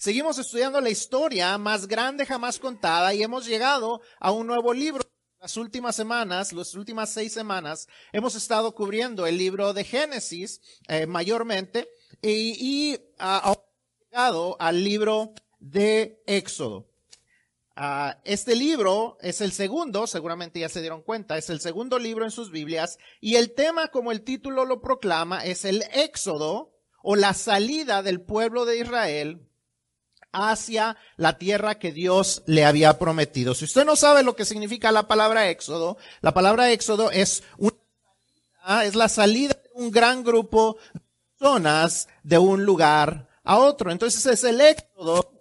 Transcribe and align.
Seguimos 0.00 0.38
estudiando 0.38 0.80
la 0.80 0.90
historia 0.90 1.58
más 1.58 1.88
grande 1.88 2.24
jamás 2.24 2.60
contada 2.60 3.12
y 3.14 3.24
hemos 3.24 3.46
llegado 3.46 4.00
a 4.20 4.30
un 4.30 4.46
nuevo 4.46 4.72
libro. 4.72 5.02
Las 5.40 5.56
últimas 5.56 5.96
semanas, 5.96 6.52
las 6.52 6.76
últimas 6.76 7.10
seis 7.10 7.32
semanas, 7.32 7.88
hemos 8.12 8.36
estado 8.36 8.76
cubriendo 8.76 9.26
el 9.26 9.36
libro 9.36 9.72
de 9.72 9.82
Génesis 9.82 10.60
eh, 10.86 11.06
mayormente 11.06 11.88
y, 12.22 12.92
y 12.92 13.00
ah, 13.18 13.58
llegado 14.08 14.56
al 14.60 14.84
libro 14.84 15.34
de 15.58 16.22
Éxodo. 16.28 16.86
Ah, 17.74 18.20
este 18.22 18.54
libro 18.54 19.18
es 19.20 19.40
el 19.40 19.50
segundo, 19.50 20.06
seguramente 20.06 20.60
ya 20.60 20.68
se 20.68 20.80
dieron 20.80 21.02
cuenta, 21.02 21.36
es 21.36 21.50
el 21.50 21.60
segundo 21.60 21.98
libro 21.98 22.24
en 22.24 22.30
sus 22.30 22.52
Biblias 22.52 22.98
y 23.20 23.34
el 23.34 23.52
tema, 23.52 23.88
como 23.88 24.12
el 24.12 24.22
título 24.22 24.64
lo 24.64 24.80
proclama, 24.80 25.44
es 25.44 25.64
el 25.64 25.82
Éxodo 25.92 26.72
o 27.02 27.16
la 27.16 27.34
salida 27.34 28.04
del 28.04 28.20
pueblo 28.20 28.64
de 28.64 28.78
Israel 28.78 29.47
hacia 30.32 30.96
la 31.16 31.38
tierra 31.38 31.78
que 31.78 31.92
Dios 31.92 32.42
le 32.46 32.64
había 32.64 32.98
prometido. 32.98 33.54
Si 33.54 33.64
usted 33.64 33.84
no 33.84 33.96
sabe 33.96 34.22
lo 34.22 34.36
que 34.36 34.44
significa 34.44 34.92
la 34.92 35.08
palabra 35.08 35.48
éxodo, 35.50 35.96
la 36.20 36.34
palabra 36.34 36.70
éxodo 36.70 37.10
es 37.10 37.42
una 37.56 37.76
salida, 38.02 38.84
es 38.84 38.94
la 38.94 39.08
salida 39.08 39.54
de 39.54 39.70
un 39.74 39.90
gran 39.90 40.22
grupo 40.22 40.76
de 40.92 41.00
personas 41.38 42.08
de 42.22 42.38
un 42.38 42.64
lugar 42.64 43.28
a 43.44 43.58
otro. 43.58 43.90
Entonces 43.90 44.26
es 44.26 44.44
el 44.44 44.60
éxodo 44.60 45.32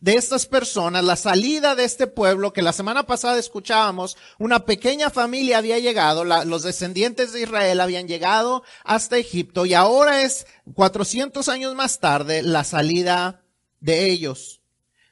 de 0.00 0.14
estas 0.14 0.46
personas, 0.46 1.02
la 1.02 1.16
salida 1.16 1.74
de 1.74 1.84
este 1.84 2.06
pueblo 2.06 2.52
que 2.52 2.62
la 2.62 2.72
semana 2.72 3.04
pasada 3.04 3.38
escuchábamos, 3.38 4.16
una 4.38 4.64
pequeña 4.64 5.10
familia 5.10 5.58
había 5.58 5.80
llegado, 5.80 6.24
los 6.24 6.62
descendientes 6.62 7.32
de 7.32 7.42
Israel 7.42 7.80
habían 7.80 8.06
llegado 8.06 8.62
hasta 8.84 9.16
Egipto 9.16 9.66
y 9.66 9.74
ahora 9.74 10.22
es 10.22 10.46
400 10.74 11.48
años 11.48 11.74
más 11.74 11.98
tarde 11.98 12.42
la 12.42 12.62
salida 12.62 13.42
de 13.80 14.10
ellos. 14.10 14.58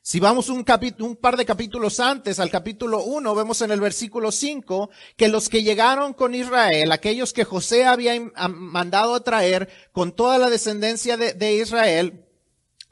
Si 0.06 0.20
vamos 0.20 0.50
un, 0.50 0.64
un 1.00 1.16
par 1.16 1.36
de 1.36 1.44
capítulos 1.44 1.98
antes, 1.98 2.38
al 2.38 2.48
capítulo 2.48 3.02
1, 3.02 3.34
vemos 3.34 3.60
en 3.62 3.72
el 3.72 3.80
versículo 3.80 4.30
5 4.30 4.88
que 5.16 5.26
los 5.26 5.48
que 5.48 5.64
llegaron 5.64 6.14
con 6.14 6.32
Israel, 6.32 6.92
aquellos 6.92 7.32
que 7.32 7.42
José 7.42 7.86
había 7.86 8.14
mandado 8.48 9.16
a 9.16 9.24
traer 9.24 9.68
con 9.90 10.14
toda 10.14 10.38
la 10.38 10.48
descendencia 10.48 11.16
de, 11.16 11.56
Israel, 11.56 12.24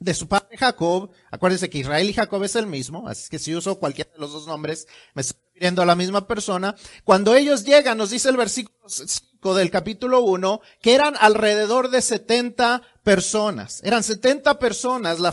de 0.01 0.13
su 0.13 0.27
padre 0.27 0.57
Jacob, 0.57 1.13
acuérdense 1.31 1.71
que 1.71 1.79
Israel 1.79 2.11
y 2.11 2.15
Jacob 2.15 2.43
es 2.43 2.57
el 2.57 2.67
mismo, 2.67 3.07
así 3.07 3.31
que 3.31 3.39
si 3.39 3.55
uso 3.55 3.79
cualquiera 3.79 4.11
de 4.11 4.19
los 4.19 4.33
dos 4.33 4.49
nombres, 4.49 4.89
me 5.15 5.23
estoy 5.23 5.39
refiriendo 5.53 5.83
a 5.83 5.87
la 5.87 5.95
misma 5.95 6.27
persona. 6.27 6.75
Cuando 7.05 7.37
ellos 7.37 7.63
llegan, 7.63 7.97
nos 7.97 8.11
dice 8.11 8.29
el 8.29 8.37
versículo 8.37 8.89
5 8.89 9.55
del 9.55 9.71
capítulo 9.71 10.23
1, 10.23 10.61
que 10.83 10.95
eran 10.97 11.15
alrededor 11.21 11.91
de 11.91 12.03
70 12.03 12.83
personas. 13.05 13.85
Eran 13.85 14.03
70 14.03 14.59
personas 14.59 15.21
la 15.21 15.31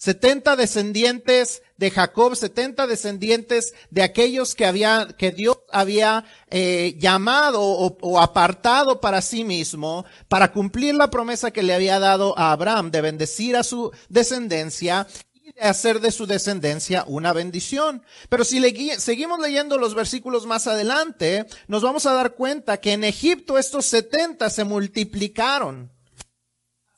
70 0.00 0.56
descendientes 0.56 1.62
de 1.76 1.90
Jacob, 1.90 2.34
70 2.34 2.86
descendientes 2.86 3.74
de 3.90 4.02
aquellos 4.02 4.54
que 4.54 4.64
había, 4.64 5.08
que 5.18 5.30
Dios 5.30 5.58
había 5.70 6.24
eh, 6.48 6.96
llamado 6.98 7.60
o, 7.60 7.98
o, 8.00 8.18
apartado 8.18 9.02
para 9.02 9.20
sí 9.20 9.44
mismo, 9.44 10.06
para 10.28 10.52
cumplir 10.52 10.94
la 10.94 11.10
promesa 11.10 11.50
que 11.50 11.62
le 11.62 11.74
había 11.74 11.98
dado 11.98 12.38
a 12.38 12.52
Abraham 12.52 12.90
de 12.90 13.02
bendecir 13.02 13.56
a 13.56 13.62
su 13.62 13.92
descendencia 14.08 15.06
y 15.34 15.52
de 15.52 15.60
hacer 15.60 16.00
de 16.00 16.12
su 16.12 16.26
descendencia 16.26 17.04
una 17.06 17.34
bendición. 17.34 18.02
Pero 18.30 18.44
si 18.44 18.58
le, 18.58 18.98
seguimos 18.98 19.38
leyendo 19.38 19.76
los 19.76 19.94
versículos 19.94 20.46
más 20.46 20.66
adelante, 20.66 21.46
nos 21.68 21.82
vamos 21.82 22.06
a 22.06 22.14
dar 22.14 22.34
cuenta 22.36 22.78
que 22.78 22.94
en 22.94 23.04
Egipto 23.04 23.58
estos 23.58 23.84
70 23.84 24.48
se 24.48 24.64
multiplicaron. 24.64 25.92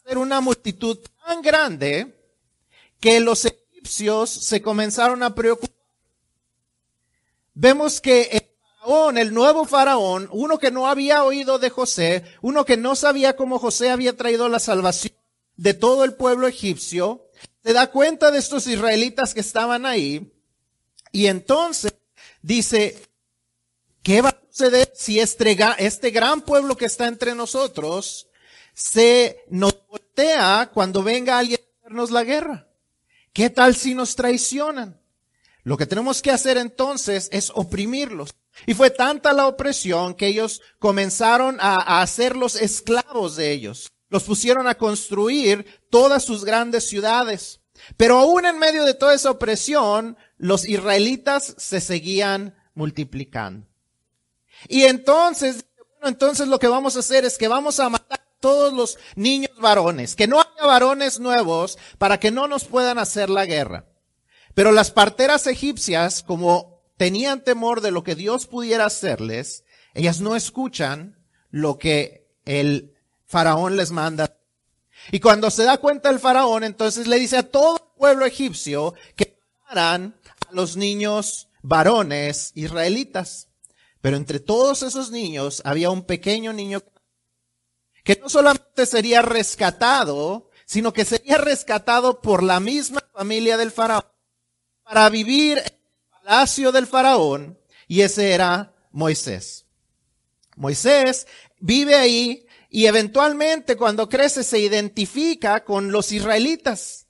Era 0.04 0.20
una 0.20 0.40
multitud 0.40 0.98
tan 1.24 1.42
grande 1.42 2.18
que 3.00 3.20
los 3.20 3.44
egipcios 3.44 4.30
se 4.30 4.62
comenzaron 4.62 5.22
a 5.22 5.34
preocupar. 5.34 5.70
Vemos 7.54 8.00
que 8.00 8.22
el 8.32 8.42
faraón, 8.60 9.18
el 9.18 9.34
nuevo 9.34 9.64
faraón, 9.64 10.28
uno 10.32 10.58
que 10.58 10.70
no 10.70 10.86
había 10.86 11.24
oído 11.24 11.58
de 11.58 11.70
José, 11.70 12.24
uno 12.40 12.64
que 12.64 12.76
no 12.76 12.94
sabía 12.94 13.36
cómo 13.36 13.58
José 13.58 13.90
había 13.90 14.16
traído 14.16 14.48
la 14.48 14.58
salvación 14.58 15.14
de 15.56 15.74
todo 15.74 16.04
el 16.04 16.14
pueblo 16.14 16.46
egipcio, 16.46 17.28
se 17.62 17.72
da 17.72 17.90
cuenta 17.90 18.30
de 18.30 18.38
estos 18.38 18.66
israelitas 18.66 19.34
que 19.34 19.40
estaban 19.40 19.86
ahí 19.86 20.32
y 21.12 21.26
entonces 21.26 21.94
dice, 22.40 23.00
¿qué 24.02 24.22
va 24.22 24.30
a 24.30 24.40
suceder 24.50 24.90
si 24.94 25.20
este, 25.20 25.56
este 25.78 26.10
gran 26.10 26.40
pueblo 26.40 26.76
que 26.76 26.86
está 26.86 27.06
entre 27.06 27.34
nosotros 27.34 28.28
se 28.74 29.44
nos 29.48 29.74
voltea 29.88 30.70
cuando 30.72 31.02
venga 31.02 31.38
alguien 31.38 31.60
a 31.60 31.78
hacernos 31.80 32.10
la 32.10 32.24
guerra? 32.24 32.68
¿Qué 33.32 33.50
tal 33.50 33.74
si 33.76 33.94
nos 33.94 34.14
traicionan? 34.14 35.00
Lo 35.64 35.76
que 35.76 35.86
tenemos 35.86 36.22
que 36.22 36.30
hacer 36.30 36.58
entonces 36.58 37.28
es 37.32 37.50
oprimirlos. 37.54 38.34
Y 38.66 38.74
fue 38.74 38.90
tanta 38.90 39.32
la 39.32 39.46
opresión 39.46 40.14
que 40.14 40.26
ellos 40.26 40.60
comenzaron 40.78 41.58
a, 41.60 42.02
hacerlos 42.02 42.56
esclavos 42.56 43.36
de 43.36 43.52
ellos. 43.52 43.92
Los 44.10 44.24
pusieron 44.24 44.66
a 44.66 44.74
construir 44.74 45.80
todas 45.88 46.24
sus 46.24 46.44
grandes 46.44 46.86
ciudades. 46.86 47.60
Pero 47.96 48.18
aún 48.18 48.44
en 48.44 48.58
medio 48.58 48.84
de 48.84 48.94
toda 48.94 49.14
esa 49.14 49.30
opresión, 49.30 50.16
los 50.36 50.68
israelitas 50.68 51.54
se 51.56 51.80
seguían 51.80 52.54
multiplicando. 52.74 53.66
Y 54.68 54.84
entonces, 54.84 55.64
bueno, 55.76 56.08
entonces 56.08 56.46
lo 56.46 56.58
que 56.58 56.68
vamos 56.68 56.96
a 56.96 57.00
hacer 57.00 57.24
es 57.24 57.38
que 57.38 57.48
vamos 57.48 57.80
a 57.80 57.88
matar 57.88 58.21
todos 58.42 58.74
los 58.74 58.98
niños 59.16 59.56
varones, 59.58 60.14
que 60.16 60.26
no 60.26 60.40
haya 60.40 60.66
varones 60.66 61.20
nuevos 61.20 61.78
para 61.96 62.20
que 62.20 62.30
no 62.30 62.48
nos 62.48 62.64
puedan 62.64 62.98
hacer 62.98 63.30
la 63.30 63.46
guerra. 63.46 63.86
Pero 64.52 64.72
las 64.72 64.90
parteras 64.90 65.46
egipcias, 65.46 66.22
como 66.22 66.82
tenían 66.98 67.42
temor 67.42 67.80
de 67.80 67.92
lo 67.92 68.02
que 68.02 68.14
Dios 68.14 68.46
pudiera 68.46 68.84
hacerles, 68.84 69.64
ellas 69.94 70.20
no 70.20 70.36
escuchan 70.36 71.16
lo 71.50 71.78
que 71.78 72.28
el 72.44 72.94
faraón 73.24 73.76
les 73.76 73.92
manda. 73.92 74.36
Y 75.10 75.20
cuando 75.20 75.50
se 75.50 75.64
da 75.64 75.78
cuenta 75.78 76.10
el 76.10 76.18
faraón, 76.18 76.64
entonces 76.64 77.06
le 77.06 77.18
dice 77.18 77.38
a 77.38 77.48
todo 77.48 77.76
el 77.76 77.98
pueblo 77.98 78.26
egipcio 78.26 78.94
que 79.16 79.38
mataran 79.62 80.16
a 80.48 80.52
los 80.52 80.76
niños 80.76 81.48
varones 81.62 82.52
israelitas. 82.54 83.48
Pero 84.00 84.16
entre 84.16 84.40
todos 84.40 84.82
esos 84.82 85.12
niños 85.12 85.62
había 85.64 85.90
un 85.90 86.02
pequeño 86.02 86.52
niño 86.52 86.80
que 86.80 86.92
no 88.20 88.28
solamente 88.28 88.86
sería 88.86 89.22
rescatado, 89.22 90.50
sino 90.66 90.92
que 90.92 91.04
sería 91.04 91.38
rescatado 91.38 92.20
por 92.20 92.42
la 92.42 92.60
misma 92.60 93.02
familia 93.12 93.56
del 93.56 93.70
faraón 93.70 94.04
para 94.82 95.08
vivir 95.08 95.58
en 95.58 95.64
el 95.64 96.20
palacio 96.22 96.72
del 96.72 96.86
faraón, 96.86 97.58
y 97.86 98.02
ese 98.02 98.32
era 98.32 98.74
Moisés. 98.90 99.66
Moisés 100.56 101.26
vive 101.60 101.94
ahí 101.94 102.46
y 102.68 102.86
eventualmente 102.86 103.76
cuando 103.76 104.08
crece 104.08 104.42
se 104.42 104.58
identifica 104.58 105.64
con 105.64 105.92
los 105.92 106.12
israelitas 106.12 107.06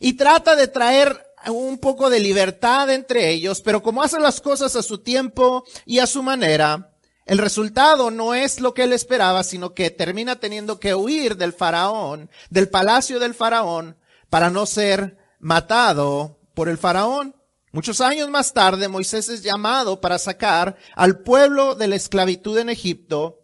y 0.00 0.14
trata 0.14 0.54
de 0.54 0.68
traer 0.68 1.24
un 1.46 1.78
poco 1.78 2.10
de 2.10 2.20
libertad 2.20 2.90
entre 2.90 3.30
ellos, 3.30 3.60
pero 3.60 3.82
como 3.82 4.02
hace 4.02 4.18
las 4.18 4.40
cosas 4.40 4.76
a 4.76 4.82
su 4.82 4.98
tiempo 4.98 5.64
y 5.86 5.98
a 5.98 6.06
su 6.06 6.22
manera, 6.22 6.92
el 7.28 7.36
resultado 7.36 8.10
no 8.10 8.34
es 8.34 8.58
lo 8.58 8.72
que 8.72 8.84
él 8.84 8.94
esperaba, 8.94 9.44
sino 9.44 9.74
que 9.74 9.90
termina 9.90 10.36
teniendo 10.36 10.80
que 10.80 10.94
huir 10.94 11.36
del 11.36 11.52
faraón, 11.52 12.30
del 12.48 12.70
palacio 12.70 13.20
del 13.20 13.34
faraón, 13.34 13.98
para 14.30 14.48
no 14.48 14.64
ser 14.64 15.18
matado 15.38 16.38
por 16.54 16.70
el 16.70 16.78
faraón. 16.78 17.36
Muchos 17.70 18.00
años 18.00 18.30
más 18.30 18.54
tarde, 18.54 18.88
Moisés 18.88 19.28
es 19.28 19.42
llamado 19.42 20.00
para 20.00 20.18
sacar 20.18 20.78
al 20.96 21.18
pueblo 21.18 21.74
de 21.74 21.88
la 21.88 21.96
esclavitud 21.96 22.56
en 22.56 22.70
Egipto, 22.70 23.40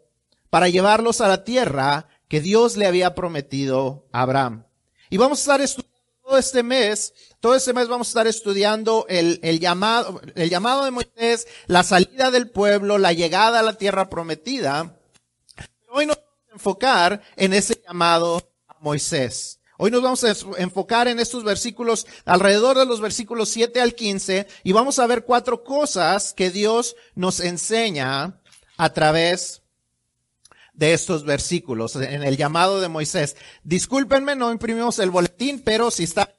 para 0.49 0.71
llevarlos 0.71 1.21
a 1.21 1.29
la 1.29 1.45
tierra 1.45 2.09
que 2.27 2.41
Dios 2.41 2.79
le 2.79 2.87
había 2.87 3.15
prometido 3.15 4.09
a 4.13 4.23
Abraham. 4.23 4.65
Y 5.11 5.19
vamos 5.19 5.41
a 5.41 5.43
estar 5.43 5.61
estudiando 5.61 6.39
este 6.39 6.63
mes, 6.63 7.13
todo 7.45 7.57
este 7.57 7.75
mes 7.75 7.89
vamos 7.89 8.09
a 8.09 8.13
estar 8.13 8.27
estudiando 8.27 9.05
el, 9.07 9.39
el, 9.43 9.61
llamado, 9.61 10.23
el 10.35 10.49
llamado 10.49 10.87
de 10.87 10.91
Moisés, 10.91 11.47
la 11.67 11.83
salida 11.83 12.31
del 12.31 12.49
pueblo, 12.49 12.97
la 12.97 13.13
llegada 13.13 13.61
a 13.61 13.63
la 13.63 13.75
tierra 13.75 14.09
prometida. 14.09 14.99
Hoy 15.91 16.07
nos 16.07 16.17
vamos 16.17 16.41
a 16.49 16.53
enfocar 16.55 17.23
en 17.37 17.53
ese 17.53 17.83
llamado 17.87 18.51
a 18.67 18.77
Moisés. 18.81 19.61
Hoy 19.77 19.91
nos 19.91 20.01
vamos 20.01 20.25
a 20.25 20.35
enfocar 20.57 21.07
en 21.07 21.21
estos 21.21 21.45
versículos, 21.45 22.07
alrededor 22.25 22.79
de 22.79 22.87
los 22.87 23.03
versículos 23.03 23.51
7 23.51 23.79
al 23.79 23.95
15, 23.95 24.49
y 24.63 24.73
vamos 24.73 24.99
a 24.99 25.07
ver 25.07 25.27
cuatro 25.27 25.65
cosas 25.65 26.33
que 26.33 26.49
Dios 26.49 26.97
nos 27.15 27.41
enseña 27.41 28.41
a 28.79 28.93
través 28.95 29.61
de 30.73 30.95
estos 30.95 31.27
versículos 31.27 31.95
en 31.97 32.23
el 32.23 32.39
llamado 32.39 32.81
de 32.81 32.89
Moisés. 32.89 33.37
Discúlpenme, 33.65 34.35
no 34.35 34.51
imprimimos 34.51 34.99
el 34.99 35.11
boletín, 35.11 35.61
pero 35.61 35.91
si 35.91 36.05
está, 36.05 36.35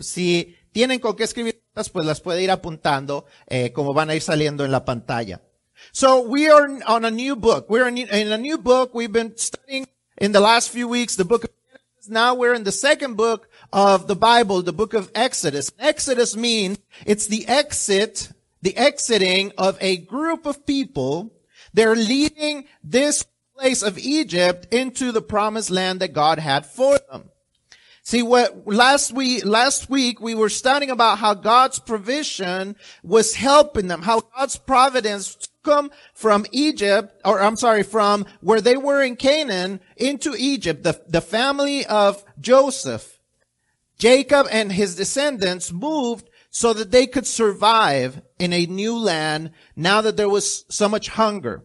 si 0.00 0.56
tienen 0.72 1.00
con 1.00 1.16
qué 1.16 1.24
escribir, 1.24 1.62
pues 1.72 2.06
las 2.06 2.20
puede 2.20 2.42
ir 2.42 2.50
apuntando, 2.50 3.26
eh, 3.46 3.72
como 3.72 3.94
van 3.94 4.10
a 4.10 4.14
ir 4.14 4.22
saliendo 4.22 4.64
en 4.64 4.72
la 4.72 4.84
pantalla. 4.84 5.42
So 5.92 6.20
we 6.20 6.48
are 6.48 6.66
on 6.86 7.04
a 7.04 7.10
new 7.10 7.36
book. 7.36 7.68
We're 7.68 7.88
in 7.88 8.32
a 8.32 8.38
new 8.38 8.58
book. 8.58 8.94
We've 8.94 9.12
been 9.12 9.36
studying 9.36 9.86
in 10.18 10.32
the 10.32 10.40
last 10.40 10.70
few 10.70 10.88
weeks 10.88 11.16
the 11.16 11.24
book 11.24 11.44
of 11.44 11.50
Genesis, 11.70 12.08
now 12.08 12.34
we're 12.34 12.54
in 12.54 12.64
the 12.64 12.72
second 12.72 13.16
book 13.16 13.48
of 13.72 14.06
the 14.06 14.16
Bible, 14.16 14.62
the 14.62 14.72
book 14.72 14.94
of 14.94 15.10
Exodus. 15.14 15.70
Exodus 15.78 16.36
means 16.36 16.78
it's 17.04 17.26
the 17.26 17.46
exit, 17.46 18.32
the 18.62 18.76
exiting 18.76 19.52
of 19.58 19.76
a 19.80 19.98
group 19.98 20.46
of 20.46 20.66
people. 20.66 21.32
They're 21.74 21.96
leaving 21.96 22.66
this 22.82 23.24
place 23.58 23.82
of 23.82 23.98
Egypt 23.98 24.72
into 24.72 25.12
the 25.12 25.22
promised 25.22 25.70
land 25.70 26.00
that 26.00 26.12
God 26.12 26.38
had 26.38 26.64
for 26.64 26.98
them. 27.10 27.30
See 28.06 28.22
what 28.22 28.68
last 28.68 29.12
week, 29.12 29.44
last 29.44 29.90
week 29.90 30.20
we 30.20 30.36
were 30.36 30.48
studying 30.48 30.92
about 30.92 31.18
how 31.18 31.34
God's 31.34 31.80
provision 31.80 32.76
was 33.02 33.34
helping 33.34 33.88
them, 33.88 34.02
how 34.02 34.20
God's 34.20 34.56
providence 34.56 35.34
took 35.34 35.74
them 35.74 35.90
from 36.14 36.46
Egypt, 36.52 37.20
or 37.24 37.42
I'm 37.42 37.56
sorry, 37.56 37.82
from 37.82 38.24
where 38.40 38.60
they 38.60 38.76
were 38.76 39.02
in 39.02 39.16
Canaan 39.16 39.80
into 39.96 40.36
Egypt, 40.38 40.84
the, 40.84 41.02
the 41.08 41.20
family 41.20 41.84
of 41.84 42.24
Joseph. 42.38 43.18
Jacob 43.98 44.46
and 44.52 44.70
his 44.70 44.94
descendants 44.94 45.72
moved 45.72 46.30
so 46.48 46.72
that 46.74 46.92
they 46.92 47.08
could 47.08 47.26
survive 47.26 48.22
in 48.38 48.52
a 48.52 48.66
new 48.66 48.96
land 48.96 49.50
now 49.74 50.00
that 50.00 50.16
there 50.16 50.28
was 50.28 50.64
so 50.68 50.88
much 50.88 51.08
hunger. 51.08 51.64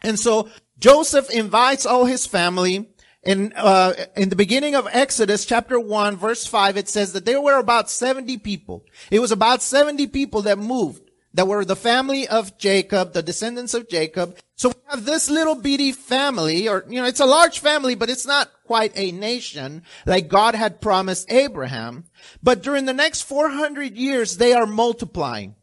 And 0.00 0.18
so 0.18 0.48
Joseph 0.78 1.28
invites 1.28 1.84
all 1.84 2.06
his 2.06 2.24
family 2.24 2.88
in, 3.28 3.52
uh, 3.56 3.92
in 4.16 4.30
the 4.30 4.36
beginning 4.36 4.74
of 4.74 4.88
Exodus 4.90 5.44
chapter 5.44 5.78
1 5.78 6.16
verse 6.16 6.46
5, 6.46 6.78
it 6.78 6.88
says 6.88 7.12
that 7.12 7.26
there 7.26 7.42
were 7.42 7.58
about 7.58 7.90
70 7.90 8.38
people. 8.38 8.86
It 9.10 9.18
was 9.18 9.30
about 9.30 9.60
70 9.60 10.06
people 10.06 10.40
that 10.42 10.58
moved, 10.58 11.02
that 11.34 11.46
were 11.46 11.62
the 11.66 11.76
family 11.76 12.26
of 12.26 12.56
Jacob, 12.56 13.12
the 13.12 13.22
descendants 13.22 13.74
of 13.74 13.86
Jacob. 13.86 14.38
So 14.56 14.70
we 14.70 14.74
have 14.86 15.04
this 15.04 15.28
little 15.28 15.56
beady 15.56 15.92
family, 15.92 16.70
or, 16.70 16.86
you 16.88 17.02
know, 17.02 17.06
it's 17.06 17.20
a 17.20 17.26
large 17.26 17.58
family, 17.58 17.94
but 17.94 18.08
it's 18.08 18.26
not 18.26 18.50
quite 18.64 18.92
a 18.94 19.12
nation 19.12 19.82
like 20.06 20.28
God 20.28 20.54
had 20.54 20.80
promised 20.80 21.30
Abraham. 21.30 22.04
But 22.42 22.62
during 22.62 22.86
the 22.86 22.94
next 22.94 23.24
400 23.24 23.94
years, 23.94 24.38
they 24.38 24.54
are 24.54 24.66
multiplying. 24.66 25.54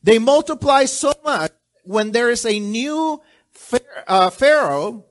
They 0.00 0.20
multiply 0.20 0.84
so 0.84 1.12
much 1.24 1.50
when 1.82 2.12
there 2.12 2.30
is 2.30 2.46
a 2.46 2.60
new 2.60 3.20
uh, 4.06 4.30
Pharaoh 4.30 5.06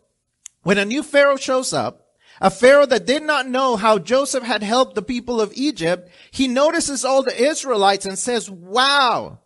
when 0.70 0.78
a 0.78 0.86
new 0.86 1.02
Pharaoh 1.02 1.36
shows 1.36 1.74
up, 1.74 2.10
a 2.40 2.52
Pharaoh 2.52 2.86
that 2.86 3.08
did 3.08 3.24
not 3.24 3.48
know 3.48 3.76
how 3.76 3.98
Joseph 3.98 4.44
had 4.44 4.62
helped 4.62 4.94
the 4.94 5.02
people 5.02 5.42
of 5.42 5.52
Egypt, 5.56 6.12
he 6.30 6.48
notices 6.48 7.04
all 7.04 7.24
the 7.24 7.36
Israelites 7.36 8.06
and 8.06 8.20
says, 8.20 8.52
wow, 8.52 9.40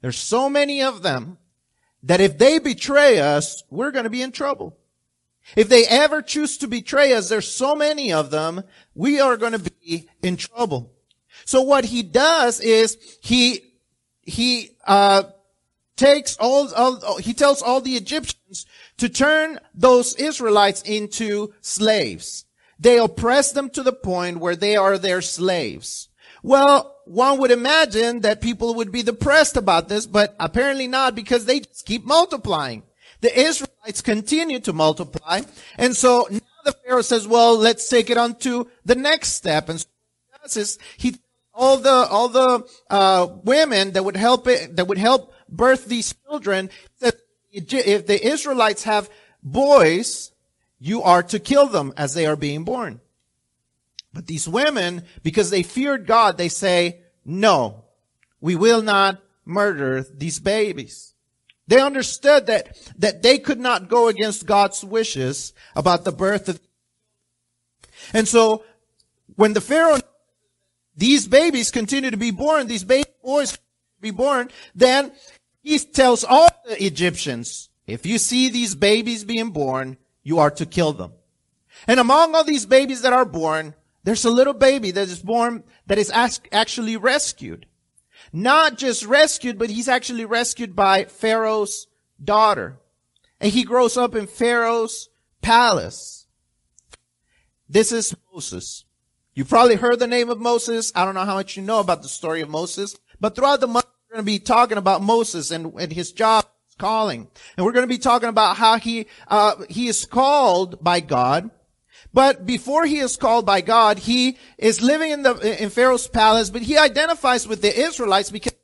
there's 0.00 0.18
so 0.18 0.50
many 0.50 0.82
of 0.82 1.04
them 1.04 1.38
that 2.02 2.20
if 2.20 2.36
they 2.36 2.58
betray 2.58 3.20
us, 3.20 3.62
we're 3.70 3.92
going 3.92 4.06
to 4.06 4.10
be 4.10 4.22
in 4.22 4.32
trouble. 4.32 4.76
If 5.54 5.68
they 5.68 5.86
ever 5.86 6.20
choose 6.20 6.58
to 6.58 6.66
betray 6.66 7.12
us, 7.12 7.28
there's 7.28 7.46
so 7.46 7.76
many 7.76 8.12
of 8.12 8.32
them, 8.32 8.64
we 8.92 9.20
are 9.20 9.36
going 9.36 9.52
to 9.52 9.70
be 9.70 10.08
in 10.20 10.36
trouble. 10.36 10.92
So 11.44 11.62
what 11.62 11.84
he 11.84 12.02
does 12.02 12.58
is 12.58 12.98
he, 13.20 13.60
he, 14.20 14.70
uh, 14.84 15.22
takes 15.96 16.36
all, 16.38 16.72
all, 16.74 17.18
he 17.18 17.32
tells 17.34 17.62
all 17.62 17.80
the 17.80 17.96
Egyptians 17.96 18.66
to 18.98 19.08
turn 19.08 19.58
those 19.74 20.14
Israelites 20.14 20.82
into 20.82 21.52
slaves. 21.60 22.44
They 22.78 22.98
oppress 22.98 23.52
them 23.52 23.70
to 23.70 23.82
the 23.82 23.92
point 23.92 24.38
where 24.38 24.56
they 24.56 24.76
are 24.76 24.98
their 24.98 25.22
slaves. 25.22 26.08
Well, 26.42 26.94
one 27.06 27.38
would 27.38 27.50
imagine 27.50 28.20
that 28.20 28.40
people 28.40 28.74
would 28.74 28.92
be 28.92 29.02
depressed 29.02 29.56
about 29.56 29.88
this, 29.88 30.06
but 30.06 30.36
apparently 30.38 30.86
not 30.86 31.14
because 31.14 31.44
they 31.44 31.60
just 31.60 31.86
keep 31.86 32.04
multiplying. 32.04 32.82
The 33.20 33.38
Israelites 33.38 34.02
continue 34.02 34.60
to 34.60 34.72
multiply. 34.72 35.40
And 35.78 35.96
so 35.96 36.26
now 36.30 36.40
the 36.64 36.72
Pharaoh 36.72 37.02
says, 37.02 37.26
well, 37.26 37.56
let's 37.56 37.88
take 37.88 38.10
it 38.10 38.18
on 38.18 38.34
to 38.40 38.68
the 38.84 38.94
next 38.94 39.30
step. 39.30 39.68
And 39.68 39.80
so 39.80 39.86
he 40.26 40.38
does 40.42 40.56
is 40.56 40.78
he, 40.98 41.16
all 41.54 41.78
the, 41.78 41.90
all 41.90 42.28
the, 42.28 42.68
uh, 42.90 43.28
women 43.42 43.92
that 43.92 44.04
would 44.04 44.16
help 44.16 44.46
it, 44.46 44.76
that 44.76 44.86
would 44.86 44.98
help 44.98 45.32
birth 45.48 45.86
these 45.86 46.14
children, 46.26 46.70
if 47.52 48.06
the 48.06 48.26
Israelites 48.26 48.84
have 48.84 49.10
boys, 49.42 50.32
you 50.78 51.02
are 51.02 51.22
to 51.22 51.38
kill 51.38 51.66
them 51.66 51.92
as 51.96 52.14
they 52.14 52.26
are 52.26 52.36
being 52.36 52.64
born. 52.64 53.00
But 54.12 54.26
these 54.26 54.48
women, 54.48 55.04
because 55.22 55.50
they 55.50 55.62
feared 55.62 56.06
God, 56.06 56.38
they 56.38 56.48
say, 56.48 57.00
no, 57.24 57.84
we 58.40 58.56
will 58.56 58.82
not 58.82 59.22
murder 59.44 60.02
these 60.02 60.38
babies. 60.40 61.14
They 61.68 61.80
understood 61.80 62.46
that, 62.46 62.76
that 62.98 63.22
they 63.22 63.38
could 63.38 63.58
not 63.58 63.88
go 63.88 64.08
against 64.08 64.46
God's 64.46 64.84
wishes 64.84 65.52
about 65.74 66.04
the 66.04 66.12
birth 66.12 66.48
of, 66.48 66.60
and 68.12 68.28
so 68.28 68.64
when 69.34 69.52
the 69.52 69.60
Pharaoh, 69.60 69.98
these 70.96 71.26
babies 71.26 71.70
continue 71.70 72.10
to 72.10 72.16
be 72.16 72.30
born, 72.30 72.68
these 72.68 72.84
baby 72.84 73.10
boys 73.22 73.58
be 74.00 74.10
born, 74.10 74.50
then 74.74 75.12
he 75.66 75.80
tells 75.80 76.22
all 76.22 76.48
the 76.64 76.82
Egyptians, 76.82 77.70
if 77.88 78.06
you 78.06 78.18
see 78.18 78.48
these 78.48 78.76
babies 78.76 79.24
being 79.24 79.50
born, 79.50 79.96
you 80.22 80.38
are 80.38 80.50
to 80.52 80.64
kill 80.64 80.92
them. 80.92 81.12
And 81.88 81.98
among 81.98 82.36
all 82.36 82.44
these 82.44 82.66
babies 82.66 83.02
that 83.02 83.12
are 83.12 83.24
born, 83.24 83.74
there's 84.04 84.24
a 84.24 84.30
little 84.30 84.54
baby 84.54 84.92
that 84.92 85.08
is 85.08 85.18
born 85.18 85.64
that 85.88 85.98
is 85.98 86.12
actually 86.14 86.96
rescued. 86.96 87.66
Not 88.32 88.78
just 88.78 89.04
rescued, 89.04 89.58
but 89.58 89.68
he's 89.68 89.88
actually 89.88 90.24
rescued 90.24 90.76
by 90.76 91.04
Pharaoh's 91.04 91.88
daughter. 92.22 92.78
And 93.40 93.52
he 93.52 93.64
grows 93.64 93.96
up 93.96 94.14
in 94.14 94.28
Pharaoh's 94.28 95.08
palace. 95.42 96.28
This 97.68 97.90
is 97.90 98.14
Moses. 98.32 98.84
You've 99.34 99.48
probably 99.48 99.74
heard 99.74 99.98
the 99.98 100.06
name 100.06 100.30
of 100.30 100.38
Moses. 100.38 100.92
I 100.94 101.04
don't 101.04 101.14
know 101.14 101.24
how 101.24 101.34
much 101.34 101.56
you 101.56 101.62
know 101.64 101.80
about 101.80 102.02
the 102.02 102.08
story 102.08 102.40
of 102.40 102.48
Moses, 102.48 102.96
but 103.18 103.34
throughout 103.34 103.58
the 103.58 103.66
month, 103.66 103.86
going 104.16 104.24
to 104.24 104.32
be 104.32 104.38
talking 104.38 104.78
about 104.78 105.02
Moses 105.02 105.50
and, 105.50 105.74
and 105.74 105.92
his 105.92 106.12
job, 106.12 106.46
calling. 106.78 107.28
And 107.56 107.66
we're 107.66 107.72
going 107.72 107.86
to 107.86 107.94
be 107.94 107.98
talking 107.98 108.28
about 108.28 108.56
how 108.56 108.78
he, 108.78 109.06
uh, 109.28 109.54
he 109.68 109.88
is 109.88 110.04
called 110.04 110.82
by 110.82 111.00
God. 111.00 111.50
But 112.12 112.46
before 112.46 112.86
he 112.86 112.98
is 112.98 113.16
called 113.16 113.44
by 113.44 113.60
God, 113.60 113.98
he 113.98 114.38
is 114.56 114.80
living 114.80 115.10
in 115.10 115.22
the, 115.22 115.62
in 115.62 115.68
Pharaoh's 115.68 116.08
palace, 116.08 116.48
but 116.48 116.62
he 116.62 116.78
identifies 116.78 117.46
with 117.46 117.60
the 117.60 117.78
Israelites 117.78 118.30
because 118.30 118.54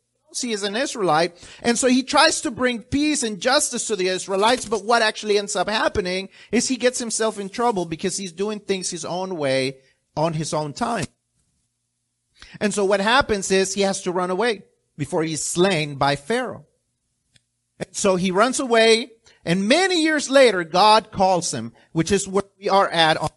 he 0.40 0.52
is 0.52 0.62
an 0.62 0.74
Israelite. 0.74 1.34
And 1.62 1.78
so 1.78 1.86
he 1.88 2.02
tries 2.02 2.40
to 2.42 2.50
bring 2.50 2.82
peace 2.82 3.22
and 3.22 3.40
justice 3.40 3.86
to 3.88 3.96
the 3.96 4.08
Israelites. 4.08 4.64
But 4.64 4.84
what 4.84 5.02
actually 5.02 5.36
ends 5.36 5.54
up 5.54 5.68
happening 5.68 6.30
is 6.50 6.68
he 6.68 6.76
gets 6.76 6.98
himself 6.98 7.38
in 7.38 7.50
trouble 7.50 7.84
because 7.84 8.16
he's 8.16 8.32
doing 8.32 8.58
things 8.58 8.90
his 8.90 9.04
own 9.04 9.36
way 9.36 9.78
on 10.16 10.32
his 10.32 10.54
own 10.54 10.72
time. 10.72 11.06
And 12.60 12.72
so 12.72 12.84
what 12.84 13.00
happens 13.00 13.50
is 13.50 13.74
he 13.74 13.82
has 13.82 14.02
to 14.02 14.12
run 14.12 14.30
away 14.30 14.62
before 14.96 15.22
he's 15.22 15.44
slain 15.44 15.96
by 15.96 16.16
Pharaoh. 16.16 16.66
And 17.78 17.88
so 17.92 18.16
he 18.16 18.30
runs 18.30 18.60
away, 18.60 19.12
and 19.44 19.68
many 19.68 20.02
years 20.02 20.30
later, 20.30 20.64
God 20.64 21.10
calls 21.10 21.52
him, 21.52 21.72
which 21.92 22.12
is 22.12 22.28
where 22.28 22.44
we 22.58 22.68
are 22.68 22.88
at 22.88 23.16
on 23.16 23.30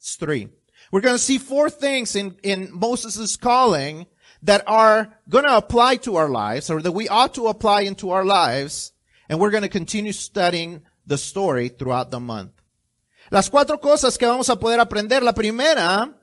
three. 0.00 0.48
We're 0.92 1.00
going 1.00 1.16
to 1.16 1.22
see 1.22 1.38
four 1.38 1.70
things 1.70 2.14
in, 2.14 2.36
in 2.42 2.70
Moses' 2.72 3.36
calling 3.36 4.06
that 4.42 4.62
are 4.66 5.14
going 5.28 5.44
to 5.44 5.56
apply 5.56 5.96
to 5.96 6.16
our 6.16 6.28
lives, 6.28 6.70
or 6.70 6.82
that 6.82 6.92
we 6.92 7.08
ought 7.08 7.34
to 7.34 7.48
apply 7.48 7.82
into 7.82 8.10
our 8.10 8.24
lives, 8.24 8.92
and 9.28 9.40
we're 9.40 9.50
going 9.50 9.62
to 9.62 9.68
continue 9.68 10.12
studying 10.12 10.82
the 11.06 11.18
story 11.18 11.68
throughout 11.68 12.10
the 12.10 12.20
month. 12.20 12.52
Las 13.30 13.48
cuatro 13.48 13.80
cosas 13.80 14.16
que 14.16 14.26
vamos 14.26 14.48
a 14.48 14.56
poder 14.56 14.78
aprender. 14.78 15.22
La 15.22 15.32
primera 15.32 16.14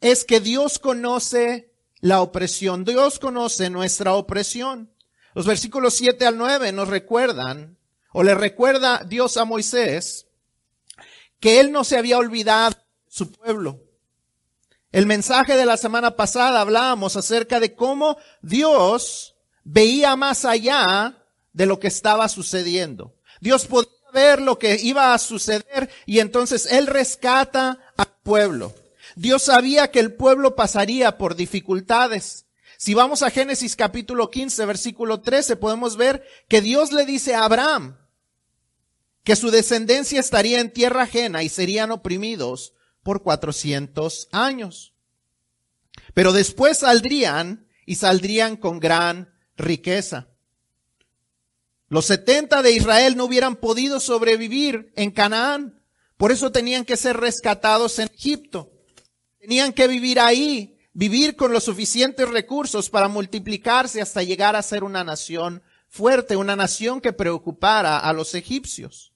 es 0.00 0.24
que 0.24 0.40
Dios 0.40 0.78
conoce 0.78 1.66
la 2.00 2.20
opresión. 2.20 2.84
Dios 2.84 3.18
conoce 3.18 3.70
nuestra 3.70 4.14
opresión. 4.14 4.90
Los 5.34 5.46
versículos 5.46 5.94
7 5.94 6.26
al 6.26 6.38
9 6.38 6.72
nos 6.72 6.88
recuerdan, 6.88 7.76
o 8.12 8.22
le 8.22 8.34
recuerda 8.34 9.04
Dios 9.04 9.36
a 9.36 9.44
Moisés, 9.44 10.26
que 11.40 11.60
él 11.60 11.72
no 11.72 11.84
se 11.84 11.98
había 11.98 12.18
olvidado 12.18 12.76
su 13.08 13.30
pueblo. 13.30 13.80
El 14.92 15.06
mensaje 15.06 15.56
de 15.56 15.66
la 15.66 15.76
semana 15.76 16.16
pasada 16.16 16.60
hablábamos 16.60 17.16
acerca 17.16 17.60
de 17.60 17.74
cómo 17.74 18.16
Dios 18.40 19.36
veía 19.64 20.16
más 20.16 20.44
allá 20.44 21.22
de 21.52 21.66
lo 21.66 21.78
que 21.78 21.88
estaba 21.88 22.28
sucediendo. 22.28 23.14
Dios 23.40 23.66
podía 23.66 23.90
ver 24.14 24.40
lo 24.40 24.58
que 24.58 24.78
iba 24.82 25.12
a 25.12 25.18
suceder 25.18 25.90
y 26.06 26.20
entonces 26.20 26.66
Él 26.66 26.86
rescata 26.86 27.78
al 27.96 28.08
pueblo. 28.22 28.72
Dios 29.16 29.44
sabía 29.44 29.90
que 29.90 29.98
el 29.98 30.12
pueblo 30.12 30.54
pasaría 30.54 31.16
por 31.16 31.36
dificultades. 31.36 32.44
Si 32.76 32.92
vamos 32.92 33.22
a 33.22 33.30
Génesis 33.30 33.74
capítulo 33.74 34.30
15, 34.30 34.66
versículo 34.66 35.22
13, 35.22 35.56
podemos 35.56 35.96
ver 35.96 36.22
que 36.48 36.60
Dios 36.60 36.92
le 36.92 37.06
dice 37.06 37.34
a 37.34 37.44
Abraham 37.44 37.96
que 39.24 39.34
su 39.34 39.50
descendencia 39.50 40.20
estaría 40.20 40.60
en 40.60 40.70
tierra 40.70 41.04
ajena 41.04 41.42
y 41.42 41.48
serían 41.48 41.90
oprimidos 41.90 42.74
por 43.02 43.22
400 43.22 44.28
años. 44.32 44.92
Pero 46.12 46.34
después 46.34 46.78
saldrían 46.78 47.66
y 47.86 47.94
saldrían 47.94 48.56
con 48.56 48.80
gran 48.80 49.32
riqueza. 49.56 50.28
Los 51.88 52.04
70 52.04 52.60
de 52.60 52.72
Israel 52.72 53.16
no 53.16 53.24
hubieran 53.24 53.56
podido 53.56 53.98
sobrevivir 53.98 54.92
en 54.94 55.10
Canaán, 55.10 55.82
por 56.18 56.32
eso 56.32 56.52
tenían 56.52 56.84
que 56.84 56.98
ser 56.98 57.16
rescatados 57.16 57.98
en 57.98 58.10
Egipto. 58.14 58.75
Tenían 59.46 59.72
que 59.72 59.86
vivir 59.86 60.18
ahí, 60.18 60.76
vivir 60.92 61.36
con 61.36 61.52
los 61.52 61.62
suficientes 61.62 62.28
recursos 62.28 62.90
para 62.90 63.06
multiplicarse 63.06 64.02
hasta 64.02 64.24
llegar 64.24 64.56
a 64.56 64.62
ser 64.62 64.82
una 64.82 65.04
nación 65.04 65.62
fuerte, 65.88 66.34
una 66.34 66.56
nación 66.56 67.00
que 67.00 67.12
preocupara 67.12 68.00
a 68.00 68.12
los 68.12 68.34
egipcios. 68.34 69.12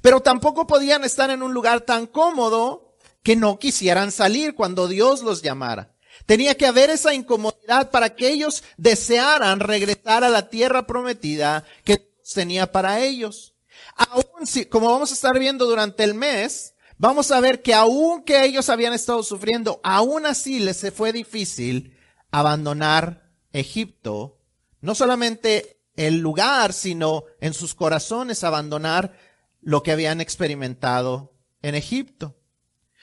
Pero 0.00 0.20
tampoco 0.20 0.68
podían 0.68 1.02
estar 1.02 1.30
en 1.30 1.42
un 1.42 1.52
lugar 1.52 1.80
tan 1.80 2.06
cómodo 2.06 2.94
que 3.24 3.34
no 3.34 3.58
quisieran 3.58 4.12
salir 4.12 4.54
cuando 4.54 4.86
Dios 4.86 5.24
los 5.24 5.42
llamara. 5.42 5.96
Tenía 6.26 6.56
que 6.56 6.66
haber 6.66 6.88
esa 6.88 7.12
incomodidad 7.12 7.90
para 7.90 8.14
que 8.14 8.28
ellos 8.28 8.62
desearan 8.76 9.58
regresar 9.58 10.22
a 10.22 10.30
la 10.30 10.48
tierra 10.48 10.86
prometida 10.86 11.64
que 11.82 11.96
Dios 11.96 12.32
tenía 12.32 12.70
para 12.70 13.00
ellos. 13.00 13.54
Aún 13.96 14.46
si, 14.46 14.64
como 14.66 14.92
vamos 14.92 15.10
a 15.10 15.14
estar 15.14 15.36
viendo 15.40 15.66
durante 15.66 16.04
el 16.04 16.14
mes, 16.14 16.71
vamos 16.98 17.30
a 17.30 17.40
ver 17.40 17.62
que 17.62 17.74
aún 17.74 18.22
que 18.22 18.44
ellos 18.44 18.68
habían 18.68 18.92
estado 18.92 19.22
sufriendo, 19.22 19.80
aún 19.82 20.26
así 20.26 20.60
les 20.60 20.92
fue 20.92 21.12
difícil 21.12 21.96
abandonar 22.30 23.30
Egipto. 23.52 24.38
No 24.80 24.94
solamente 24.94 25.80
el 25.96 26.18
lugar, 26.18 26.72
sino 26.72 27.24
en 27.40 27.54
sus 27.54 27.74
corazones 27.74 28.44
abandonar 28.44 29.12
lo 29.60 29.82
que 29.82 29.92
habían 29.92 30.20
experimentado 30.20 31.32
en 31.62 31.74
Egipto. 31.74 32.34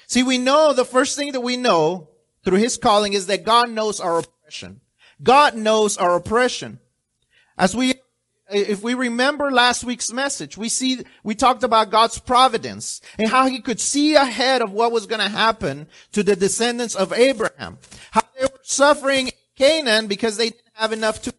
See, 0.08 0.24
we 0.24 0.38
know 0.38 0.74
the 0.74 0.86
first 0.86 1.18
thing 1.18 1.32
that 1.34 1.42
we 1.42 1.56
know 1.56 2.10
through 2.44 2.60
his 2.60 2.78
calling 2.78 3.14
is 3.14 3.28
that 3.28 3.44
God 3.44 3.70
knows 3.70 4.00
our 4.00 4.20
oppression. 4.20 4.82
God 5.22 5.56
knows 5.56 5.98
our 5.98 6.16
oppression. 6.16 6.80
As 7.58 7.76
we, 7.76 7.94
if 8.50 8.82
we 8.82 8.94
remember 8.94 9.52
last 9.52 9.84
week's 9.84 10.12
message, 10.12 10.58
we 10.58 10.70
see, 10.70 11.04
we 11.24 11.36
talked 11.36 11.64
about 11.64 11.92
God's 11.92 12.20
providence 12.20 13.02
and 13.18 13.30
how 13.30 13.48
he 13.48 13.62
could 13.62 13.80
see 13.80 14.16
ahead 14.16 14.62
of 14.62 14.72
what 14.72 14.92
was 14.92 15.06
going 15.06 15.22
to 15.22 15.30
happen 15.30 15.88
to 16.12 16.24
the 16.24 16.36
descendants 16.36 16.96
of 16.96 17.14
Abraham. 17.14 17.78
How 18.12 18.22
they 18.38 18.46
were 18.46 18.60
suffering 18.64 19.28
in 19.28 19.34
Canaan 19.56 20.08
because 20.08 20.38
they 20.38 20.50
didn't 20.50 20.64
have 20.74 20.94
enough 20.94 21.22
to 21.24 21.34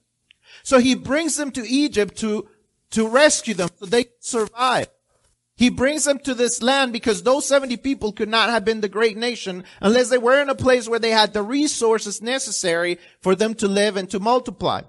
so 0.63 0.79
he 0.79 0.95
brings 0.95 1.37
them 1.37 1.51
to 1.53 1.69
Egypt 1.69 2.17
to, 2.19 2.49
to 2.91 3.09
rescue 3.09 3.55
them 3.55 3.71
so 3.77 3.87
they 3.87 4.05
could 4.05 4.25
survive. 4.25 4.89
He 5.57 5.69
brings 5.69 6.05
them 6.05 6.19
to 6.21 6.35
this 6.35 6.63
land 6.63 6.93
because 6.93 7.23
those 7.23 7.47
70 7.47 7.77
people 7.79 8.13
could 8.13 8.29
not 8.29 8.49
have 8.49 8.65
been 8.65 8.81
the 8.81 8.89
great 8.89 9.17
nation 9.17 9.65
unless 9.81 10.09
they 10.09 10.19
were 10.19 10.41
in 10.41 10.49
a 10.49 10.55
place 10.55 10.89
where 10.89 10.99
they 10.99 11.11
had 11.11 11.33
the 11.33 11.43
resources 11.43 12.23
necessary 12.23 12.99
for 13.21 13.35
them 13.35 13.55
to 13.57 13.69
live 13.69 13.97
and 13.97 14.09
to 14.11 14.21
multiply. 14.21 14.83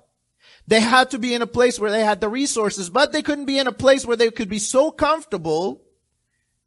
They 0.68 0.80
had 0.80 1.12
to 1.12 1.20
be 1.20 1.34
in 1.34 1.42
a 1.42 1.48
place 1.48 1.80
where 1.80 1.92
they 1.92 2.04
had 2.04 2.22
the 2.22 2.30
resources, 2.30 2.90
but 2.90 3.12
they 3.12 3.22
couldn't 3.22 3.46
be 3.46 3.60
in 3.60 3.68
a 3.68 3.72
place 3.72 4.06
where 4.06 4.18
they 4.18 4.32
could 4.32 4.50
be 4.50 4.60
so 4.60 4.92
comfortable 4.92 5.82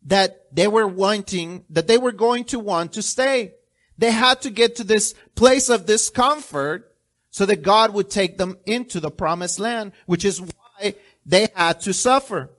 that 0.07 0.55
they 0.55 0.69
were 0.69 0.87
wanting, 0.87 1.65
that 1.71 1.87
they 1.87 1.99
were 1.99 2.13
going 2.13 2.45
to 2.45 2.59
want 2.59 2.93
to 2.93 3.03
stay. 3.03 3.55
They 3.97 4.11
had 4.11 4.43
to 4.43 4.51
get 4.51 4.77
to 4.77 4.85
this 4.85 5.15
place 5.35 5.69
of 5.69 5.87
discomfort 5.87 6.95
so 7.31 7.47
that 7.47 7.63
God 7.63 7.95
would 7.95 8.11
take 8.11 8.39
them 8.39 8.59
into 8.67 9.01
the 9.01 9.11
promised 9.11 9.59
land, 9.59 9.93
which 10.07 10.25
is 10.25 10.41
why 10.41 10.95
they 11.25 11.49
had 11.55 11.81
to 11.83 11.93
suffer. 11.93 12.51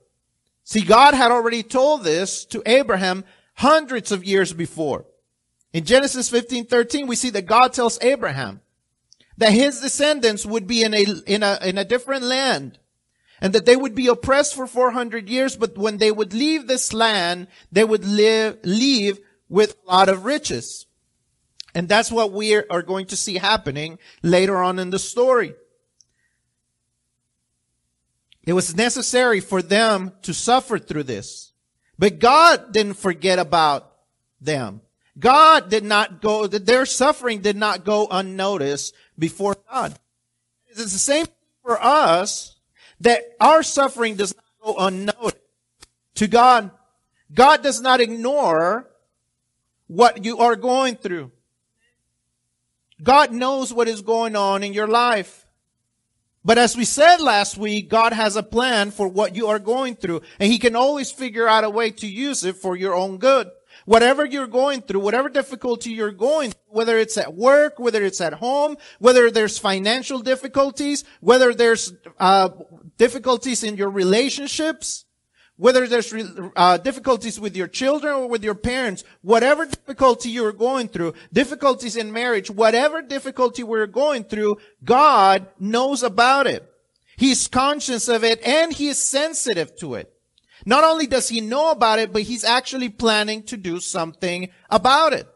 See, 0.64 0.80
God 0.80 1.14
had 1.14 1.30
already 1.30 1.62
told 1.62 2.02
this 2.02 2.44
to 2.46 2.62
Abraham 2.66 3.24
hundreds 3.54 4.10
of 4.10 4.24
years 4.24 4.52
before. 4.52 5.04
In 5.72 5.84
Genesis 5.84 6.28
15, 6.28 6.66
13, 6.66 7.06
we 7.06 7.16
see 7.16 7.30
that 7.30 7.46
God 7.46 7.72
tells 7.72 8.02
Abraham 8.02 8.60
that 9.38 9.52
his 9.52 9.80
descendants 9.80 10.46
would 10.46 10.66
be 10.66 10.82
in 10.82 10.94
a, 10.94 11.04
in 11.26 11.42
a, 11.42 11.58
in 11.62 11.78
a 11.78 11.84
different 11.84 12.22
land 12.22 12.78
and 13.40 13.52
that 13.52 13.66
they 13.66 13.76
would 13.76 13.94
be 13.94 14.06
oppressed 14.06 14.54
for 14.54 14.66
400 14.66 15.28
years, 15.28 15.56
but 15.56 15.76
when 15.76 15.98
they 15.98 16.10
would 16.10 16.32
leave 16.32 16.66
this 16.66 16.92
land, 16.92 17.48
they 17.70 17.84
would 17.84 18.04
live, 18.04 18.58
leave 18.64 19.18
with 19.48 19.76
a 19.86 19.90
lot 19.90 20.08
of 20.08 20.24
riches. 20.24 20.86
And 21.74 21.88
that's 21.88 22.10
what 22.10 22.32
we 22.32 22.54
are 22.54 22.82
going 22.82 23.06
to 23.06 23.16
see 23.16 23.36
happening 23.36 23.98
later 24.22 24.56
on 24.62 24.78
in 24.78 24.90
the 24.90 24.98
story. 24.98 25.54
It 28.46 28.54
was 28.54 28.76
necessary 28.76 29.40
for 29.40 29.60
them 29.60 30.12
to 30.22 30.32
suffer 30.32 30.78
through 30.78 31.02
this. 31.02 31.52
But 31.98 32.18
God 32.18 32.72
didn't 32.72 32.94
forget 32.94 33.38
about 33.38 33.92
them. 34.40 34.80
God 35.18 35.70
did 35.70 35.84
not 35.84 36.20
go, 36.20 36.46
their 36.46 36.86
suffering 36.86 37.40
did 37.40 37.56
not 37.56 37.84
go 37.84 38.06
unnoticed 38.10 38.94
before 39.18 39.56
God. 39.70 39.98
It's 40.68 40.92
the 40.92 40.98
same 40.98 41.26
for 41.62 41.82
us 41.82 42.56
that 43.00 43.22
our 43.40 43.62
suffering 43.62 44.16
does 44.16 44.34
not 44.34 44.44
go 44.62 44.78
unnoticed 44.78 45.36
to 46.16 46.26
God. 46.26 46.70
God 47.32 47.62
does 47.62 47.80
not 47.80 48.00
ignore 48.00 48.88
what 49.86 50.24
you 50.24 50.38
are 50.38 50.56
going 50.56 50.96
through. 50.96 51.30
God 53.02 53.32
knows 53.32 53.72
what 53.72 53.88
is 53.88 54.00
going 54.00 54.36
on 54.36 54.62
in 54.62 54.72
your 54.72 54.86
life. 54.86 55.46
But 56.44 56.58
as 56.58 56.76
we 56.76 56.84
said 56.84 57.16
last 57.16 57.58
week, 57.58 57.88
God 57.88 58.12
has 58.12 58.36
a 58.36 58.42
plan 58.42 58.92
for 58.92 59.08
what 59.08 59.34
you 59.34 59.48
are 59.48 59.58
going 59.58 59.96
through, 59.96 60.22
and 60.38 60.50
He 60.50 60.58
can 60.58 60.76
always 60.76 61.10
figure 61.10 61.48
out 61.48 61.64
a 61.64 61.70
way 61.70 61.90
to 61.90 62.06
use 62.06 62.44
it 62.44 62.56
for 62.56 62.76
your 62.76 62.94
own 62.94 63.18
good. 63.18 63.50
Whatever 63.86 64.24
you're 64.24 64.46
going 64.46 64.82
through, 64.82 65.00
whatever 65.00 65.28
difficulty 65.28 65.90
you're 65.90 66.12
going 66.12 66.50
through, 66.50 66.60
whether 66.68 66.98
it's 66.98 67.16
at 67.16 67.34
work, 67.34 67.78
whether 67.78 68.04
it's 68.04 68.20
at 68.20 68.34
home, 68.34 68.76
whether 68.98 69.30
there's 69.30 69.58
financial 69.58 70.18
difficulties, 70.18 71.04
whether 71.20 71.54
there's 71.54 71.94
uh, 72.18 72.50
difficulties 72.98 73.62
in 73.62 73.76
your 73.76 73.88
relationships, 73.88 75.04
whether 75.56 75.86
there's 75.86 76.12
uh, 76.56 76.76
difficulties 76.78 77.40
with 77.40 77.56
your 77.56 77.68
children 77.68 78.14
or 78.14 78.28
with 78.28 78.44
your 78.44 78.54
parents, 78.54 79.04
whatever 79.22 79.64
difficulty 79.64 80.30
you're 80.30 80.52
going 80.52 80.88
through, 80.88 81.14
difficulties 81.32 81.96
in 81.96 82.12
marriage, 82.12 82.50
whatever 82.50 83.00
difficulty 83.00 83.62
we're 83.62 83.86
going 83.86 84.24
through, 84.24 84.58
God 84.84 85.46
knows 85.58 86.02
about 86.02 86.46
it. 86.46 86.70
He's 87.16 87.48
conscious 87.48 88.08
of 88.08 88.24
it 88.24 88.42
and 88.46 88.72
he 88.72 88.88
is 88.88 88.98
sensitive 88.98 89.74
to 89.76 89.94
it. 89.94 90.12
Not 90.66 90.82
only 90.82 91.06
does 91.06 91.28
he 91.28 91.40
know 91.40 91.70
about 91.70 92.00
it, 92.00 92.12
but 92.12 92.22
he's 92.22 92.44
actually 92.44 92.88
planning 92.88 93.44
to 93.44 93.56
do 93.56 93.78
something 93.78 94.50
about 94.68 95.12
it. 95.12 95.28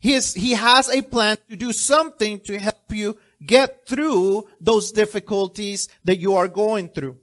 He, 0.00 0.14
has 0.54 0.88
a 0.88 1.02
plan 1.02 1.36
to 1.50 1.56
do 1.56 1.72
something 1.72 2.40
to 2.40 2.58
help 2.58 2.90
you 2.90 3.18
get 3.44 3.86
through 3.86 4.46
those 4.58 4.90
difficulties 4.90 5.88
that 6.04 6.16
you 6.16 6.34
are 6.34 6.48
going 6.48 6.88
through. 6.88 7.18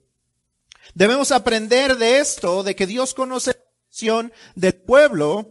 Debemos 0.94 1.32
aprender 1.32 1.96
de 1.96 2.18
esto, 2.18 2.62
de 2.62 2.76
que 2.76 2.86
Dios 2.86 3.12
conoce 3.12 3.54
la 3.54 3.58
opresión 3.58 4.32
del 4.54 4.74
pueblo, 4.74 5.48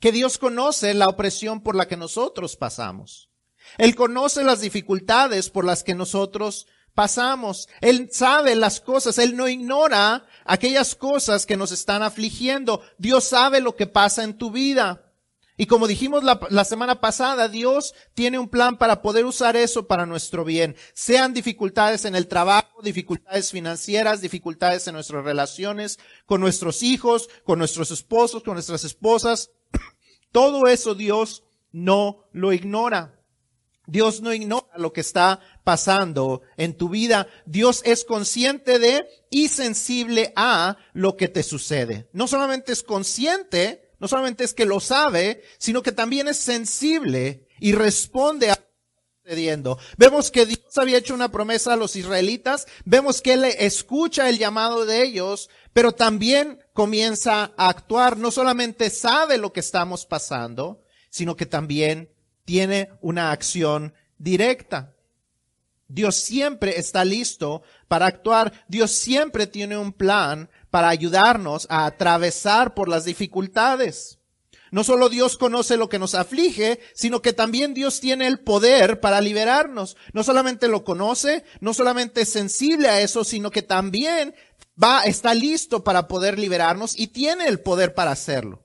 que 0.00 0.10
Dios 0.10 0.38
conoce 0.38 0.94
la 0.94 1.08
opresión 1.08 1.60
por 1.60 1.74
la 1.74 1.86
que 1.86 1.98
nosotros 1.98 2.56
pasamos. 2.56 3.28
Él 3.76 3.94
conoce 3.94 4.42
las 4.42 4.62
dificultades 4.62 5.50
por 5.50 5.66
las 5.66 5.82
que 5.82 5.94
nosotros 5.94 6.66
pasamos. 6.94 7.68
Él 7.80 8.08
sabe 8.12 8.54
las 8.54 8.80
cosas, 8.80 9.18
Él 9.18 9.36
no 9.36 9.48
ignora 9.48 10.26
aquellas 10.44 10.94
cosas 10.94 11.46
que 11.46 11.56
nos 11.56 11.72
están 11.72 12.02
afligiendo. 12.02 12.82
Dios 12.98 13.24
sabe 13.24 13.60
lo 13.60 13.76
que 13.76 13.86
pasa 13.86 14.24
en 14.24 14.38
tu 14.38 14.50
vida. 14.50 15.04
Y 15.56 15.66
como 15.66 15.86
dijimos 15.86 16.24
la, 16.24 16.64
semana 16.64 17.00
pasada, 17.00 17.48
Dios 17.48 17.94
tiene 18.14 18.40
un 18.40 18.48
plan 18.48 18.76
para 18.76 19.02
poder 19.02 19.24
usar 19.24 19.56
eso 19.56 19.86
para 19.86 20.04
nuestro 20.04 20.44
bien. 20.44 20.74
Sean 20.94 21.32
dificultades 21.32 22.04
en 22.06 22.16
el 22.16 22.26
trabajo, 22.26 22.82
dificultades 22.82 23.52
financieras, 23.52 24.20
dificultades 24.20 24.88
en 24.88 24.94
nuestras 24.94 25.24
relaciones 25.24 26.00
con 26.26 26.40
nuestros 26.40 26.82
hijos, 26.82 27.28
con 27.44 27.60
nuestros 27.60 27.92
esposos, 27.92 28.42
con 28.42 28.54
nuestras 28.54 28.82
esposas. 28.82 29.52
Todo 30.32 30.66
eso 30.66 30.96
Dios 30.96 31.44
no 31.70 32.24
lo 32.32 32.52
ignora. 32.52 33.20
Dios 33.86 34.22
no 34.22 34.32
ignora 34.32 34.76
lo 34.76 34.92
que 34.92 35.02
está 35.02 35.40
pasando 35.64 36.42
en 36.56 36.76
tu 36.76 36.90
vida. 36.90 37.26
Dios 37.46 37.82
es 37.84 38.04
consciente 38.04 38.78
de 38.78 39.06
y 39.30 39.48
sensible 39.48 40.32
a 40.36 40.76
lo 40.92 41.16
que 41.16 41.28
te 41.28 41.42
sucede. 41.42 42.08
No 42.12 42.28
solamente 42.28 42.72
es 42.72 42.82
consciente, 42.82 43.90
no 43.98 44.06
solamente 44.06 44.44
es 44.44 44.54
que 44.54 44.66
lo 44.66 44.78
sabe, 44.78 45.42
sino 45.58 45.82
que 45.82 45.92
también 45.92 46.28
es 46.28 46.36
sensible 46.36 47.48
y 47.58 47.72
responde 47.72 48.50
a 48.50 48.58
sucediendo. 49.24 49.78
Vemos 49.96 50.30
que 50.30 50.44
Dios 50.44 50.76
había 50.76 50.98
hecho 50.98 51.14
una 51.14 51.30
promesa 51.30 51.72
a 51.72 51.76
los 51.76 51.96
israelitas, 51.96 52.66
vemos 52.84 53.22
que 53.22 53.32
Él 53.32 53.44
escucha 53.44 54.28
el 54.28 54.38
llamado 54.38 54.84
de 54.84 55.02
ellos, 55.02 55.48
pero 55.72 55.92
también 55.92 56.60
comienza 56.74 57.52
a 57.56 57.68
actuar. 57.68 58.18
No 58.18 58.30
solamente 58.30 58.90
sabe 58.90 59.38
lo 59.38 59.52
que 59.52 59.60
estamos 59.60 60.04
pasando, 60.04 60.82
sino 61.08 61.36
que 61.36 61.46
también 61.46 62.10
tiene 62.44 62.90
una 63.00 63.32
acción 63.32 63.94
directa. 64.18 64.93
Dios 65.94 66.16
siempre 66.16 66.80
está 66.80 67.04
listo 67.04 67.62
para 67.86 68.06
actuar. 68.06 68.64
Dios 68.66 68.90
siempre 68.90 69.46
tiene 69.46 69.78
un 69.78 69.92
plan 69.92 70.50
para 70.70 70.88
ayudarnos 70.88 71.68
a 71.70 71.86
atravesar 71.86 72.74
por 72.74 72.88
las 72.88 73.04
dificultades. 73.04 74.18
No 74.72 74.82
solo 74.82 75.08
Dios 75.08 75.38
conoce 75.38 75.76
lo 75.76 75.88
que 75.88 76.00
nos 76.00 76.16
aflige, 76.16 76.80
sino 76.96 77.22
que 77.22 77.32
también 77.32 77.74
Dios 77.74 78.00
tiene 78.00 78.26
el 78.26 78.40
poder 78.40 78.98
para 78.98 79.20
liberarnos. 79.20 79.96
No 80.12 80.24
solamente 80.24 80.66
lo 80.66 80.82
conoce, 80.82 81.44
no 81.60 81.72
solamente 81.72 82.22
es 82.22 82.28
sensible 82.28 82.88
a 82.88 83.00
eso, 83.00 83.22
sino 83.22 83.52
que 83.52 83.62
también 83.62 84.34
va, 84.82 85.04
está 85.04 85.32
listo 85.32 85.84
para 85.84 86.08
poder 86.08 86.40
liberarnos 86.40 86.98
y 86.98 87.06
tiene 87.06 87.46
el 87.46 87.60
poder 87.60 87.94
para 87.94 88.10
hacerlo. 88.10 88.64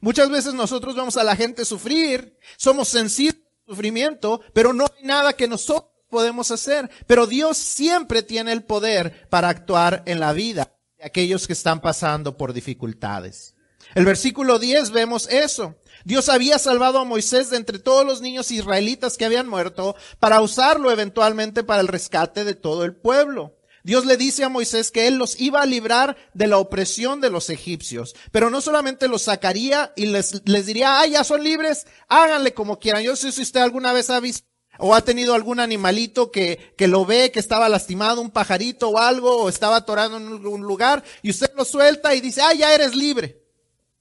Muchas 0.00 0.30
veces 0.30 0.54
nosotros 0.54 0.94
vemos 0.94 1.16
a 1.16 1.24
la 1.24 1.34
gente 1.34 1.64
sufrir, 1.64 2.38
somos 2.56 2.86
sensibles 2.86 3.42
al 3.66 3.74
sufrimiento, 3.74 4.40
pero 4.52 4.72
no 4.72 4.84
hay 4.84 5.04
nada 5.04 5.32
que 5.32 5.48
nosotros 5.48 5.97
podemos 6.08 6.50
hacer. 6.50 6.90
Pero 7.06 7.26
Dios 7.26 7.56
siempre 7.56 8.22
tiene 8.22 8.52
el 8.52 8.62
poder 8.62 9.28
para 9.28 9.48
actuar 9.48 10.02
en 10.06 10.20
la 10.20 10.32
vida 10.32 10.74
de 10.98 11.04
aquellos 11.04 11.46
que 11.46 11.52
están 11.52 11.80
pasando 11.80 12.36
por 12.36 12.52
dificultades. 12.52 13.54
El 13.94 14.04
versículo 14.04 14.58
10 14.58 14.90
vemos 14.90 15.28
eso. 15.30 15.76
Dios 16.04 16.28
había 16.28 16.58
salvado 16.58 16.98
a 16.98 17.04
Moisés 17.04 17.50
de 17.50 17.56
entre 17.56 17.78
todos 17.78 18.06
los 18.06 18.20
niños 18.20 18.50
israelitas 18.50 19.16
que 19.16 19.24
habían 19.24 19.48
muerto 19.48 19.96
para 20.18 20.40
usarlo 20.40 20.90
eventualmente 20.90 21.64
para 21.64 21.80
el 21.80 21.88
rescate 21.88 22.44
de 22.44 22.54
todo 22.54 22.84
el 22.84 22.94
pueblo. 22.94 23.54
Dios 23.84 24.04
le 24.04 24.16
dice 24.16 24.44
a 24.44 24.48
Moisés 24.48 24.90
que 24.90 25.06
él 25.06 25.16
los 25.16 25.40
iba 25.40 25.62
a 25.62 25.66
librar 25.66 26.16
de 26.34 26.46
la 26.46 26.58
opresión 26.58 27.20
de 27.20 27.30
los 27.30 27.48
egipcios, 27.48 28.14
pero 28.32 28.50
no 28.50 28.60
solamente 28.60 29.08
los 29.08 29.22
sacaría 29.22 29.92
y 29.96 30.06
les, 30.06 30.42
les 30.44 30.66
diría, 30.66 31.00
ah, 31.00 31.06
ya 31.06 31.24
son 31.24 31.42
libres, 31.42 31.86
háganle 32.08 32.52
como 32.52 32.78
quieran. 32.78 33.02
Yo 33.02 33.16
sé 33.16 33.32
si 33.32 33.42
usted 33.42 33.60
alguna 33.60 33.92
vez 33.92 34.10
ha 34.10 34.20
visto 34.20 34.47
o 34.78 34.94
ha 34.94 35.02
tenido 35.02 35.34
algún 35.34 35.60
animalito 35.60 36.30
que, 36.30 36.72
que 36.76 36.88
lo 36.88 37.04
ve, 37.04 37.30
que 37.30 37.40
estaba 37.40 37.68
lastimado, 37.68 38.20
un 38.20 38.30
pajarito 38.30 38.88
o 38.88 38.98
algo, 38.98 39.42
o 39.42 39.48
estaba 39.48 39.76
atorado 39.76 40.16
en 40.16 40.46
un 40.46 40.62
lugar, 40.62 41.04
y 41.22 41.30
usted 41.30 41.50
lo 41.56 41.64
suelta 41.64 42.14
y 42.14 42.20
dice, 42.20 42.40
ah, 42.40 42.54
ya 42.54 42.74
eres 42.74 42.94
libre. 42.94 43.42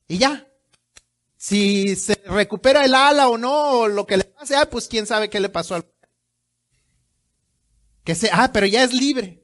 Y 0.08 0.18
ya. 0.18 0.48
Si 1.36 1.96
se 1.96 2.16
recupera 2.26 2.86
el 2.86 2.96
ala 2.96 3.30
o 3.30 3.38
no, 3.38 3.72
o 3.72 3.88
lo 3.88 4.08
que 4.08 4.18
le 4.18 4.24
pase, 4.24 4.56
ah, 4.56 4.70
pues 4.70 4.88
quién 4.88 5.06
sabe 5.06 5.30
qué 5.30 5.40
le 5.40 5.50
pasó 5.50 5.76
al. 5.76 5.86
Que 8.04 8.16
se, 8.16 8.30
ah, 8.32 8.52
pero 8.54 8.66
ya 8.66 8.84
es 8.84 8.94
libre. 8.94 9.44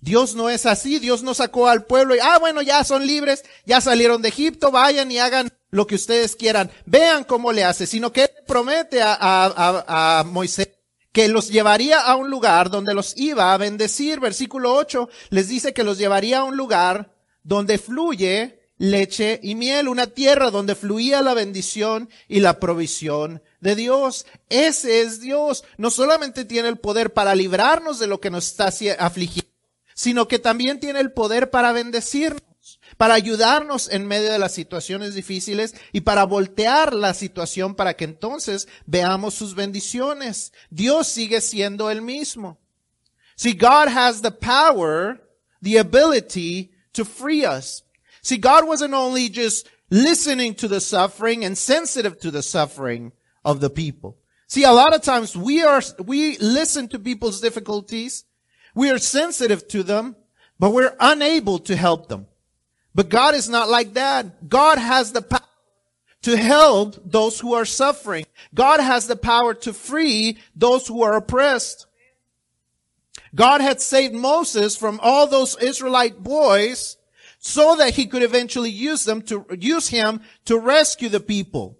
Dios 0.00 0.34
no 0.34 0.48
es 0.48 0.64
así, 0.64 0.98
Dios 0.98 1.22
no 1.22 1.34
sacó 1.34 1.68
al 1.68 1.84
pueblo 1.84 2.14
y, 2.14 2.18
ah, 2.20 2.38
bueno, 2.38 2.62
ya 2.62 2.84
son 2.84 3.06
libres, 3.06 3.44
ya 3.66 3.82
salieron 3.82 4.22
de 4.22 4.30
Egipto, 4.30 4.70
vayan 4.70 5.12
y 5.12 5.18
hagan 5.18 5.52
lo 5.70 5.86
que 5.86 5.94
ustedes 5.94 6.36
quieran. 6.36 6.70
Vean 6.86 7.24
cómo 7.24 7.52
le 7.52 7.64
hace, 7.64 7.86
sino 7.86 8.12
que 8.12 8.28
promete 8.46 9.02
a, 9.02 9.16
a, 9.20 10.20
a, 10.20 10.24
Moisés 10.24 10.70
que 11.12 11.28
los 11.28 11.48
llevaría 11.48 12.00
a 12.00 12.14
un 12.14 12.30
lugar 12.30 12.70
donde 12.70 12.94
los 12.94 13.16
iba 13.16 13.52
a 13.52 13.58
bendecir. 13.58 14.20
Versículo 14.20 14.74
8 14.74 15.08
les 15.30 15.48
dice 15.48 15.72
que 15.72 15.84
los 15.84 15.98
llevaría 15.98 16.38
a 16.38 16.44
un 16.44 16.56
lugar 16.56 17.14
donde 17.42 17.78
fluye 17.78 18.60
leche 18.80 19.38
y 19.42 19.56
miel, 19.56 19.88
una 19.88 20.06
tierra 20.06 20.50
donde 20.50 20.74
fluía 20.74 21.20
la 21.20 21.34
bendición 21.34 22.08
y 22.28 22.40
la 22.40 22.58
provisión 22.58 23.42
de 23.60 23.76
Dios. 23.76 24.24
Ese 24.48 25.02
es 25.02 25.20
Dios. 25.20 25.64
No 25.76 25.90
solamente 25.90 26.46
tiene 26.46 26.68
el 26.70 26.78
poder 26.78 27.12
para 27.12 27.34
librarnos 27.34 27.98
de 27.98 28.06
lo 28.06 28.20
que 28.20 28.30
nos 28.30 28.46
está 28.46 28.72
afligiendo, 28.98 29.50
sino 29.94 30.28
que 30.28 30.38
también 30.38 30.80
tiene 30.80 31.00
el 31.00 31.12
poder 31.12 31.50
para 31.50 31.72
bendecirnos, 31.72 32.40
para 33.00 33.14
ayudarnos 33.14 33.88
en 33.88 34.06
medio 34.06 34.30
de 34.30 34.38
las 34.38 34.52
situaciones 34.52 35.14
difíciles 35.14 35.74
y 35.90 36.02
para 36.02 36.24
voltear 36.24 36.92
la 36.92 37.14
situación 37.14 37.74
para 37.74 37.94
que 37.94 38.04
entonces 38.04 38.68
veamos 38.84 39.32
sus 39.32 39.54
bendiciones. 39.54 40.52
Dios 40.68 41.06
sigue 41.06 41.40
siendo 41.40 41.90
el 41.90 42.02
mismo. 42.02 42.58
See, 43.36 43.54
God 43.54 43.88
has 43.88 44.20
the 44.20 44.30
power, 44.30 45.18
the 45.62 45.78
ability 45.78 46.72
to 46.92 47.06
free 47.06 47.46
us. 47.46 47.84
See, 48.20 48.36
God 48.36 48.68
wasn't 48.68 48.92
only 48.92 49.30
just 49.30 49.66
listening 49.88 50.54
to 50.56 50.68
the 50.68 50.82
suffering 50.82 51.42
and 51.46 51.56
sensitive 51.56 52.18
to 52.18 52.30
the 52.30 52.42
suffering 52.42 53.12
of 53.42 53.60
the 53.60 53.70
people. 53.70 54.18
See, 54.46 54.64
a 54.64 54.72
lot 54.72 54.94
of 54.94 55.00
times 55.00 55.34
we 55.34 55.62
are, 55.62 55.80
we 56.04 56.36
listen 56.36 56.86
to 56.88 56.98
people's 56.98 57.40
difficulties 57.40 58.26
we 58.74 58.90
are 58.90 58.98
sensitive 58.98 59.66
to 59.68 59.82
them, 59.82 60.16
but 60.58 60.72
we're 60.72 60.94
unable 61.00 61.58
to 61.60 61.76
help 61.76 62.08
them. 62.08 62.26
But 62.94 63.08
God 63.08 63.34
is 63.34 63.48
not 63.48 63.68
like 63.68 63.94
that. 63.94 64.48
God 64.48 64.78
has 64.78 65.12
the 65.12 65.22
power 65.22 65.40
to 66.22 66.36
help 66.36 66.96
those 67.04 67.40
who 67.40 67.54
are 67.54 67.64
suffering. 67.64 68.26
God 68.54 68.80
has 68.80 69.06
the 69.06 69.16
power 69.16 69.54
to 69.54 69.72
free 69.72 70.38
those 70.54 70.86
who 70.86 71.02
are 71.02 71.16
oppressed. 71.16 71.86
God 73.34 73.60
had 73.60 73.80
saved 73.80 74.14
Moses 74.14 74.76
from 74.76 75.00
all 75.02 75.26
those 75.26 75.56
Israelite 75.58 76.22
boys 76.22 76.96
so 77.38 77.76
that 77.76 77.94
he 77.94 78.06
could 78.06 78.22
eventually 78.22 78.70
use 78.70 79.04
them 79.04 79.22
to 79.22 79.46
use 79.58 79.88
him 79.88 80.20
to 80.44 80.58
rescue 80.58 81.08
the 81.08 81.20
people. 81.20 81.78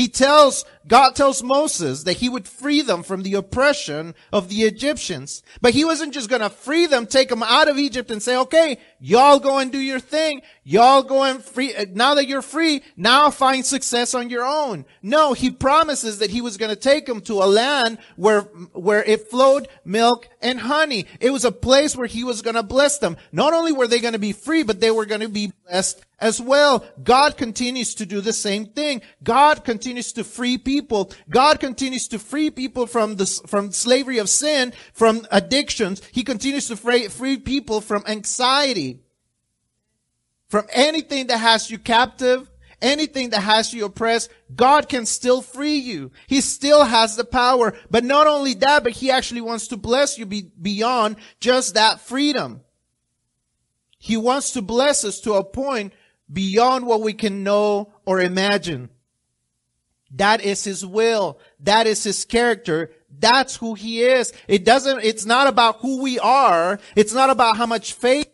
He 0.00 0.08
tells, 0.08 0.64
God 0.86 1.14
tells 1.14 1.42
Moses 1.42 2.04
that 2.04 2.16
he 2.16 2.30
would 2.30 2.48
free 2.48 2.80
them 2.80 3.02
from 3.02 3.22
the 3.22 3.34
oppression 3.34 4.14
of 4.32 4.48
the 4.48 4.62
Egyptians. 4.62 5.42
But 5.60 5.74
he 5.74 5.84
wasn't 5.84 6.14
just 6.14 6.30
gonna 6.30 6.48
free 6.48 6.86
them, 6.86 7.06
take 7.06 7.28
them 7.28 7.42
out 7.42 7.68
of 7.68 7.76
Egypt 7.76 8.10
and 8.10 8.22
say, 8.22 8.34
okay, 8.38 8.78
y'all 8.98 9.38
go 9.38 9.58
and 9.58 9.70
do 9.70 9.78
your 9.78 10.00
thing. 10.00 10.40
Y'all 10.70 11.02
go 11.02 11.24
and 11.24 11.42
free, 11.42 11.74
uh, 11.74 11.84
now 11.94 12.14
that 12.14 12.28
you're 12.28 12.40
free, 12.40 12.80
now 12.96 13.28
find 13.28 13.66
success 13.66 14.14
on 14.14 14.30
your 14.30 14.44
own. 14.44 14.84
No, 15.02 15.32
he 15.32 15.50
promises 15.50 16.20
that 16.20 16.30
he 16.30 16.40
was 16.40 16.56
gonna 16.58 16.76
take 16.76 17.06
them 17.06 17.20
to 17.22 17.42
a 17.42 17.44
land 17.44 17.98
where, 18.14 18.42
where 18.42 19.02
it 19.02 19.28
flowed 19.28 19.66
milk 19.84 20.28
and 20.40 20.60
honey. 20.60 21.06
It 21.18 21.30
was 21.30 21.44
a 21.44 21.50
place 21.50 21.96
where 21.96 22.06
he 22.06 22.22
was 22.22 22.40
gonna 22.40 22.62
bless 22.62 22.98
them. 22.98 23.16
Not 23.32 23.52
only 23.52 23.72
were 23.72 23.88
they 23.88 23.98
gonna 23.98 24.20
be 24.20 24.32
free, 24.32 24.62
but 24.62 24.78
they 24.78 24.92
were 24.92 25.06
gonna 25.06 25.28
be 25.28 25.52
blessed 25.66 26.04
as 26.20 26.40
well. 26.40 26.84
God 27.02 27.36
continues 27.36 27.96
to 27.96 28.06
do 28.06 28.20
the 28.20 28.32
same 28.32 28.66
thing. 28.66 29.02
God 29.24 29.64
continues 29.64 30.12
to 30.12 30.22
free 30.22 30.56
people. 30.56 31.10
God 31.28 31.58
continues 31.58 32.06
to 32.06 32.20
free 32.20 32.48
people 32.48 32.86
from 32.86 33.16
the, 33.16 33.26
from 33.48 33.72
slavery 33.72 34.18
of 34.18 34.28
sin, 34.28 34.72
from 34.92 35.26
addictions. 35.32 36.00
He 36.12 36.22
continues 36.22 36.68
to 36.68 36.76
free, 36.76 37.08
free 37.08 37.38
people 37.38 37.80
from 37.80 38.04
anxiety, 38.06 39.00
from 40.50 40.66
anything 40.72 41.28
that 41.28 41.38
has 41.38 41.70
you 41.70 41.78
captive, 41.78 42.50
anything 42.82 43.30
that 43.30 43.40
has 43.40 43.72
you 43.72 43.84
oppressed. 43.84 44.30
God 44.54 44.88
can 44.88 45.06
still 45.06 45.42
free 45.42 45.76
you. 45.76 46.10
He 46.26 46.40
still 46.40 46.84
has 46.84 47.16
the 47.16 47.24
power. 47.24 47.72
But 47.88 48.04
not 48.04 48.26
only 48.26 48.54
that, 48.54 48.82
but 48.82 48.92
he 48.92 49.10
actually 49.10 49.42
wants 49.42 49.68
to 49.68 49.76
bless 49.76 50.18
you 50.18 50.26
be, 50.26 50.50
beyond 50.60 51.16
just 51.38 51.74
that 51.74 52.00
freedom. 52.00 52.62
He 53.98 54.16
wants 54.16 54.52
to 54.52 54.62
bless 54.62 55.04
us 55.04 55.20
to 55.20 55.34
a 55.34 55.44
point 55.44 55.92
beyond 56.30 56.84
what 56.84 57.00
we 57.00 57.12
can 57.12 57.44
know 57.44 57.92
or 58.04 58.20
imagine. 58.20 58.90
That 60.12 60.40
is 60.40 60.64
his 60.64 60.84
will. 60.84 61.38
That 61.60 61.86
is 61.86 62.02
his 62.02 62.24
character. 62.24 62.90
That's 63.16 63.56
who 63.56 63.74
he 63.74 64.02
is. 64.02 64.32
It 64.48 64.64
doesn't, 64.64 65.04
it's 65.04 65.26
not 65.26 65.46
about 65.46 65.78
who 65.78 66.02
we 66.02 66.18
are. 66.18 66.80
It's 66.96 67.14
not 67.14 67.30
about 67.30 67.56
how 67.56 67.66
much 67.66 67.92
faith. 67.92 68.29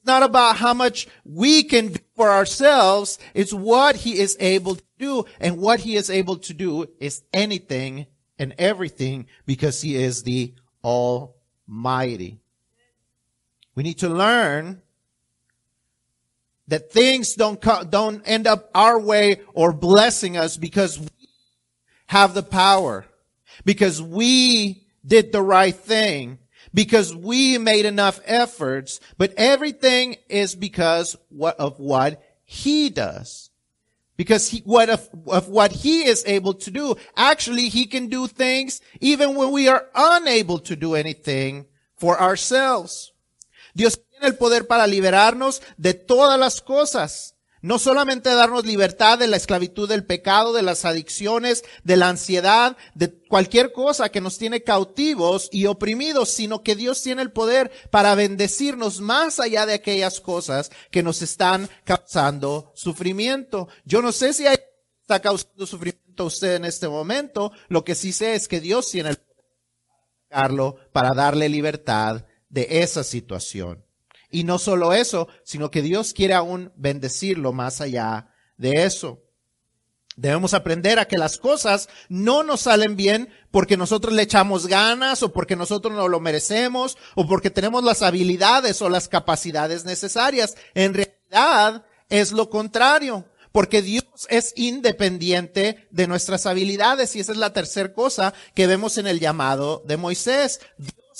It's 0.00 0.06
not 0.06 0.22
about 0.22 0.56
how 0.56 0.72
much 0.72 1.08
we 1.24 1.62
can 1.62 1.88
do 1.88 1.98
for 2.16 2.30
ourselves. 2.30 3.18
It's 3.34 3.52
what 3.52 3.96
he 3.96 4.18
is 4.18 4.34
able 4.40 4.76
to 4.76 4.82
do. 4.98 5.24
And 5.38 5.58
what 5.58 5.80
he 5.80 5.96
is 5.96 6.08
able 6.08 6.38
to 6.38 6.54
do 6.54 6.86
is 6.98 7.22
anything 7.34 8.06
and 8.38 8.54
everything 8.58 9.26
because 9.44 9.82
he 9.82 9.96
is 9.96 10.22
the 10.22 10.54
Almighty. 10.82 12.40
We 13.74 13.82
need 13.82 13.98
to 13.98 14.08
learn 14.08 14.80
that 16.68 16.90
things 16.90 17.34
don't 17.34 17.60
co- 17.60 17.84
don't 17.84 18.22
end 18.24 18.46
up 18.46 18.70
our 18.74 18.98
way 18.98 19.42
or 19.52 19.72
blessing 19.72 20.38
us 20.38 20.56
because 20.56 20.98
we 20.98 21.08
have 22.06 22.32
the 22.32 22.42
power, 22.42 23.04
because 23.64 24.00
we 24.00 24.86
did 25.04 25.32
the 25.32 25.42
right 25.42 25.74
thing, 25.74 26.38
because 26.72 27.14
we 27.14 27.58
made 27.58 27.84
enough 27.84 28.20
efforts, 28.24 29.00
but 29.18 29.34
everything 29.36 30.16
is 30.28 30.54
because 30.54 31.16
of 31.58 31.78
what 31.78 32.22
he 32.44 32.90
does. 32.90 33.50
Because 34.16 34.48
he, 34.48 34.60
what 34.66 34.90
of, 34.90 35.08
of 35.26 35.48
what 35.48 35.72
he 35.72 36.04
is 36.04 36.22
able 36.26 36.52
to 36.54 36.70
do. 36.70 36.94
Actually, 37.16 37.68
he 37.68 37.86
can 37.86 38.08
do 38.08 38.26
things 38.26 38.80
even 39.00 39.34
when 39.34 39.50
we 39.50 39.66
are 39.66 39.86
unable 39.94 40.58
to 40.58 40.76
do 40.76 40.94
anything 40.94 41.66
for 41.96 42.20
ourselves. 42.20 43.12
Dios 43.74 43.96
tiene 43.96 44.26
el 44.26 44.36
poder 44.36 44.66
para 44.66 44.86
liberarnos 44.86 45.62
de 45.78 45.94
todas 45.94 46.38
las 46.38 46.60
cosas. 46.60 47.34
No 47.62 47.78
solamente 47.78 48.34
darnos 48.34 48.64
libertad 48.64 49.18
de 49.18 49.26
la 49.26 49.36
esclavitud 49.36 49.88
del 49.88 50.04
pecado, 50.04 50.54
de 50.54 50.62
las 50.62 50.84
adicciones, 50.86 51.62
de 51.84 51.96
la 51.98 52.08
ansiedad, 52.08 52.76
de 52.94 53.12
cualquier 53.28 53.72
cosa 53.72 54.08
que 54.08 54.22
nos 54.22 54.38
tiene 54.38 54.62
cautivos 54.62 55.48
y 55.52 55.66
oprimidos, 55.66 56.30
sino 56.30 56.62
que 56.62 56.74
Dios 56.74 57.02
tiene 57.02 57.20
el 57.20 57.32
poder 57.32 57.70
para 57.90 58.14
bendecirnos 58.14 59.00
más 59.00 59.40
allá 59.40 59.66
de 59.66 59.74
aquellas 59.74 60.20
cosas 60.20 60.70
que 60.90 61.02
nos 61.02 61.20
están 61.20 61.68
causando 61.84 62.72
sufrimiento. 62.74 63.68
Yo 63.84 64.00
no 64.00 64.12
sé 64.12 64.32
si 64.32 64.46
está 64.46 65.20
causando 65.20 65.66
sufrimiento 65.66 66.22
a 66.22 66.26
usted 66.26 66.54
en 66.54 66.64
este 66.64 66.88
momento. 66.88 67.52
Lo 67.68 67.84
que 67.84 67.94
sí 67.94 68.12
sé 68.12 68.34
es 68.34 68.48
que 68.48 68.60
Dios 68.60 68.90
tiene 68.90 69.10
el 69.10 69.16
poder 69.16 70.90
para 70.92 71.12
darle 71.12 71.48
libertad 71.48 72.24
de 72.48 72.66
esa 72.82 73.04
situación. 73.04 73.84
Y 74.30 74.44
no 74.44 74.58
solo 74.58 74.92
eso, 74.92 75.28
sino 75.44 75.70
que 75.70 75.82
Dios 75.82 76.12
quiere 76.12 76.34
aún 76.34 76.72
bendecirlo 76.76 77.52
más 77.52 77.80
allá 77.80 78.32
de 78.56 78.84
eso. 78.84 79.22
Debemos 80.16 80.52
aprender 80.54 80.98
a 80.98 81.06
que 81.06 81.16
las 81.16 81.38
cosas 81.38 81.88
no 82.08 82.42
nos 82.42 82.62
salen 82.62 82.94
bien 82.94 83.30
porque 83.50 83.76
nosotros 83.76 84.12
le 84.12 84.22
echamos 84.22 84.66
ganas 84.66 85.22
o 85.22 85.32
porque 85.32 85.56
nosotros 85.56 85.94
no 85.94 86.08
lo 86.08 86.20
merecemos 86.20 86.98
o 87.14 87.26
porque 87.26 87.48
tenemos 87.48 87.82
las 87.84 88.02
habilidades 88.02 88.82
o 88.82 88.88
las 88.88 89.08
capacidades 89.08 89.84
necesarias. 89.84 90.56
En 90.74 90.94
realidad 90.94 91.84
es 92.10 92.32
lo 92.32 92.50
contrario, 92.50 93.24
porque 93.52 93.82
Dios 93.82 94.04
es 94.28 94.52
independiente 94.56 95.88
de 95.90 96.06
nuestras 96.06 96.44
habilidades 96.46 97.16
y 97.16 97.20
esa 97.20 97.32
es 97.32 97.38
la 97.38 97.52
tercera 97.52 97.92
cosa 97.92 98.34
que 98.54 98.66
vemos 98.66 98.98
en 98.98 99.06
el 99.06 99.20
llamado 99.20 99.82
de 99.86 99.96
Moisés. 99.96 100.60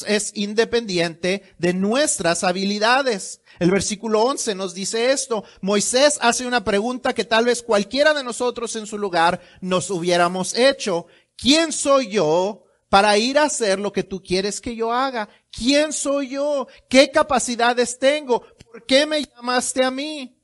Es 0.07 0.33
independiente 0.35 1.43
de 1.59 1.75
nuestras 1.75 2.45
habilidades. 2.45 3.41
El 3.59 3.71
versículo 3.71 4.23
11 4.23 4.55
nos 4.55 4.75
dice 4.75 5.13
esto. 5.13 5.45
Moisés 5.61 6.19
hace 6.21 6.47
una 6.47 6.65
pregunta 6.65 7.15
que 7.15 7.25
tal 7.25 7.45
vez 7.45 7.63
cualquiera 7.63 8.15
de 8.15 8.25
nosotros 8.25 8.75
en 8.77 8.87
su 8.87 8.99
lugar 8.99 9.41
nos 9.61 9.91
hubiéramos 9.91 10.55
hecho. 10.55 11.07
¿Quién 11.37 11.73
soy 11.73 12.09
yo 12.09 12.65
para 12.89 13.17
ir 13.19 13.39
a 13.39 13.45
hacer 13.45 13.79
lo 13.79 13.93
que 13.93 14.03
tú 14.03 14.23
quieres 14.23 14.61
que 14.61 14.75
yo 14.77 14.93
haga? 14.93 15.29
¿Quién 15.51 15.93
soy 15.93 16.31
yo? 16.31 16.67
¿Qué 16.89 17.11
capacidades 17.11 17.99
tengo? 17.99 18.41
¿Por 18.41 18.85
qué 18.87 19.07
me 19.07 19.23
llamaste 19.23 19.85
a 19.85 19.91
mí? 19.91 20.37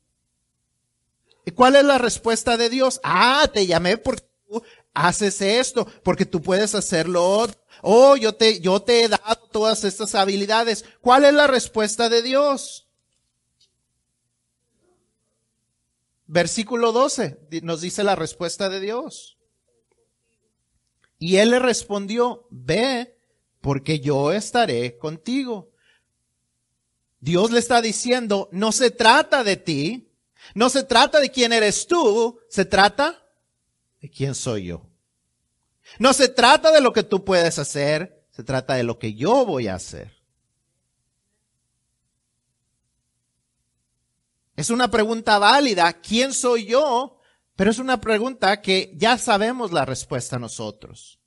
¿Y 1.45 1.51
cuál 1.53 1.77
es 1.77 1.85
la 1.85 1.99
respuesta 1.99 2.57
de 2.57 2.69
Dios? 2.69 3.01
Ah, 3.05 3.49
te 3.53 3.67
llamé 3.67 3.99
porque 3.99 4.25
tú 4.49 4.63
haces 4.95 5.41
esto, 5.41 5.87
porque 6.03 6.25
tú 6.25 6.43
puedes 6.43 6.75
hacerlo 6.75 7.47
Oh, 7.83 8.17
yo 8.17 8.35
te, 8.35 8.61
yo 8.61 8.81
te 8.81 9.05
he 9.05 9.09
dado 9.09 9.46
todas 9.57 9.85
estas 9.85 10.15
habilidades. 10.15 10.85
¿Cuál 11.01 11.25
es 11.25 11.33
la 11.33 11.47
respuesta 11.47 12.11
de 12.11 12.21
Dios? 12.21 12.87
Versículo 16.27 16.93
12 16.93 17.39
nos 17.63 17.81
dice 17.81 18.05
la 18.05 18.17
respuesta 18.17 18.69
de 18.69 18.81
Dios. 18.81 19.39
Y 21.19 21.37
él 21.37 21.53
le 21.53 21.59
respondió, 21.59 22.47
ve, 22.51 23.19
porque 23.63 23.99
yo 24.01 24.31
estaré 24.31 24.99
contigo. 24.99 25.71
Dios 27.21 27.51
le 27.51 27.59
está 27.59 27.81
diciendo, 27.81 28.51
no 28.53 28.73
se 28.73 28.91
trata 28.91 29.43
de 29.43 29.57
ti, 29.57 30.13
no 30.55 30.69
se 30.69 30.83
trata 30.83 31.19
de 31.19 31.31
quién 31.31 31.55
eres 31.55 31.87
tú, 31.87 32.41
se 32.51 32.67
trata 32.67 33.27
de 34.03 34.11
quién 34.11 34.35
soy 34.35 34.67
yo. 34.67 34.87
No 35.99 36.13
se 36.13 36.29
trata 36.29 36.73
de 36.73 36.83
lo 36.83 36.93
que 36.93 37.05
tú 37.05 37.25
puedes 37.25 37.59
hacer, 37.59 38.16
se 38.37 38.45
trata 38.45 38.75
de 38.75 38.83
lo 38.83 38.99
que 38.99 39.15
yo 39.15 39.47
voy 39.47 39.67
a 39.67 39.77
hacer. 39.77 40.13
Es 44.55 44.69
una 44.69 44.91
pregunta 44.91 45.39
válida, 45.39 45.91
¿quién 46.03 46.35
soy 46.35 46.67
yo? 46.67 47.19
Pero 47.55 47.71
es 47.71 47.79
una 47.79 47.99
pregunta 47.99 48.61
que 48.61 48.93
ya 48.95 49.17
sabemos 49.17 49.73
la 49.73 49.87
respuesta 49.87 50.39
nosotros. 50.39 51.19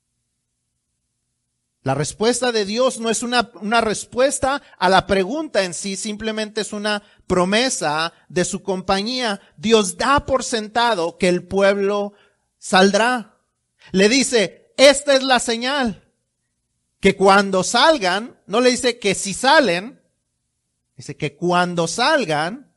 La 1.82 1.96
respuesta 1.96 2.52
de 2.52 2.64
Dios 2.64 3.00
no 3.00 3.10
es 3.10 3.24
una, 3.24 3.50
una 3.60 3.80
respuesta 3.80 4.62
a 4.78 4.88
la 4.88 5.08
pregunta 5.08 5.64
en 5.64 5.74
sí, 5.74 5.96
simplemente 5.96 6.60
es 6.60 6.72
una 6.72 7.02
promesa 7.26 8.12
de 8.28 8.44
su 8.44 8.62
compañía. 8.62 9.40
Dios 9.56 9.96
da 9.96 10.26
por 10.26 10.44
sentado 10.44 11.18
que 11.18 11.28
el 11.28 11.42
pueblo 11.42 12.12
saldrá. 12.56 13.40
Le 13.90 14.08
dice, 14.08 14.72
esta 14.76 15.14
es 15.14 15.24
la 15.24 15.40
señal. 15.40 16.09
Que 17.00 17.16
cuando 17.16 17.64
salgan, 17.64 18.38
no 18.46 18.60
le 18.60 18.70
dice 18.70 18.98
que 18.98 19.14
si 19.14 19.34
salen, 19.34 20.00
dice 20.96 21.16
que 21.16 21.34
cuando 21.34 21.88
salgan, 21.88 22.74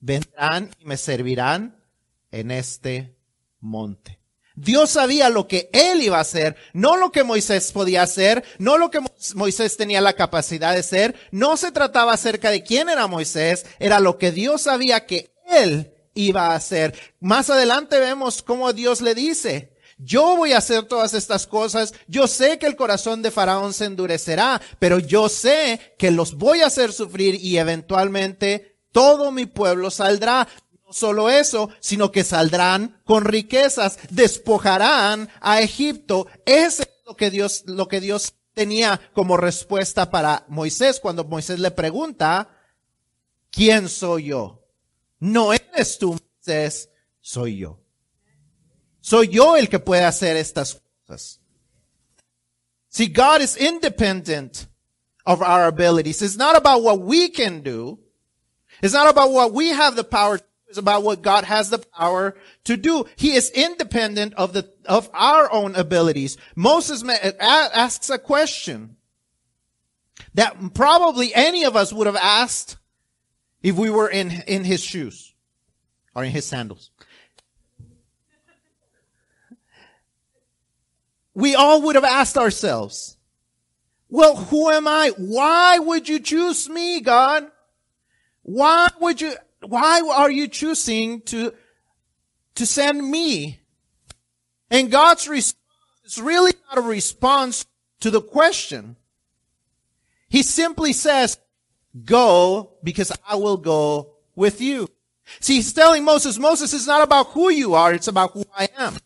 vendrán 0.00 0.70
y 0.78 0.84
me 0.84 0.96
servirán 0.96 1.82
en 2.30 2.50
este 2.50 3.16
monte. 3.60 4.20
Dios 4.56 4.90
sabía 4.90 5.30
lo 5.30 5.48
que 5.48 5.68
él 5.72 6.02
iba 6.02 6.18
a 6.18 6.22
hacer, 6.22 6.56
no 6.72 6.96
lo 6.96 7.10
que 7.10 7.24
Moisés 7.24 7.72
podía 7.72 8.02
hacer, 8.02 8.44
no 8.58 8.78
lo 8.78 8.90
que 8.90 9.00
Moisés 9.34 9.76
tenía 9.76 10.00
la 10.00 10.12
capacidad 10.12 10.72
de 10.72 10.80
hacer, 10.80 11.16
no 11.32 11.56
se 11.56 11.72
trataba 11.72 12.12
acerca 12.12 12.50
de 12.50 12.62
quién 12.62 12.88
era 12.88 13.08
Moisés, 13.08 13.66
era 13.80 13.98
lo 13.98 14.16
que 14.16 14.30
Dios 14.30 14.62
sabía 14.62 15.06
que 15.06 15.32
él 15.46 15.92
iba 16.14 16.48
a 16.48 16.54
hacer. 16.54 16.94
Más 17.18 17.50
adelante 17.50 17.98
vemos 17.98 18.42
cómo 18.42 18.72
Dios 18.72 19.00
le 19.00 19.16
dice, 19.16 19.73
yo 19.98 20.36
voy 20.36 20.52
a 20.52 20.58
hacer 20.58 20.84
todas 20.84 21.14
estas 21.14 21.46
cosas, 21.46 21.94
yo 22.08 22.26
sé 22.26 22.58
que 22.58 22.66
el 22.66 22.76
corazón 22.76 23.22
de 23.22 23.30
Faraón 23.30 23.72
se 23.72 23.84
endurecerá, 23.84 24.60
pero 24.78 24.98
yo 24.98 25.28
sé 25.28 25.94
que 25.98 26.10
los 26.10 26.34
voy 26.34 26.60
a 26.60 26.66
hacer 26.66 26.92
sufrir 26.92 27.36
y 27.36 27.58
eventualmente 27.58 28.78
todo 28.92 29.30
mi 29.30 29.46
pueblo 29.46 29.90
saldrá. 29.90 30.48
No 30.84 30.92
solo 30.92 31.30
eso, 31.30 31.70
sino 31.80 32.12
que 32.12 32.24
saldrán 32.24 33.00
con 33.04 33.24
riquezas, 33.24 33.98
despojarán 34.10 35.30
a 35.40 35.60
Egipto. 35.60 36.26
Ese 36.44 36.82
es 36.82 37.06
lo 37.06 37.16
que 37.16 37.30
Dios, 37.30 37.64
lo 37.66 37.88
que 37.88 38.00
Dios 38.00 38.34
tenía 38.52 39.00
como 39.12 39.36
respuesta 39.36 40.10
para 40.10 40.44
Moisés 40.48 41.00
cuando 41.00 41.24
Moisés 41.24 41.58
le 41.58 41.70
pregunta, 41.70 42.56
¿quién 43.50 43.88
soy 43.88 44.26
yo? 44.26 44.64
No 45.18 45.52
eres 45.52 45.98
tú, 45.98 46.18
Moisés, 46.46 46.90
soy 47.20 47.58
yo. 47.58 47.83
Soy 49.04 49.28
yo 49.30 49.54
el 49.54 49.68
que 49.68 49.78
puede 49.78 50.02
hacer 50.02 50.34
estas 50.34 50.80
cosas. 51.06 51.38
See, 52.88 53.06
God 53.06 53.42
is 53.42 53.54
independent 53.54 54.66
of 55.26 55.42
our 55.42 55.66
abilities. 55.66 56.22
It's 56.22 56.38
not 56.38 56.56
about 56.56 56.82
what 56.82 57.02
we 57.02 57.28
can 57.28 57.60
do. 57.60 57.98
It's 58.80 58.94
not 58.94 59.10
about 59.10 59.30
what 59.30 59.52
we 59.52 59.68
have 59.68 59.94
the 59.94 60.04
power 60.04 60.38
to 60.38 60.42
do. 60.42 60.48
It's 60.68 60.78
about 60.78 61.02
what 61.02 61.20
God 61.20 61.44
has 61.44 61.68
the 61.68 61.80
power 61.80 62.34
to 62.64 62.78
do. 62.78 63.04
He 63.16 63.34
is 63.34 63.50
independent 63.50 64.32
of 64.34 64.54
the, 64.54 64.72
of 64.86 65.10
our 65.12 65.52
own 65.52 65.74
abilities. 65.74 66.38
Moses 66.56 67.04
asks 67.38 68.08
a 68.08 68.18
question 68.18 68.96
that 70.32 70.72
probably 70.72 71.34
any 71.34 71.64
of 71.64 71.76
us 71.76 71.92
would 71.92 72.06
have 72.06 72.16
asked 72.16 72.78
if 73.62 73.76
we 73.76 73.90
were 73.90 74.08
in, 74.08 74.30
in 74.46 74.64
his 74.64 74.82
shoes 74.82 75.34
or 76.14 76.24
in 76.24 76.30
his 76.30 76.46
sandals. 76.46 76.90
We 81.34 81.54
all 81.54 81.82
would 81.82 81.96
have 81.96 82.04
asked 82.04 82.38
ourselves, 82.38 83.16
well, 84.08 84.36
who 84.36 84.70
am 84.70 84.86
I? 84.86 85.12
Why 85.16 85.78
would 85.78 86.08
you 86.08 86.20
choose 86.20 86.68
me, 86.68 87.00
God? 87.00 87.46
Why 88.42 88.88
would 89.00 89.20
you, 89.20 89.34
why 89.62 90.00
are 90.00 90.30
you 90.30 90.46
choosing 90.46 91.22
to, 91.22 91.52
to 92.54 92.66
send 92.66 93.10
me? 93.10 93.60
And 94.70 94.90
God's 94.90 95.26
response 95.26 95.64
is 96.04 96.20
really 96.20 96.52
not 96.68 96.78
a 96.78 96.88
response 96.88 97.66
to 98.00 98.10
the 98.10 98.20
question. 98.20 98.96
He 100.28 100.42
simply 100.42 100.92
says, 100.92 101.38
go 102.04 102.74
because 102.82 103.12
I 103.26 103.36
will 103.36 103.56
go 103.56 104.14
with 104.34 104.60
you. 104.60 104.88
See, 105.40 105.54
he's 105.56 105.72
telling 105.72 106.04
Moses, 106.04 106.38
Moses, 106.38 106.74
is 106.74 106.86
not 106.86 107.02
about 107.02 107.28
who 107.28 107.50
you 107.50 107.74
are, 107.74 107.92
it's 107.92 108.08
about 108.08 108.32
who 108.32 108.44
I 108.56 108.68
am. 108.76 108.98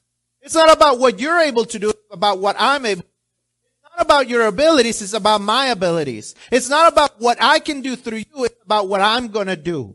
It's 0.49 0.55
not 0.55 0.75
about 0.75 0.99
what 0.99 1.21
you're 1.21 1.41
able 1.41 1.67
to 1.67 1.79
do, 1.79 1.93
about 2.11 2.39
what 2.39 2.57
I'm 2.59 2.87
able 2.87 3.03
It's 3.03 3.95
not 3.95 4.01
about 4.01 4.31
your 4.31 4.47
abilities, 4.47 5.03
it's 5.03 5.13
about 5.13 5.43
my 5.43 5.67
abilities. 5.67 6.35
It's 6.51 6.71
not 6.71 6.91
about 6.91 7.21
what 7.21 7.37
I 7.39 7.59
can 7.59 7.83
do 7.83 7.97
through 7.97 8.25
you, 8.33 8.45
it's 8.47 8.63
about 8.65 8.89
what 8.89 9.03
I'm 9.03 9.29
gonna 9.29 9.57
do. 9.57 9.95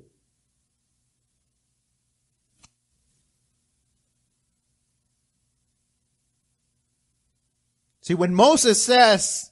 See, 8.01 8.13
when 8.13 8.35
Moses 8.35 8.79
says, 8.79 9.49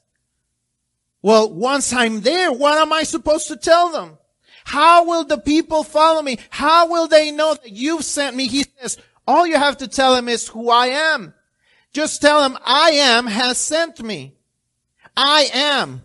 well, 1.24 1.52
once 1.52 1.92
I'm 1.94 2.22
there, 2.22 2.52
what 2.52 2.78
am 2.78 2.94
I 2.94 3.02
supposed 3.02 3.48
to 3.48 3.56
tell 3.56 3.92
them? 3.92 4.20
How 4.66 5.04
will 5.06 5.24
the 5.24 5.40
people 5.40 5.84
follow 5.84 6.22
me? 6.22 6.38
How 6.52 6.88
will 6.88 7.08
they 7.08 7.32
know 7.32 7.56
that 7.56 7.72
you've 7.72 8.06
sent 8.06 8.36
me? 8.36 8.48
He 8.48 8.66
says, 8.80 9.00
all 9.32 9.48
you 9.48 9.58
have 9.58 9.78
to 9.78 9.88
tell 9.88 10.16
him 10.16 10.28
is 10.28 10.48
who 10.48 10.70
I 10.70 10.88
am. 10.88 11.34
Just 11.94 12.22
tell 12.22 12.44
him, 12.44 12.58
I 12.66 12.92
am 12.92 13.28
has 13.28 13.58
sent 13.58 14.02
me. 14.02 14.36
I 15.16 15.50
am. 15.54 16.02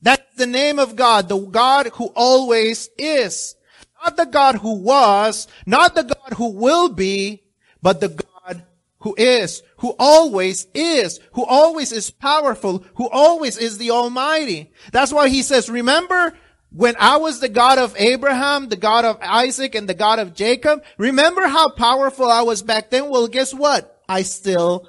That's 0.00 0.34
the 0.36 0.46
name 0.46 0.78
of 0.78 0.96
God, 0.96 1.28
the 1.28 1.38
God 1.38 1.86
who 1.94 2.06
always 2.14 2.90
is. 2.98 3.56
Not 4.02 4.16
the 4.16 4.26
God 4.26 4.56
who 4.56 4.74
was, 4.74 5.48
not 5.64 5.94
the 5.94 6.02
God 6.02 6.34
who 6.36 6.50
will 6.50 6.90
be, 6.90 7.42
but 7.80 8.00
the 8.00 8.08
God 8.08 8.64
who 9.00 9.14
is, 9.16 9.62
who 9.78 9.94
always 9.98 10.66
is, 10.74 11.20
who 11.32 11.44
always 11.44 11.92
is 11.92 12.10
powerful, 12.10 12.84
who 12.96 13.08
always 13.08 13.56
is 13.56 13.78
the 13.78 13.90
Almighty. 13.90 14.72
That's 14.92 15.12
why 15.12 15.28
he 15.28 15.42
says, 15.42 15.70
remember 15.70 16.36
when 16.74 16.96
I 16.98 17.18
was 17.18 17.38
the 17.38 17.48
God 17.48 17.78
of 17.78 17.94
Abraham, 17.96 18.68
the 18.68 18.76
God 18.76 19.04
of 19.04 19.18
Isaac, 19.22 19.76
and 19.76 19.88
the 19.88 19.94
God 19.94 20.18
of 20.18 20.34
Jacob? 20.34 20.82
Remember 20.98 21.46
how 21.46 21.70
powerful 21.70 22.28
I 22.28 22.42
was 22.42 22.62
back 22.62 22.90
then? 22.90 23.08
Well, 23.08 23.28
guess 23.28 23.54
what? 23.54 24.02
I 24.08 24.22
still 24.22 24.88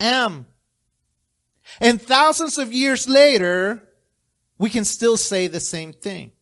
am. 0.00 0.46
And 1.80 2.02
thousands 2.02 2.58
of 2.58 2.72
years 2.72 3.08
later, 3.08 3.88
we 4.58 4.70
can 4.70 4.84
still 4.84 5.16
say 5.16 5.46
the 5.46 5.60
same 5.60 5.92
thing. 5.92 6.32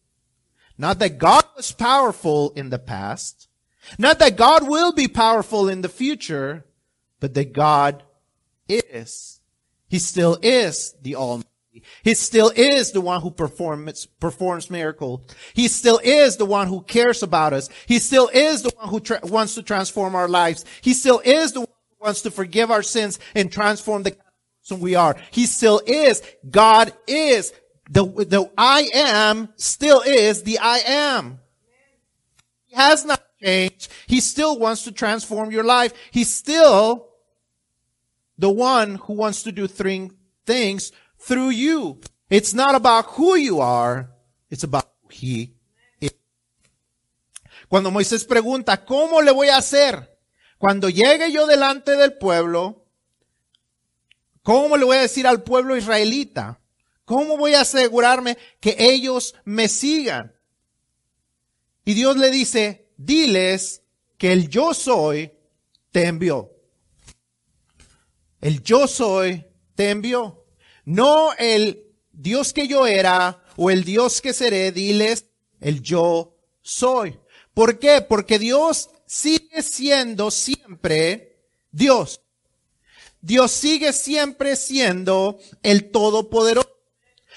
Not 0.79 1.01
that 1.01 1.19
God 1.19 1.45
was 1.55 1.71
powerful 1.71 2.53
in 2.57 2.71
the 2.71 2.79
past. 2.79 3.49
Not 3.99 4.19
that 4.21 4.37
God 4.37 4.67
will 4.67 4.93
be 4.93 5.07
powerful 5.07 5.69
in 5.69 5.83
the 5.83 5.89
future, 5.89 6.65
but 7.21 7.35
that 7.35 7.53
God 7.53 8.05
is. 8.69 9.41
He 9.89 9.99
still 9.99 10.39
is 10.43 10.95
the 11.03 11.17
Almighty. 11.17 11.48
He 12.03 12.15
still 12.15 12.53
is 12.55 12.93
the 12.93 13.01
one 13.01 13.21
who 13.21 13.31
performs, 13.31 14.07
performs 14.07 14.71
miracles. 14.71 15.21
He 15.55 15.69
still 15.69 16.01
is 16.03 16.37
the 16.37 16.45
one 16.45 16.69
who 16.69 16.83
cares 16.83 17.23
about 17.23 17.53
us. 17.53 17.69
He 17.87 17.99
still 17.99 18.29
is 18.33 18.63
the 18.63 18.73
one 18.77 18.89
who 18.89 19.01
tra- 19.01 19.21
wants 19.25 19.55
to 19.55 19.63
transform 19.63 20.15
our 20.15 20.29
lives. 20.29 20.65
He 20.81 20.95
still 20.95 21.21
is 21.25 21.53
the 21.53 21.61
one 21.61 21.69
who 21.69 22.05
wants 22.05 22.23
to 22.23 22.31
forgive 22.31 22.71
our 22.71 22.83
sins 22.83 23.19
and 23.35 23.51
transform 23.51 24.03
the 24.03 24.17
person 24.63 24.81
we 24.81 24.95
are. 24.95 25.17
He 25.31 25.47
still 25.47 25.81
is. 25.87 26.23
God 26.51 26.93
is. 27.07 27.53
The, 27.91 28.05
the 28.05 28.51
I 28.57 28.91
am 28.93 29.49
still 29.57 30.03
is 30.03 30.43
the 30.43 30.59
I 30.59 30.79
am. 30.87 31.41
He 32.67 32.77
has 32.77 33.05
not 33.05 33.23
changed. 33.43 33.91
He 34.07 34.21
still 34.21 34.59
wants 34.59 34.85
to 34.85 34.93
transform 34.93 35.51
your 35.51 35.65
life. 35.65 35.93
He's 36.11 36.33
still 36.33 37.09
the 38.37 38.51
one 38.51 38.97
who 38.97 39.15
wants 39.15 39.43
to 39.45 39.53
do 39.53 39.67
three 39.67 40.11
things 40.47 40.93
through 41.19 41.51
you. 41.51 42.01
It's 42.31 42.55
not 42.55 42.75
about 42.75 43.07
who 43.17 43.37
you 43.37 43.61
are, 43.61 44.11
it's 44.51 44.65
about 44.65 44.89
who 45.03 45.09
he 45.11 45.55
is. 46.01 46.15
Cuando 47.69 47.91
Moisés 47.91 48.25
pregunta, 48.25 48.85
¿cómo 48.85 49.23
le 49.23 49.33
voy 49.33 49.49
a 49.49 49.59
hacer? 49.59 50.19
Cuando 50.59 50.89
llegue 50.89 51.31
yo 51.33 51.47
delante 51.47 51.97
del 51.97 52.19
pueblo, 52.19 52.87
¿cómo 54.43 54.77
le 54.77 54.85
voy 54.85 54.97
a 54.97 55.03
decir 55.03 55.27
al 55.27 55.43
pueblo 55.43 55.77
israelita? 55.77 56.61
¿Cómo 57.05 57.39
voy 57.39 57.55
a 57.55 57.63
asegurarme 57.63 58.37
que 58.61 58.77
ellos 58.79 59.35
me 59.45 59.69
sigan? 59.69 60.35
Y 61.85 61.95
Dios 61.95 62.19
le 62.19 62.31
dice, 62.31 62.91
diles 62.99 63.83
que 64.19 64.33
el 64.33 64.49
yo 64.49 64.75
soy 64.75 65.33
te 65.91 66.05
envió. 66.07 66.53
El 68.43 68.63
yo 68.63 68.87
soy 68.87 69.47
te 69.75 69.89
envió. 69.91 70.45
No 70.89 71.35
el 71.35 71.85
Dios 72.13 72.55
que 72.55 72.67
yo 72.67 72.87
era 72.87 73.45
o 73.57 73.71
el 73.71 73.85
Dios 73.85 74.23
que 74.23 74.33
seré, 74.33 74.73
diles 74.73 75.27
el 75.61 75.83
yo 75.83 76.35
soy. 76.63 77.21
¿Por 77.53 77.79
qué? 77.79 78.01
Porque 78.01 78.39
Dios 78.39 78.89
sigue 79.05 79.63
siendo 79.63 80.31
siempre 80.31 81.43
Dios. 81.73 82.23
Dios 83.21 83.51
sigue 83.51 83.93
siempre 83.93 84.57
siendo 84.57 85.39
el 85.63 85.91
Todopoderoso. 85.91 86.75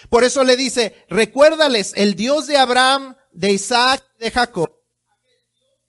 Por 0.07 0.23
eso 0.23 0.45
le 0.45 0.55
dice, 0.55 0.95
recuérdales 1.09 1.91
el 1.97 2.15
Dios 2.15 2.47
de 2.47 2.55
Abraham, 2.55 3.17
de 3.33 3.51
Isaac, 3.51 4.01
de 4.17 4.31
Jacob 4.31 4.80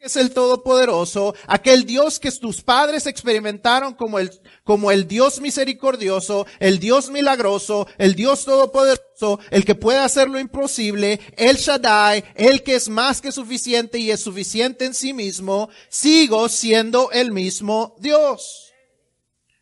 es 0.03 0.17
el 0.17 0.33
Todopoderoso, 0.33 1.35
aquel 1.47 1.87
Dios 1.87 2.19
que 2.19 2.33
tus 2.33 2.61
padres 2.61 3.07
experimentaron 3.07 3.95
como 3.95 4.19
el, 4.19 4.33
como 4.65 4.91
el 4.91 5.07
Dios 5.07 5.41
misericordioso, 5.41 6.45
el 6.59 6.81
Dios 6.81 7.09
milagroso, 7.09 7.87
el 7.99 8.17
Dios 8.17 8.45
Todopoderoso, 8.45 9.39
el 9.51 9.65
que 9.65 9.77
puede 9.77 10.01
hacer 10.01 10.29
lo 10.29 10.41
imposible, 10.41 11.21
el 11.37 11.57
Shaddai, 11.57 12.25
el 12.35 12.65
que 12.65 12.75
es 12.75 12.89
más 12.89 13.21
que 13.21 13.31
suficiente 13.31 13.99
y 13.99 14.11
es 14.11 14.21
suficiente 14.21 14.87
en 14.87 14.95
sí 14.95 15.13
mismo, 15.13 15.71
sigo 15.89 16.49
siendo 16.49 17.13
el 17.13 17.31
mismo 17.31 17.95
Dios. 18.01 18.73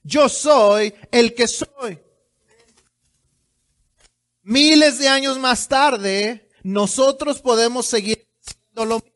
Yo 0.03 0.31
soy 0.31 0.94
el 1.12 1.35
que 1.35 1.48
soy. 1.48 1.98
Miles 4.42 4.98
de 4.98 5.09
años 5.09 5.38
más 5.38 5.68
tarde, 5.68 6.48
nosotros 6.62 7.40
podemos 7.40 7.85
seguir 7.85 8.26
siendo 8.40 8.87
lo 8.87 8.94
mismo 8.94 9.10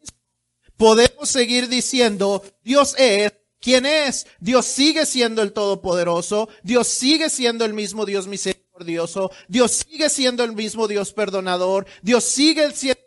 podemos 0.77 1.29
seguir 1.29 1.69
diciendo, 1.69 2.43
Dios 2.63 2.95
es 2.99 3.33
quien 3.61 3.87
es. 3.87 4.27
Dios 4.41 4.67
sigue 4.67 5.07
siendo 5.07 5.43
el 5.43 5.53
Todopoderoso. 5.53 6.49
Dios 6.63 6.87
sigue 6.89 7.31
siendo 7.31 7.65
el 7.65 7.73
mismo 7.73 8.05
Dios 8.05 8.27
misericordioso. 8.27 9.31
Dios 9.49 9.73
sigue 9.73 10.11
siendo 10.11 10.45
el 10.45 10.53
mismo 10.53 10.87
Dios 10.87 11.13
perdonador. 11.13 11.87
Dios 12.03 12.25
sigue 12.25 12.73
siendo 12.73 13.01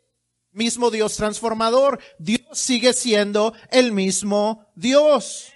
el 0.54 0.58
mismo 0.58 0.90
Dios 0.90 1.16
transformador. 1.16 2.00
Dios 2.18 2.42
sigue 2.54 2.94
siendo 2.94 3.54
el 3.70 3.92
mismo 3.92 4.66
Dios 4.76 5.54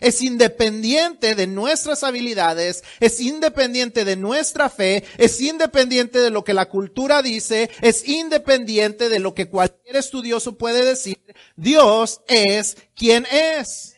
es 0.00 0.22
independiente 0.22 1.34
de 1.34 1.46
nuestras 1.46 2.02
habilidades, 2.02 2.82
es 3.00 3.20
independiente 3.20 4.04
de 4.04 4.16
nuestra 4.16 4.68
fe, 4.68 5.04
es 5.18 5.40
independiente 5.40 6.18
de 6.18 6.30
lo 6.30 6.44
que 6.44 6.54
la 6.54 6.68
cultura 6.68 7.22
dice, 7.22 7.70
es 7.80 8.08
independiente 8.08 9.08
de 9.08 9.18
lo 9.18 9.34
que 9.34 9.48
cualquier 9.48 9.96
estudioso 9.96 10.56
puede 10.56 10.84
decir. 10.84 11.18
Dios 11.56 12.20
es 12.28 12.76
quien 12.94 13.26
es. 13.30 13.96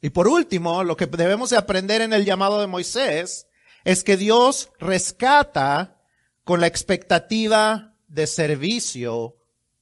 Y 0.00 0.10
por 0.10 0.28
último, 0.28 0.84
lo 0.84 0.96
que 0.96 1.06
debemos 1.06 1.50
de 1.50 1.56
aprender 1.56 2.02
en 2.02 2.12
el 2.12 2.24
llamado 2.24 2.60
de 2.60 2.68
Moisés 2.68 3.48
es 3.84 4.04
que 4.04 4.16
Dios 4.16 4.70
rescata 4.78 6.00
con 6.44 6.60
la 6.60 6.66
expectativa 6.66 7.96
de 8.06 8.26
servicio 8.26 9.36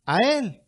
a 0.04 0.22
Él. 0.22 0.65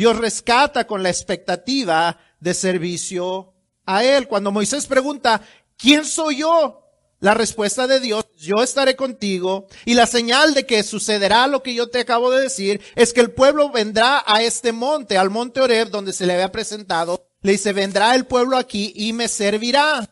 Dios 0.00 0.16
rescata 0.16 0.86
con 0.86 1.02
la 1.02 1.10
expectativa 1.10 2.18
de 2.40 2.54
servicio 2.54 3.52
a 3.84 4.02
Él. 4.02 4.28
Cuando 4.28 4.50
Moisés 4.50 4.86
pregunta, 4.86 5.42
¿quién 5.76 6.06
soy 6.06 6.38
yo? 6.38 6.86
La 7.18 7.34
respuesta 7.34 7.86
de 7.86 8.00
Dios, 8.00 8.24
yo 8.38 8.62
estaré 8.62 8.96
contigo. 8.96 9.66
Y 9.84 9.92
la 9.92 10.06
señal 10.06 10.54
de 10.54 10.64
que 10.64 10.82
sucederá 10.84 11.46
lo 11.48 11.62
que 11.62 11.74
yo 11.74 11.90
te 11.90 12.00
acabo 12.00 12.30
de 12.30 12.40
decir 12.40 12.80
es 12.94 13.12
que 13.12 13.20
el 13.20 13.32
pueblo 13.32 13.68
vendrá 13.68 14.24
a 14.26 14.40
este 14.40 14.72
monte, 14.72 15.18
al 15.18 15.28
monte 15.28 15.60
Oreb, 15.60 15.90
donde 15.90 16.14
se 16.14 16.24
le 16.24 16.32
había 16.32 16.50
presentado. 16.50 17.28
Le 17.42 17.52
dice, 17.52 17.74
vendrá 17.74 18.14
el 18.14 18.24
pueblo 18.24 18.56
aquí 18.56 18.94
y 18.96 19.12
me 19.12 19.28
servirá. 19.28 20.08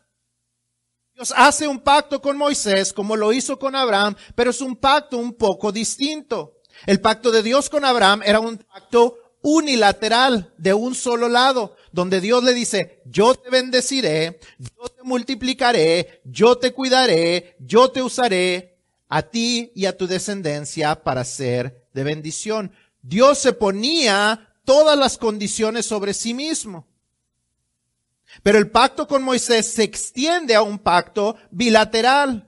Dios 1.15 1.33
hace 1.35 1.67
un 1.67 1.81
pacto 1.81 2.21
con 2.21 2.37
Moisés 2.37 2.93
como 2.93 3.17
lo 3.17 3.33
hizo 3.33 3.59
con 3.59 3.75
Abraham, 3.75 4.17
pero 4.35 4.51
es 4.51 4.61
un 4.61 4.77
pacto 4.77 5.17
un 5.17 5.33
poco 5.33 5.73
distinto. 5.73 6.59
El 6.85 7.01
pacto 7.01 7.31
de 7.31 7.43
Dios 7.43 7.71
con 7.71 7.87
Abraham 7.87 8.21
era 8.23 8.39
un 8.39 8.59
pacto 8.59 9.17
unilateral 9.49 10.53
de 10.59 10.75
un 10.75 10.95
solo 10.95 11.29
lado, 11.29 11.75
donde 11.91 12.21
Dios 12.21 12.45
le 12.45 12.53
dice, 12.53 13.01
yo 13.07 13.35
te 13.35 13.49
bendeciré, 13.49 14.41
yo 14.59 14.89
te 14.89 15.03
multiplicaré, 15.03 16.21
yo 16.25 16.59
te 16.59 16.73
cuidaré, 16.73 17.57
yo 17.59 17.91
te 17.91 18.03
usaré 18.03 18.79
a 19.09 19.23
ti 19.23 19.73
y 19.75 19.87
a 19.87 19.97
tu 19.97 20.07
descendencia 20.07 21.03
para 21.03 21.25
ser 21.25 21.87
de 21.95 22.05
bendición. 22.05 22.73
Dios 23.01 23.39
se 23.39 23.55
ponía 23.55 24.55
todas 24.65 24.99
las 24.99 25.17
condiciones 25.17 25.87
sobre 25.87 26.13
sí 26.13 26.35
mismo. 26.35 26.87
Pero 28.43 28.59
el 28.59 28.71
pacto 28.71 29.09
con 29.09 29.23
Moisés 29.23 29.73
se 29.73 29.83
extiende 29.83 30.55
a 30.55 30.63
un 30.63 30.79
pacto 30.79 31.37
bilateral. 31.51 32.48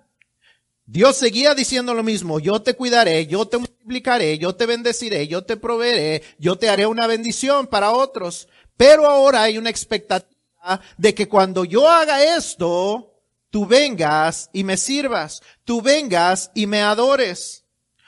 Dios 0.92 1.18
seguía 1.18 1.54
diciendo 1.54 1.94
lo 1.94 2.02
mismo, 2.02 2.40
yo 2.40 2.62
te 2.62 2.74
cuidaré, 2.74 3.28
yo 3.28 3.46
te 3.46 3.58
multiplicaré, 3.58 4.38
yo 4.38 4.56
te 4.56 4.66
bendeciré, 4.66 5.28
yo 5.28 5.44
te 5.44 5.56
proveeré, 5.56 6.24
yo 6.36 6.58
te 6.58 6.68
haré 6.68 6.84
una 6.84 7.06
bendición 7.06 7.68
para 7.68 7.92
otros. 7.92 8.48
Pero 8.76 9.06
ahora 9.06 9.42
hay 9.42 9.56
una 9.56 9.70
expectativa 9.70 10.80
de 10.98 11.14
que 11.14 11.28
cuando 11.28 11.64
yo 11.64 11.88
haga 11.88 12.36
esto, 12.36 13.22
tú 13.50 13.66
vengas 13.66 14.50
y 14.52 14.64
me 14.64 14.76
sirvas, 14.76 15.42
tú 15.64 15.80
vengas 15.80 16.50
y 16.56 16.66
me 16.66 16.82
adores. 16.82 17.59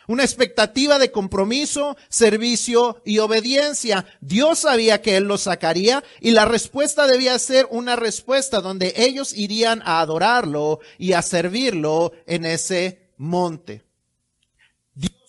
Una 0.08 0.24
expectativa 0.24 0.98
de 0.98 1.10
compromiso, 1.10 1.96
servicio 2.08 3.00
y 3.04 3.18
obediencia. 3.18 4.06
Dios 4.20 4.60
sabía 4.60 5.02
que 5.02 5.16
Él 5.16 5.24
los 5.24 5.42
sacaría 5.42 6.02
y 6.20 6.32
la 6.32 6.44
respuesta 6.44 7.06
debía 7.06 7.38
ser 7.38 7.66
una 7.70 7.96
respuesta 7.96 8.60
donde 8.60 8.94
ellos 8.96 9.32
irían 9.36 9.82
a 9.84 10.00
adorarlo 10.00 10.80
y 10.98 11.12
a 11.12 11.22
servirlo 11.22 12.12
en 12.26 12.44
ese 12.44 13.10
monte 13.16 13.91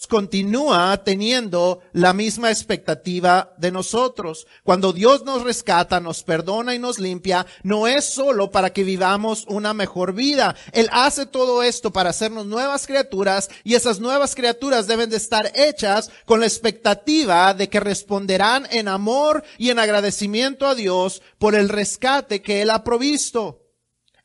continúa 0.08 1.04
teniendo 1.04 1.82
la 1.94 2.14
misma 2.14 2.52
expectativa 2.52 3.54
de 3.58 3.72
nosotros. 3.72 4.48
Cuando 4.64 4.94
Dios 4.94 5.24
nos 5.24 5.44
rescata, 5.44 6.00
nos 6.00 6.24
perdona 6.24 6.76
y 6.76 6.80
nos 6.80 7.00
limpia, 7.00 7.46
no 7.64 7.88
es 7.88 8.06
solo 8.06 8.52
para 8.52 8.72
que 8.72 8.84
vivamos 8.84 9.46
una 9.48 9.74
mejor 9.74 10.14
vida. 10.14 10.56
Él 10.72 10.90
hace 10.92 11.26
todo 11.26 11.64
esto 11.64 11.92
para 11.92 12.10
hacernos 12.12 12.46
nuevas 12.46 12.88
criaturas 12.88 13.50
y 13.64 13.76
esas 13.76 14.00
nuevas 14.00 14.36
criaturas 14.36 14.88
deben 14.88 15.10
de 15.10 15.18
estar 15.18 15.52
hechas 15.56 16.12
con 16.26 16.40
la 16.40 16.46
expectativa 16.46 17.54
de 17.54 17.70
que 17.70 17.80
responderán 17.80 18.68
en 18.72 18.88
amor 18.88 19.44
y 19.58 19.70
en 19.70 19.80
agradecimiento 19.80 20.68
a 20.68 20.76
Dios 20.76 21.22
por 21.38 21.56
el 21.56 21.70
rescate 21.70 22.42
que 22.42 22.62
Él 22.62 22.70
ha 22.70 22.84
provisto. 22.84 23.63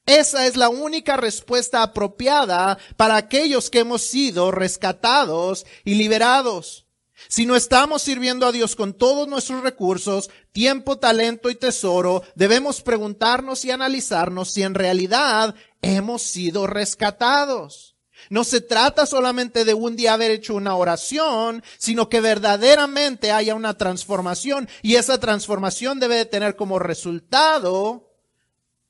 Esa 0.08 0.46
es 0.46 0.56
la 0.56 0.70
única 0.70 1.18
respuesta 1.18 1.82
apropiada 1.82 2.78
para 2.96 3.16
aquellos 3.16 3.68
que 3.68 3.80
hemos 3.80 4.00
sido 4.00 4.50
rescatados 4.50 5.66
y 5.84 5.96
liberados. 5.96 6.86
Si 7.28 7.44
no 7.44 7.56
estamos 7.56 8.00
sirviendo 8.00 8.46
a 8.46 8.52
Dios 8.52 8.74
con 8.74 8.94
todos 8.94 9.28
nuestros 9.28 9.62
recursos, 9.62 10.30
tiempo, 10.52 10.96
talento 10.96 11.50
y 11.50 11.56
tesoro, 11.56 12.22
debemos 12.36 12.80
preguntarnos 12.80 13.66
y 13.66 13.70
analizarnos 13.70 14.50
si 14.50 14.62
en 14.62 14.72
realidad 14.72 15.54
hemos 15.82 16.22
sido 16.22 16.66
rescatados. 16.66 17.96
No 18.30 18.44
se 18.44 18.62
trata 18.62 19.04
solamente 19.04 19.66
de 19.66 19.74
un 19.74 19.94
día 19.94 20.14
haber 20.14 20.30
hecho 20.30 20.54
una 20.54 20.74
oración, 20.74 21.62
sino 21.76 22.08
que 22.08 22.22
verdaderamente 22.22 23.30
haya 23.30 23.54
una 23.54 23.76
transformación 23.76 24.70
y 24.80 24.94
esa 24.94 25.20
transformación 25.20 26.00
debe 26.00 26.16
de 26.16 26.24
tener 26.24 26.56
como 26.56 26.78
resultado 26.78 28.07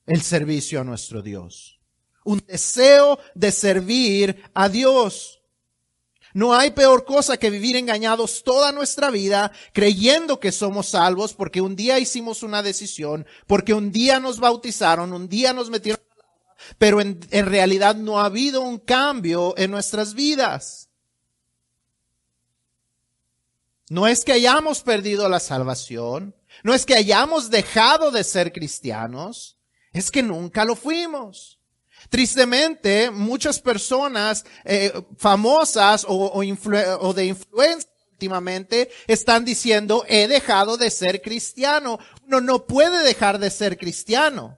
el 0.09 0.23
servicio 0.23 0.81
a 0.81 0.83
nuestro 0.83 1.21
Dios. 1.21 1.79
Un 2.25 2.43
deseo 2.47 3.19
de 3.35 3.51
servir 3.51 4.43
a 4.55 4.67
Dios. 4.67 5.41
No 6.33 6.53
hay 6.53 6.71
peor 6.71 7.05
cosa 7.05 7.37
que 7.37 7.49
vivir 7.51 7.75
engañados 7.75 8.43
toda 8.43 8.71
nuestra 8.71 9.11
vida 9.11 9.51
creyendo 9.71 10.39
que 10.39 10.51
somos 10.51 10.89
salvos 10.89 11.33
porque 11.33 11.61
un 11.61 11.75
día 11.75 11.99
hicimos 11.99 12.43
una 12.43 12.63
decisión, 12.63 13.25
porque 13.45 13.73
un 13.73 13.91
día 13.91 14.19
nos 14.19 14.39
bautizaron, 14.39 15.13
un 15.13 15.29
día 15.29 15.53
nos 15.53 15.69
metieron 15.69 16.01
pero 16.77 16.99
en, 16.99 17.19
en, 17.31 17.45
realidad 17.45 17.95
no 17.95 18.19
ha 18.19 18.25
habido 18.25 18.61
un 18.61 18.79
cambio 18.79 19.53
en 19.57 19.71
nuestras 19.71 20.13
vidas. 20.13 20.89
No 23.89 24.07
es 24.07 24.25
que 24.25 24.33
hayamos 24.33 24.81
perdido 24.81 25.29
la 25.29 25.39
salvación, 25.39 26.35
no 26.63 26.73
es 26.73 26.85
que 26.85 26.95
hayamos 26.95 27.49
dejado 27.49 28.11
de 28.11 28.23
ser 28.23 28.51
cristianos, 28.51 29.58
es 29.93 30.11
que 30.11 30.23
nunca 30.23 30.65
lo 30.65 30.75
fuimos. 30.75 31.59
Tristemente, 32.09 33.11
muchas 33.11 33.59
personas 33.59 34.45
eh, 34.63 34.93
famosas 35.17 36.05
o, 36.07 36.13
o, 36.13 36.41
o 36.41 37.13
de 37.13 37.25
influencia 37.25 37.89
últimamente 38.11 38.89
están 39.07 39.45
diciendo, 39.45 40.03
he 40.07 40.27
dejado 40.27 40.75
de 40.75 40.91
ser 40.91 41.21
cristiano. 41.21 41.99
Uno 42.27 42.41
no 42.41 42.65
puede 42.65 43.01
dejar 43.03 43.39
de 43.39 43.49
ser 43.49 43.77
cristiano. 43.77 44.57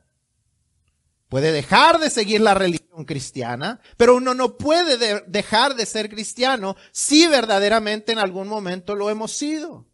Puede 1.30 1.52
dejar 1.52 2.00
de 2.00 2.10
seguir 2.10 2.42
la 2.42 2.56
religión 2.56 3.06
cristiana, 3.06 3.80
pero 3.96 4.16
uno 4.16 4.34
no 4.34 4.58
puede 4.58 4.98
de 4.98 5.24
dejar 5.28 5.76
de 5.76 5.86
ser 5.86 6.10
cristiano 6.10 6.76
si 6.92 7.26
verdaderamente 7.28 8.12
en 8.12 8.20
algún 8.20 8.48
momento 8.50 8.96
lo 8.96 9.10
hemos 9.10 9.32
sido. 9.32 9.86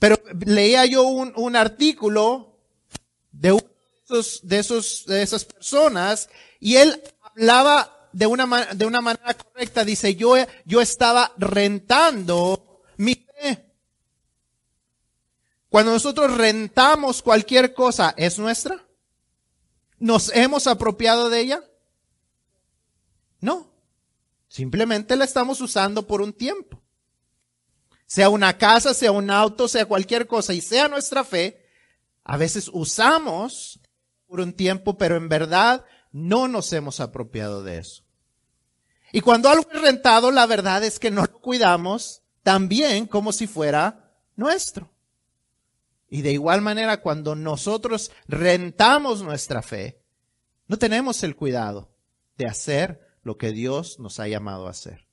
Pero 0.00 0.16
leía 0.44 0.86
yo 0.86 1.04
un, 1.04 1.32
un 1.36 1.54
artículo 1.54 2.49
de 3.40 3.52
un 3.52 3.70
de, 4.42 4.58
esos, 4.58 5.04
de 5.06 5.22
esas 5.22 5.44
personas 5.44 6.28
y 6.58 6.76
él 6.76 7.02
hablaba 7.22 8.08
de 8.12 8.26
una, 8.26 8.66
de 8.74 8.84
una 8.84 9.00
manera 9.00 9.34
correcta. 9.34 9.84
Dice, 9.84 10.14
yo, 10.14 10.34
yo 10.64 10.80
estaba 10.80 11.32
rentando 11.38 12.82
mi 12.96 13.14
fe. 13.14 13.66
Cuando 15.68 15.92
nosotros 15.92 16.36
rentamos 16.36 17.22
cualquier 17.22 17.72
cosa, 17.72 18.12
¿es 18.16 18.38
nuestra? 18.38 18.84
¿Nos 19.98 20.34
hemos 20.34 20.66
apropiado 20.66 21.30
de 21.30 21.40
ella? 21.40 21.64
No. 23.40 23.70
Simplemente 24.48 25.14
la 25.16 25.24
estamos 25.24 25.60
usando 25.60 26.06
por 26.06 26.20
un 26.20 26.32
tiempo. 26.32 26.82
Sea 28.06 28.28
una 28.28 28.58
casa, 28.58 28.92
sea 28.92 29.12
un 29.12 29.30
auto, 29.30 29.68
sea 29.68 29.86
cualquier 29.86 30.26
cosa 30.26 30.52
y 30.52 30.60
sea 30.60 30.88
nuestra 30.88 31.22
fe, 31.22 31.59
a 32.24 32.36
veces 32.36 32.70
usamos 32.72 33.80
por 34.26 34.40
un 34.40 34.52
tiempo, 34.52 34.96
pero 34.96 35.16
en 35.16 35.28
verdad 35.28 35.84
no 36.12 36.48
nos 36.48 36.72
hemos 36.72 37.00
apropiado 37.00 37.62
de 37.62 37.78
eso. 37.78 38.04
Y 39.12 39.20
cuando 39.20 39.48
algo 39.48 39.68
es 39.72 39.80
rentado, 39.80 40.30
la 40.30 40.46
verdad 40.46 40.84
es 40.84 40.98
que 40.98 41.10
no 41.10 41.22
lo 41.22 41.40
cuidamos 41.40 42.22
también 42.42 43.06
como 43.06 43.32
si 43.32 43.46
fuera 43.46 44.12
nuestro. 44.36 44.90
Y 46.08 46.22
de 46.22 46.32
igual 46.32 46.60
manera, 46.60 47.00
cuando 47.00 47.34
nosotros 47.34 48.10
rentamos 48.26 49.22
nuestra 49.22 49.62
fe, 49.62 50.02
no 50.66 50.78
tenemos 50.78 51.22
el 51.22 51.36
cuidado 51.36 51.90
de 52.36 52.46
hacer 52.46 53.00
lo 53.22 53.36
que 53.36 53.52
Dios 53.52 53.98
nos 53.98 54.18
ha 54.18 54.28
llamado 54.28 54.66
a 54.66 54.70
hacer. 54.70 55.06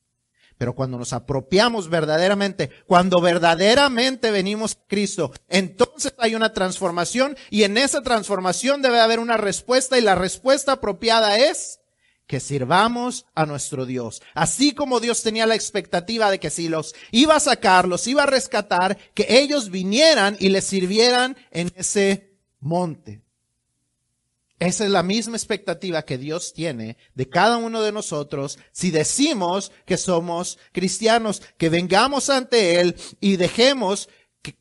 Pero 0.58 0.74
cuando 0.74 0.98
nos 0.98 1.14
apropiamos 1.14 1.90
verdaderamente, 1.90 2.72
cuando 2.88 3.22
verdaderamente 3.22 4.32
venimos 4.32 4.74
a 4.74 4.88
Cristo, 4.88 5.32
entonces 5.48 5.87
hay 6.18 6.36
una 6.36 6.54
transformación 6.54 7.38
y 7.50 7.64
en 7.64 7.78
esa 7.78 8.02
transformación 8.02 8.82
debe 8.82 9.00
haber 9.00 9.20
una 9.20 9.38
respuesta 9.38 9.98
y 9.98 10.02
la 10.02 10.16
respuesta 10.16 10.74
apropiada 10.74 11.38
es 11.38 11.80
que 12.28 12.40
sirvamos 12.40 13.26
a 13.36 13.46
nuestro 13.46 13.86
Dios. 13.86 14.22
Así 14.34 14.74
como 14.74 15.00
Dios 15.00 15.24
tenía 15.24 15.48
la 15.48 15.56
expectativa 15.56 16.30
de 16.30 16.40
que 16.40 16.50
si 16.50 16.68
los 16.68 16.94
iba 17.12 17.36
a 17.36 17.40
sacar, 17.40 17.88
los 17.88 18.06
iba 18.06 18.24
a 18.24 18.28
rescatar, 18.28 18.98
que 19.14 19.26
ellos 19.40 19.70
vinieran 19.70 20.36
y 20.40 20.50
les 20.50 20.66
sirvieran 20.66 21.38
en 21.52 21.72
ese 21.76 22.38
monte. 22.60 23.22
Esa 24.60 24.86
es 24.86 24.90
la 24.90 25.04
misma 25.04 25.38
expectativa 25.38 26.04
que 26.04 26.18
Dios 26.18 26.52
tiene 26.52 26.98
de 27.14 27.30
cada 27.30 27.58
uno 27.58 27.82
de 27.82 27.92
nosotros 27.92 28.58
si 28.72 28.90
decimos 28.90 29.72
que 29.86 29.98
somos 29.98 30.58
cristianos, 30.72 31.44
que 31.58 31.70
vengamos 31.70 32.30
ante 32.32 32.82
Él 32.82 32.96
y 33.22 33.36
dejemos 33.36 34.10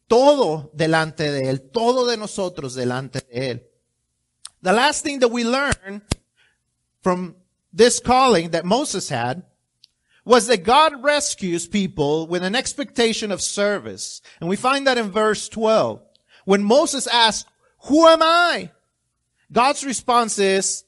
todo 0.08 0.70
delante 0.74 1.30
de 1.30 1.48
Él, 1.48 1.70
todo 1.72 2.06
de 2.06 2.16
nosotros 2.16 2.74
delante 2.74 3.20
de 3.20 3.50
Él. 3.50 3.60
The 4.62 4.72
last 4.72 5.02
thing 5.02 5.20
that 5.20 5.28
we 5.28 5.44
learn 5.44 6.02
from 7.02 7.36
this 7.72 8.00
calling 8.00 8.50
that 8.50 8.64
Moses 8.64 9.08
had 9.08 9.42
was 10.24 10.48
that 10.48 10.64
God 10.64 11.04
rescues 11.04 11.68
people 11.68 12.26
with 12.26 12.42
an 12.42 12.56
expectation 12.56 13.30
of 13.30 13.40
service. 13.40 14.20
And 14.40 14.48
we 14.48 14.56
find 14.56 14.86
that 14.86 14.98
in 14.98 15.10
verse 15.10 15.48
12. 15.48 16.02
When 16.44 16.64
Moses 16.64 17.06
asked, 17.06 17.46
who 17.82 18.06
am 18.08 18.22
I? 18.22 18.72
God's 19.52 19.84
response 19.84 20.38
is, 20.38 20.84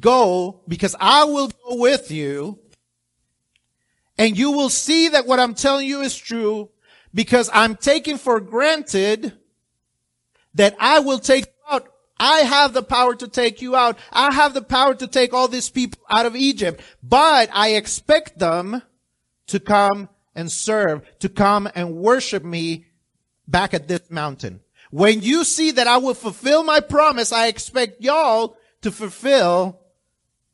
go 0.00 0.62
because 0.66 0.96
I 0.98 1.24
will 1.24 1.48
go 1.48 1.76
with 1.76 2.10
you 2.10 2.58
and 4.16 4.38
you 4.38 4.52
will 4.52 4.70
see 4.70 5.08
that 5.08 5.26
what 5.26 5.40
I'm 5.40 5.54
telling 5.54 5.86
you 5.86 6.00
is 6.00 6.16
true 6.16 6.70
because 7.14 7.50
I'm 7.52 7.76
taking 7.76 8.18
for 8.18 8.40
granted 8.40 9.32
that 10.54 10.74
I 10.78 11.00
will 11.00 11.18
take 11.18 11.46
out. 11.70 11.88
I 12.18 12.40
have 12.40 12.72
the 12.72 12.82
power 12.82 13.14
to 13.16 13.28
take 13.28 13.62
you 13.62 13.74
out. 13.74 13.98
I 14.12 14.32
have 14.32 14.54
the 14.54 14.62
power 14.62 14.94
to 14.94 15.06
take 15.06 15.32
all 15.32 15.48
these 15.48 15.70
people 15.70 16.00
out 16.08 16.26
of 16.26 16.36
Egypt, 16.36 16.80
but 17.02 17.50
I 17.52 17.70
expect 17.70 18.38
them 18.38 18.82
to 19.48 19.60
come 19.60 20.08
and 20.34 20.50
serve, 20.50 21.02
to 21.18 21.28
come 21.28 21.68
and 21.74 21.96
worship 21.96 22.44
me 22.44 22.86
back 23.46 23.74
at 23.74 23.88
this 23.88 24.10
mountain. 24.10 24.60
When 24.90 25.22
you 25.22 25.44
see 25.44 25.72
that 25.72 25.86
I 25.86 25.96
will 25.96 26.14
fulfill 26.14 26.62
my 26.62 26.80
promise, 26.80 27.32
I 27.32 27.48
expect 27.48 28.02
y'all 28.02 28.56
to 28.82 28.90
fulfill 28.90 29.80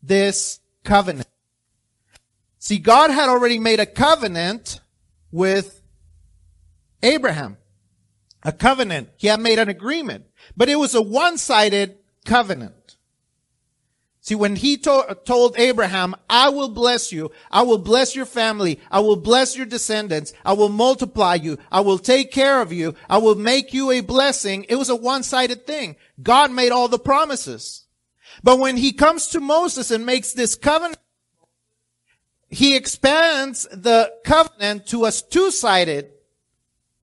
this 0.03 0.61
covenant. 0.85 1.29
See, 2.59 2.79
God 2.79 3.11
had 3.11 3.29
already 3.29 3.59
made 3.59 3.81
a 3.81 3.87
covenant 3.87 4.81
with 5.31 5.78
Abraham. 7.03 7.57
A 8.43 8.53
covenant. 8.53 9.11
He 9.17 9.27
had 9.27 9.41
made 9.41 9.59
an 9.59 9.69
agreement. 9.69 10.27
But 10.57 10.69
it 10.69 10.77
was 10.77 10.95
a 10.95 11.03
one-sided 11.03 11.97
covenant. 12.25 12.75
See, 14.29 14.35
when 14.35 14.57
he 14.57 14.77
to- 14.77 15.17
told 15.25 15.59
Abraham, 15.59 16.15
I 16.29 16.51
will 16.51 16.69
bless 16.69 17.13
you, 17.13 17.31
I 17.51 17.63
will 17.63 17.79
bless 17.79 18.15
your 18.15 18.27
family, 18.27 18.79
I 18.91 19.01
will 19.01 19.17
bless 19.17 19.57
your 19.57 19.65
descendants, 19.65 20.35
I 20.45 20.53
will 20.53 20.69
multiply 20.69 21.37
you, 21.37 21.57
I 21.73 21.81
will 21.81 21.99
take 21.99 22.31
care 22.31 22.61
of 22.61 22.71
you, 22.71 22.95
I 23.09 23.17
will 23.17 23.37
make 23.37 23.73
you 23.73 23.91
a 23.91 24.03
blessing, 24.03 24.67
it 24.69 24.75
was 24.75 24.91
a 24.91 24.97
one-sided 24.97 25.67
thing. 25.67 25.97
God 26.23 26.53
made 26.53 26.73
all 26.73 26.89
the 26.89 26.99
promises. 26.99 27.87
But 28.43 28.59
when 28.59 28.77
he 28.77 28.93
comes 28.93 29.29
to 29.29 29.41
Moses 29.41 29.91
and 29.91 30.05
makes 30.05 30.35
this 30.35 30.55
covenant, 30.57 30.99
he 32.51 32.77
expands 32.77 33.67
the 33.73 34.13
covenant 34.27 34.87
to 34.89 35.07
a 35.07 35.11
two-sided 35.11 36.11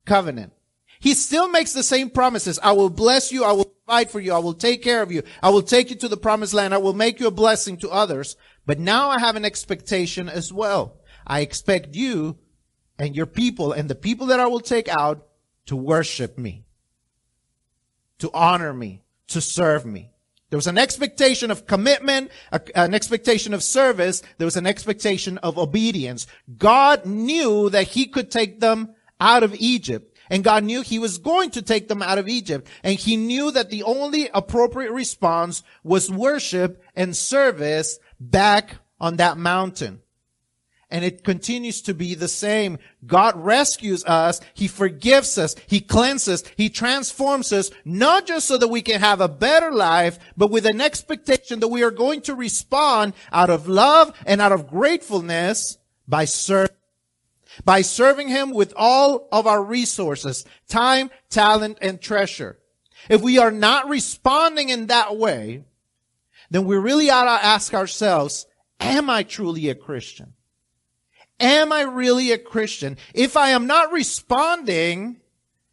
covenant. 0.06 0.54
He 1.00 1.14
still 1.14 1.50
makes 1.50 1.74
the 1.74 1.84
same 1.84 2.10
promises. 2.10 2.60
I 2.64 2.72
will 2.72 2.90
bless 2.90 3.32
you. 3.32 3.44
I 3.44 3.52
will 3.52 3.66
provide 3.66 4.10
for 4.10 4.20
you. 4.20 4.34
I 4.34 4.40
will 4.40 4.54
take 4.54 4.82
care 4.82 5.02
of 5.02 5.12
you. 5.12 5.24
I 5.44 5.50
will 5.50 5.62
take 5.62 5.90
you 5.90 5.96
to 5.98 6.08
the 6.08 6.18
promised 6.18 6.54
land. 6.54 6.74
I 6.74 6.78
will 6.78 6.94
make 6.94 7.20
you 7.20 7.28
a 7.28 7.32
blessing 7.32 7.78
to 7.78 7.90
others. 7.90 8.38
But 8.66 8.80
now 8.80 9.10
I 9.10 9.20
have 9.20 9.36
an 9.36 9.46
expectation 9.46 10.30
as 10.30 10.52
well. 10.52 10.98
I 11.28 11.42
expect 11.42 11.96
you 11.96 12.38
and 12.98 13.16
your 13.16 13.26
people 13.26 13.72
and 13.72 13.90
the 13.90 13.96
people 13.96 14.28
that 14.28 14.40
I 14.40 14.48
will 14.48 14.60
take 14.60 14.88
out 14.88 15.28
to 15.68 15.76
worship 15.76 16.38
me, 16.38 16.66
to 18.20 18.32
honor 18.34 18.74
me, 18.74 19.04
to 19.28 19.42
serve 19.42 19.86
me. 19.86 20.12
There 20.50 20.58
was 20.58 20.68
an 20.68 20.78
expectation 20.78 21.52
of 21.52 21.66
commitment, 21.66 22.32
a, 22.52 22.62
an 22.76 22.94
expectation 22.94 23.54
of 23.54 23.64
service. 23.64 24.22
There 24.38 24.46
was 24.46 24.56
an 24.56 24.68
expectation 24.68 25.38
of 25.40 25.58
obedience. 25.58 26.28
God 26.58 27.06
knew 27.06 27.70
that 27.72 27.90
he 27.90 28.06
could 28.06 28.32
take 28.32 28.60
them 28.60 28.96
out 29.20 29.44
of 29.44 29.56
Egypt. 29.56 30.18
And 30.30 30.44
God 30.44 30.64
knew 30.64 30.82
he 30.82 31.00
was 31.00 31.18
going 31.18 31.52
to 31.52 31.62
take 31.62 31.88
them 31.88 32.02
out 32.02 32.18
of 32.18 32.28
Egypt. 32.28 32.68
And 32.84 32.98
he 32.98 33.16
knew 33.16 33.52
that 33.52 33.70
the 33.70 33.84
only 33.84 34.30
appropriate 34.34 34.92
response 34.92 35.64
was 35.84 36.10
worship 36.12 36.84
and 36.96 37.16
service 37.16 38.00
back 38.20 38.78
on 39.00 39.18
that 39.18 39.38
mountain. 39.38 40.02
And 40.90 41.04
it 41.04 41.24
continues 41.24 41.82
to 41.84 41.94
be 41.94 42.14
the 42.14 42.28
same. 42.28 42.78
God 43.06 43.36
rescues 43.36 44.06
us. 44.06 44.40
He 44.54 44.68
forgives 44.68 45.38
us. 45.38 45.56
He 45.68 45.82
cleanses. 45.82 46.44
He 46.56 46.70
transforms 46.70 47.52
us, 47.52 47.72
not 47.84 48.28
just 48.28 48.48
so 48.48 48.58
that 48.58 48.68
we 48.68 48.82
can 48.82 49.02
have 49.02 49.20
a 49.20 49.28
better 49.28 49.72
life, 49.72 50.20
but 50.38 50.52
with 50.52 50.66
an 50.66 50.82
expectation 50.82 51.60
that 51.60 51.70
we 51.70 51.84
are 51.84 51.92
going 51.92 52.22
to 52.22 52.36
respond 52.36 53.14
out 53.32 53.50
of 53.50 53.68
love 53.68 54.16
and 54.26 54.40
out 54.40 54.52
of 54.52 54.70
gratefulness 54.70 55.78
by 56.08 56.26
serving 56.26 56.76
by 57.64 57.82
serving 57.82 58.28
him 58.28 58.52
with 58.52 58.74
all 58.76 59.28
of 59.32 59.48
our 59.48 59.64
resources, 59.64 60.46
time, 60.68 61.10
talent, 61.30 61.78
and 61.82 62.02
treasure. 62.02 62.60
If 63.10 63.22
we 63.22 63.38
are 63.38 63.52
not 63.52 63.88
responding 63.88 64.70
in 64.70 64.88
that 64.88 65.16
way, 65.16 65.64
then 66.50 66.66
we 66.66 66.76
really 66.76 67.10
ought 67.10 67.26
to 67.26 67.46
ask 67.46 67.74
ourselves, 67.74 68.46
am 68.80 69.10
I 69.10 69.24
truly 69.24 69.70
a 69.70 69.76
Christian? 69.76 70.34
Am 71.40 71.72
I 71.72 71.82
really 71.82 72.32
a 72.32 72.38
Christian? 72.38 72.98
If 73.14 73.36
I 73.36 73.50
am 73.50 73.68
not 73.68 73.92
responding 73.92 75.22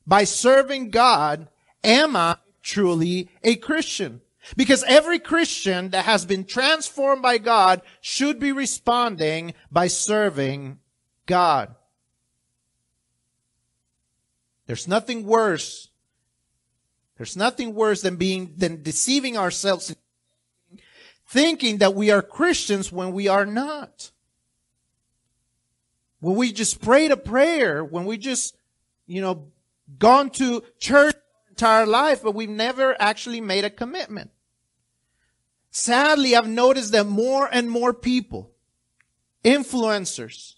by 0.06 0.24
serving 0.24 0.90
God, 0.90 1.48
am 1.84 2.16
I 2.16 2.36
truly 2.62 3.30
a 3.42 3.56
Christian? 3.56 4.20
Because 4.56 4.82
every 4.88 5.20
Christian 5.20 5.90
that 5.90 6.04
has 6.04 6.26
been 6.26 6.44
transformed 6.44 7.22
by 7.22 7.38
God 7.38 7.80
should 8.00 8.40
be 8.40 8.50
responding 8.50 9.54
by 9.70 9.86
serving 9.86 10.78
God. 11.26 11.74
There's 14.66 14.88
nothing 14.88 15.24
worse. 15.24 15.88
There's 17.16 17.36
nothing 17.36 17.74
worse 17.74 18.02
than 18.02 18.16
being, 18.16 18.54
than 18.56 18.82
deceiving 18.82 19.36
ourselves 19.36 19.94
thinking 21.28 21.78
that 21.78 21.94
we 21.94 22.10
are 22.10 22.22
Christians 22.22 22.92
when 22.92 23.12
we 23.12 23.28
are 23.28 23.46
not. 23.46 24.10
When 26.20 26.36
we 26.36 26.52
just 26.52 26.80
prayed 26.80 27.10
a 27.10 27.16
prayer, 27.16 27.82
when 27.82 28.04
we 28.04 28.18
just, 28.18 28.56
you 29.06 29.20
know, 29.20 29.46
gone 29.98 30.30
to 30.30 30.62
church 30.78 31.16
entire 31.48 31.86
life, 31.86 32.22
but 32.22 32.34
we've 32.34 32.48
never 32.48 33.00
actually 33.00 33.40
made 33.40 33.64
a 33.64 33.70
commitment. 33.70 34.30
Sadly, 35.70 36.36
I've 36.36 36.48
noticed 36.48 36.92
that 36.92 37.06
more 37.06 37.48
and 37.50 37.70
more 37.70 37.94
people, 37.94 38.50
influencers, 39.42 40.56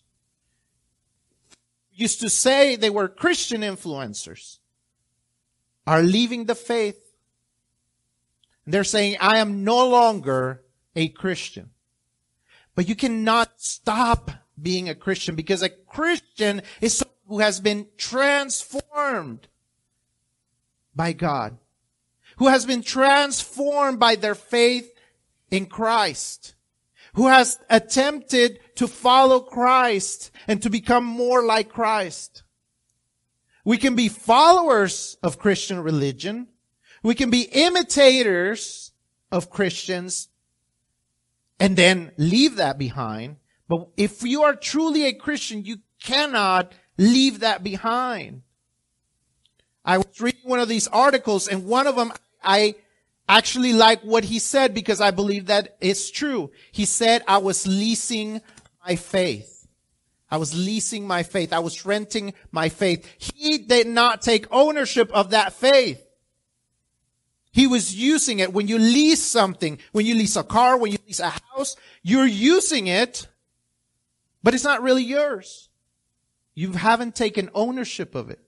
used 1.94 2.20
to 2.20 2.30
say 2.30 2.76
they 2.76 2.90
were 2.90 3.08
Christian 3.08 3.62
influencers, 3.62 4.58
are 5.86 6.02
leaving 6.02 6.46
the 6.46 6.54
faith. 6.54 7.00
And 8.64 8.74
they're 8.74 8.84
saying, 8.84 9.16
I 9.20 9.38
am 9.38 9.64
no 9.64 9.88
longer 9.88 10.62
a 10.96 11.08
Christian. 11.08 11.70
But 12.74 12.88
you 12.88 12.94
cannot 12.94 13.60
stop 13.60 14.30
being 14.60 14.88
a 14.88 14.94
Christian 14.94 15.34
because 15.34 15.62
a 15.62 15.68
Christian 15.68 16.62
is 16.80 16.96
someone 16.96 17.14
who 17.28 17.38
has 17.40 17.60
been 17.60 17.86
transformed 17.96 19.48
by 20.94 21.12
God, 21.12 21.58
who 22.36 22.48
has 22.48 22.64
been 22.64 22.82
transformed 22.82 23.98
by 23.98 24.16
their 24.16 24.34
faith 24.34 24.92
in 25.50 25.66
Christ, 25.66 26.53
who 27.14 27.28
has 27.28 27.58
attempted 27.70 28.60
to 28.76 28.86
follow 28.86 29.40
Christ 29.40 30.30
and 30.46 30.62
to 30.62 30.70
become 30.70 31.04
more 31.04 31.42
like 31.42 31.68
Christ. 31.68 32.42
We 33.64 33.78
can 33.78 33.94
be 33.94 34.08
followers 34.08 35.16
of 35.22 35.38
Christian 35.38 35.80
religion. 35.80 36.48
We 37.02 37.14
can 37.14 37.30
be 37.30 37.42
imitators 37.42 38.92
of 39.30 39.50
Christians 39.50 40.28
and 41.58 41.76
then 41.76 42.12
leave 42.16 42.56
that 42.56 42.78
behind. 42.78 43.36
But 43.68 43.88
if 43.96 44.22
you 44.22 44.42
are 44.42 44.54
truly 44.54 45.06
a 45.06 45.14
Christian, 45.14 45.64
you 45.64 45.78
cannot 46.02 46.72
leave 46.98 47.40
that 47.40 47.64
behind. 47.64 48.42
I 49.84 49.98
was 49.98 50.20
reading 50.20 50.42
one 50.44 50.60
of 50.60 50.68
these 50.68 50.88
articles 50.88 51.48
and 51.48 51.64
one 51.64 51.86
of 51.86 51.96
them 51.96 52.12
I 52.42 52.74
actually 53.28 53.72
like 53.72 54.02
what 54.02 54.24
he 54.24 54.38
said 54.38 54.74
because 54.74 55.00
I 55.00 55.10
believe 55.10 55.46
that 55.46 55.76
it's 55.80 56.10
true. 56.10 56.50
He 56.72 56.84
said, 56.84 57.22
I 57.26 57.38
was 57.38 57.66
leasing 57.66 58.40
my 58.86 58.96
faith. 58.96 59.66
I 60.30 60.36
was 60.36 60.54
leasing 60.54 61.06
my 61.06 61.22
faith. 61.22 61.52
I 61.52 61.60
was 61.60 61.86
renting 61.86 62.34
my 62.50 62.68
faith. 62.68 63.06
He 63.18 63.58
did 63.58 63.86
not 63.86 64.20
take 64.20 64.46
ownership 64.50 65.10
of 65.12 65.30
that 65.30 65.52
faith. 65.52 66.04
He 67.52 67.68
was 67.68 67.94
using 67.94 68.40
it. 68.40 68.52
When 68.52 68.66
you 68.66 68.78
lease 68.78 69.22
something, 69.22 69.78
when 69.92 70.06
you 70.06 70.16
lease 70.16 70.34
a 70.34 70.42
car, 70.42 70.76
when 70.76 70.90
you 70.90 70.98
lease 71.06 71.20
a 71.20 71.30
house, 71.30 71.76
you're 72.02 72.26
using 72.26 72.88
it, 72.88 73.28
but 74.42 74.54
it's 74.54 74.64
not 74.64 74.82
really 74.82 75.04
yours. 75.04 75.68
You 76.54 76.72
haven't 76.72 77.14
taken 77.14 77.50
ownership 77.54 78.16
of 78.16 78.28
it. 78.28 78.43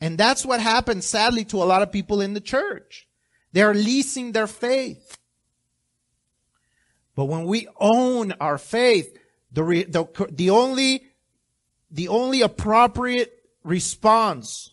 And 0.00 0.16
that's 0.16 0.46
what 0.46 0.60
happens 0.60 1.06
sadly 1.06 1.44
to 1.46 1.62
a 1.62 1.64
lot 1.64 1.82
of 1.82 1.92
people 1.92 2.20
in 2.20 2.34
the 2.34 2.40
church. 2.40 3.06
They're 3.52 3.74
leasing 3.74 4.32
their 4.32 4.46
faith. 4.46 5.18
But 7.14 7.26
when 7.26 7.44
we 7.44 7.68
own 7.78 8.32
our 8.40 8.56
faith, 8.56 9.16
the, 9.52 9.62
re, 9.62 9.84
the, 9.84 10.06
the 10.30 10.50
only, 10.50 11.04
the 11.90 12.08
only 12.08 12.42
appropriate 12.42 13.32
response 13.62 14.70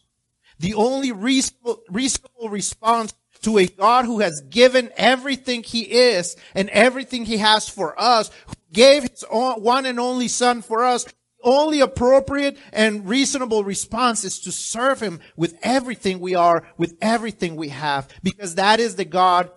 the 0.60 0.74
only 0.74 1.12
reasonable, 1.12 1.82
reasonable 1.90 2.50
response 2.50 3.14
to 3.44 3.58
a 3.58 3.68
God 3.68 4.06
who 4.06 4.20
has 4.20 4.42
given 4.42 4.92
everything 4.98 5.64
he 5.64 5.82
is 5.82 6.36
and 6.56 6.70
everything 6.70 7.26
he 7.26 7.38
has 7.38 7.70
for 7.70 8.00
us, 8.00 8.32
who 8.48 8.54
gave 8.74 9.04
his 9.04 9.24
own, 9.30 9.62
one 9.62 9.86
and 9.86 10.00
only 10.00 10.28
son 10.28 10.62
for 10.62 10.84
us, 10.84 11.06
only 11.44 11.82
appropriate 11.82 12.58
and 12.74 13.08
reasonable 13.08 13.64
response 13.64 14.24
is 14.24 14.40
to 14.42 14.52
serve 14.52 15.02
him 15.02 15.20
with 15.36 15.58
everything 15.62 16.20
we 16.20 16.36
are, 16.36 16.68
with 16.78 16.96
everything 17.02 17.56
we 17.56 17.70
have, 17.70 18.08
because 18.24 18.56
that 18.56 18.80
is 18.80 18.96
the 18.96 19.06
God 19.06 19.52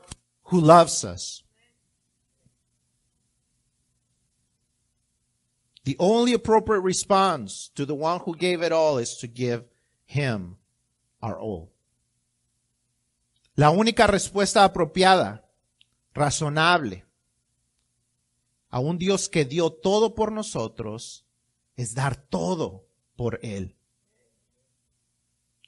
who 0.44 0.60
loves 0.60 1.04
us. 1.04 1.42
The 5.84 5.96
only 5.98 6.34
appropriate 6.34 6.80
response 6.80 7.70
to 7.74 7.86
the 7.86 7.94
one 7.94 8.20
who 8.20 8.36
gave 8.36 8.62
it 8.62 8.72
all 8.72 8.98
is 8.98 9.16
to 9.16 9.26
give 9.26 9.64
him 10.04 10.56
our 11.22 11.38
all. 11.40 11.72
La 13.56 13.70
única 13.70 14.06
respuesta 14.06 14.64
apropiada, 14.64 15.42
razonable, 16.14 17.02
a 18.70 18.80
un 18.80 18.98
Dios 18.98 19.28
que 19.28 19.44
dio 19.44 19.70
todo 19.70 20.14
por 20.14 20.30
nosotros, 20.30 21.24
es 21.80 21.94
dar 21.94 22.16
todo 22.16 22.86
por 23.16 23.40
Él. 23.42 23.76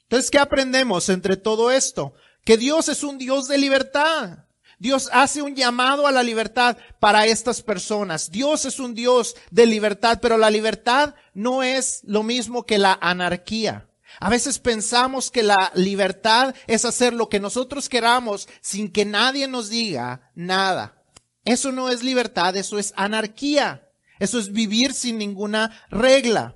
Entonces, 0.03 0.29
¿qué 0.29 0.37
aprendemos 0.37 1.09
entre 1.09 1.37
todo 1.37 1.71
esto? 1.71 2.13
Que 2.45 2.57
Dios 2.57 2.87
es 2.89 3.03
un 3.03 3.17
Dios 3.17 3.47
de 3.47 3.57
libertad. 3.57 4.45
Dios 4.77 5.09
hace 5.13 5.41
un 5.41 5.55
llamado 5.55 6.07
a 6.07 6.11
la 6.11 6.23
libertad 6.23 6.77
para 6.99 7.25
estas 7.25 7.61
personas. 7.61 8.29
Dios 8.29 8.65
es 8.65 8.79
un 8.79 8.93
Dios 8.93 9.35
de 9.49 9.65
libertad, 9.65 10.19
pero 10.21 10.37
la 10.37 10.51
libertad 10.51 11.15
no 11.33 11.63
es 11.63 12.01
lo 12.03 12.21
mismo 12.21 12.65
que 12.65 12.77
la 12.77 12.97
anarquía. 13.01 13.87
A 14.19 14.29
veces 14.29 14.59
pensamos 14.59 15.31
que 15.31 15.41
la 15.41 15.71
libertad 15.73 16.53
es 16.67 16.85
hacer 16.85 17.13
lo 17.13 17.29
que 17.29 17.39
nosotros 17.39 17.89
queramos 17.89 18.47
sin 18.61 18.91
que 18.91 19.05
nadie 19.05 19.47
nos 19.47 19.69
diga 19.69 20.31
nada. 20.35 21.01
Eso 21.45 21.71
no 21.71 21.89
es 21.89 22.03
libertad, 22.03 22.55
eso 22.55 22.77
es 22.77 22.93
anarquía. 22.95 23.82
Eso 24.23 24.39
es 24.39 24.53
vivir 24.53 24.93
sin 24.93 25.17
ninguna 25.17 25.85
regla. 25.89 26.55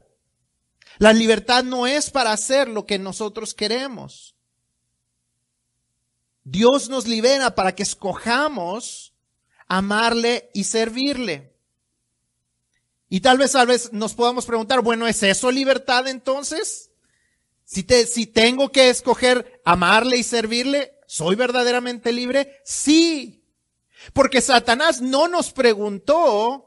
La 1.00 1.12
libertad 1.12 1.66
no 1.66 1.86
es 1.86 2.10
para 2.10 2.32
hacer 2.32 2.70
lo 2.70 2.86
que 2.86 2.98
nosotros 2.98 3.54
queremos. 3.54 4.38
Dios 6.46 6.88
nos 6.88 7.08
libera 7.08 7.56
para 7.56 7.76
que 7.76 7.84
escojamos 7.84 9.14
amarle 9.68 10.50
y 10.54 10.64
servirle. 10.64 11.58
Y 13.10 13.20
tal 13.20 13.38
vez, 13.38 13.52
tal 13.52 13.68
vez 13.68 13.92
nos 13.92 14.14
podamos 14.14 14.46
preguntar, 14.46 14.80
bueno, 14.80 15.06
¿es 15.06 15.22
eso 15.24 15.52
libertad 15.52 16.08
entonces? 16.08 16.92
Si, 17.66 17.84
te, 17.84 18.06
si 18.06 18.28
tengo 18.28 18.72
que 18.72 18.90
escoger 18.90 19.62
amarle 19.66 20.16
y 20.16 20.24
servirle, 20.24 20.94
¿soy 21.06 21.36
verdaderamente 21.36 22.14
libre? 22.14 22.62
Sí. 22.64 23.44
Porque 24.14 24.40
Satanás 24.40 25.02
no 25.02 25.28
nos 25.28 25.52
preguntó 25.52 26.67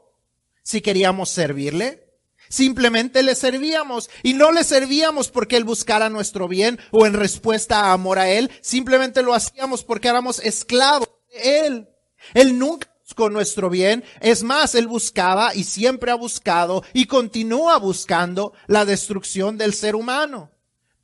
si 0.63 0.81
queríamos 0.81 1.29
servirle. 1.29 2.07
Simplemente 2.49 3.23
le 3.23 3.35
servíamos 3.35 4.09
y 4.23 4.33
no 4.33 4.51
le 4.51 4.65
servíamos 4.65 5.29
porque 5.29 5.55
él 5.55 5.63
buscara 5.63 6.09
nuestro 6.09 6.49
bien 6.49 6.79
o 6.91 7.05
en 7.05 7.13
respuesta 7.13 7.79
a 7.79 7.93
amor 7.93 8.19
a 8.19 8.29
él. 8.29 8.51
Simplemente 8.61 9.23
lo 9.23 9.33
hacíamos 9.33 9.85
porque 9.85 10.09
éramos 10.09 10.39
esclavos 10.39 11.09
de 11.31 11.65
él. 11.65 11.89
Él 12.33 12.59
nunca 12.59 12.93
buscó 13.05 13.29
nuestro 13.29 13.69
bien. 13.69 14.03
Es 14.19 14.43
más, 14.43 14.75
él 14.75 14.87
buscaba 14.87 15.55
y 15.55 15.63
siempre 15.63 16.11
ha 16.11 16.15
buscado 16.15 16.83
y 16.93 17.05
continúa 17.05 17.77
buscando 17.77 18.53
la 18.67 18.83
destrucción 18.83 19.57
del 19.57 19.73
ser 19.73 19.95
humano. 19.95 20.51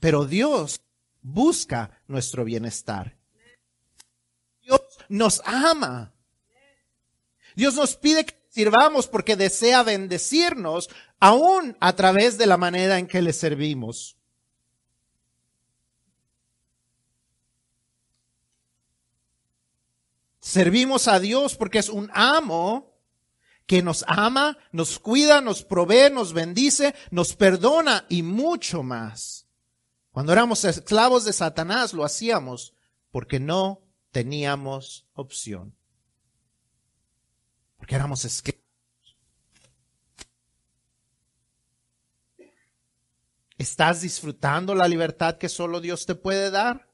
Pero 0.02 0.26
Dios 0.26 0.82
busca 1.22 2.02
nuestro 2.08 2.44
bienestar. 2.44 3.18
Dios 4.62 4.82
nos 5.08 5.42
ama. 5.46 6.14
Dios 7.56 7.74
nos 7.76 7.96
pide 7.96 8.26
que 8.26 8.36
sirvamos 8.58 9.06
porque 9.06 9.36
desea 9.36 9.84
bendecirnos 9.84 10.90
aún 11.20 11.78
a 11.80 11.96
través 11.96 12.40
de 12.40 12.48
la 12.48 12.58
manera 12.58 12.98
en 12.98 13.06
que 13.06 13.22
le 13.22 13.32
servimos. 13.32 14.18
Servimos 20.40 21.08
a 21.08 21.20
Dios 21.20 21.56
porque 21.56 21.78
es 21.78 21.88
un 21.88 22.10
amo 22.16 22.98
que 23.68 23.84
nos 23.84 24.04
ama, 24.08 24.58
nos 24.72 24.98
cuida, 24.98 25.40
nos 25.40 25.64
provee, 25.64 26.10
nos 26.12 26.34
bendice, 26.34 26.96
nos 27.12 27.36
perdona 27.36 28.08
y 28.10 28.24
mucho 28.24 28.82
más. 28.82 29.46
Cuando 30.12 30.34
éramos 30.34 30.66
esclavos 30.66 31.26
de 31.26 31.34
Satanás 31.34 31.94
lo 31.94 32.04
hacíamos 32.04 32.74
porque 33.12 33.40
no 33.40 33.84
teníamos 34.10 35.06
opción. 35.14 35.77
Porque 37.88 37.96
éramos 37.96 38.26
esclavos. 38.26 38.62
¿Estás 43.58 44.02
disfrutando 44.02 44.76
la 44.76 44.90
libertad 44.90 45.38
que 45.38 45.48
solo 45.48 45.80
Dios 45.80 46.06
te 46.06 46.14
puede 46.14 46.52
dar? 46.52 46.92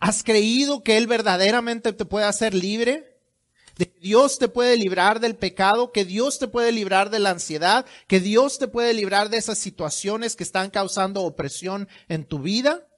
¿Has 0.00 0.24
creído 0.24 0.82
que 0.82 0.96
Él 0.96 1.06
verdaderamente 1.06 1.92
te 1.92 2.04
puede 2.04 2.26
hacer 2.26 2.52
libre? 2.52 3.16
de 3.76 3.94
Dios 4.00 4.40
te 4.40 4.48
puede 4.48 4.76
librar 4.76 5.20
del 5.20 5.36
pecado, 5.36 5.92
que 5.92 6.04
Dios 6.04 6.40
te 6.40 6.48
puede 6.48 6.72
librar 6.72 7.10
de 7.10 7.20
la 7.20 7.30
ansiedad, 7.30 7.86
que 8.08 8.18
Dios 8.18 8.58
te 8.58 8.66
puede 8.66 8.94
librar 8.94 9.30
de 9.30 9.36
esas 9.36 9.56
situaciones 9.58 10.34
que 10.34 10.42
están 10.42 10.70
causando 10.70 11.22
opresión 11.22 11.86
en 12.08 12.24
tu 12.24 12.40
vida? 12.40 12.88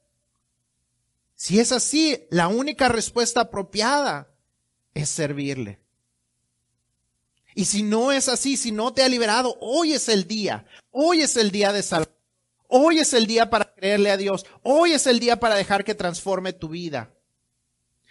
Si 1.35 1.61
es 1.61 1.71
así, 1.71 2.27
la 2.31 2.49
única 2.49 2.89
respuesta 2.89 3.43
apropiada 3.43 4.33
es 4.95 5.11
servirle. 5.11 5.81
Y 7.55 7.65
si 7.65 7.83
no 7.83 8.13
es 8.13 8.29
así, 8.29 8.57
si 8.57 8.73
no 8.73 8.93
te 8.93 9.03
ha 9.03 9.09
liberado, 9.09 9.57
hoy 9.61 9.93
es 9.93 10.09
el 10.09 10.27
día. 10.27 10.67
Hoy 10.91 11.23
es 11.23 11.37
el 11.37 11.51
día 11.51 11.73
de 11.73 11.83
salvar. 11.83 12.15
Hoy 12.69 13.01
es 13.01 13.13
el 13.15 13.27
día 13.27 13.51
para 13.51 13.75
creerle 13.75 14.11
a 14.11 14.17
Dios. 14.17 14.47
Hoy 14.63 14.93
es 14.93 15.07
el 15.07 15.19
día 15.19 15.41
para 15.41 15.57
dejar 15.57 15.85
que 15.85 15.95
transforme 15.95 16.53
tu 16.53 16.69
vida. 16.69 17.13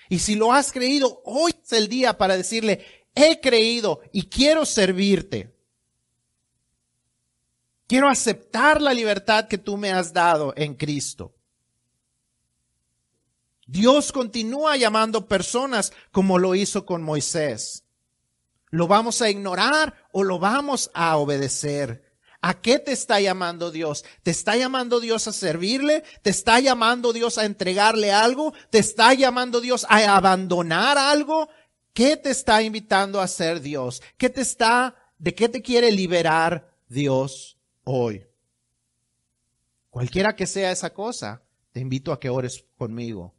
Y 0.10 0.20
si 0.20 0.36
lo 0.36 0.52
has 0.52 0.72
creído, 0.72 1.22
hoy 1.24 1.54
es 1.64 1.72
el 1.72 1.88
día 1.88 2.18
para 2.18 2.36
decirle, 2.36 2.86
he 3.16 3.40
creído 3.40 4.02
y 4.12 4.28
quiero 4.28 4.66
servirte. 4.66 5.56
Quiero 7.88 8.10
aceptar 8.10 8.82
la 8.82 8.94
libertad 8.94 9.48
que 9.48 9.58
tú 9.58 9.78
me 9.78 9.92
has 9.92 10.14
dado 10.14 10.54
en 10.58 10.76
Cristo. 10.76 11.34
Dios 13.66 14.12
continúa 14.12 14.78
llamando 14.78 15.28
personas 15.28 15.94
como 16.12 16.38
lo 16.38 16.56
hizo 16.56 16.86
con 16.86 17.02
Moisés. 17.02 17.86
¿Lo 18.70 18.88
vamos 18.88 19.22
a 19.22 19.30
ignorar 19.30 19.96
o 20.12 20.24
lo 20.24 20.40
vamos 20.40 20.92
a 20.94 21.18
obedecer? 21.18 22.04
¿A 22.42 22.62
qué 22.62 22.80
te 22.80 22.92
está 22.92 23.20
llamando 23.20 23.72
Dios? 23.72 24.06
¿Te 24.24 24.32
está 24.32 24.56
llamando 24.56 25.00
Dios 25.00 25.28
a 25.28 25.34
servirle? 25.34 26.04
¿Te 26.22 26.30
está 26.30 26.60
llamando 26.60 27.12
Dios 27.12 27.38
a 27.38 27.46
entregarle 27.46 28.12
algo? 28.12 28.54
¿Te 28.70 28.80
está 28.80 29.14
llamando 29.14 29.60
Dios 29.60 29.86
a 29.90 30.16
abandonar 30.16 30.98
algo? 30.98 31.50
¿Qué 31.94 32.16
te 32.16 32.30
está 32.30 32.62
invitando 32.62 33.20
a 33.20 33.26
hacer 33.26 33.60
Dios? 33.60 34.02
¿Qué 34.18 34.30
te 34.30 34.42
está, 34.42 34.96
de 35.18 35.36
qué 35.36 35.50
te 35.50 35.62
quiere 35.62 35.92
liberar 35.92 36.74
Dios 36.88 37.58
hoy? 37.84 38.26
Cualquiera 39.90 40.36
que 40.36 40.48
sea 40.48 40.72
esa 40.72 40.94
cosa, 40.94 41.42
te 41.74 41.82
invito 41.82 42.14
a 42.14 42.20
que 42.20 42.30
ores 42.30 42.64
conmigo 42.78 43.36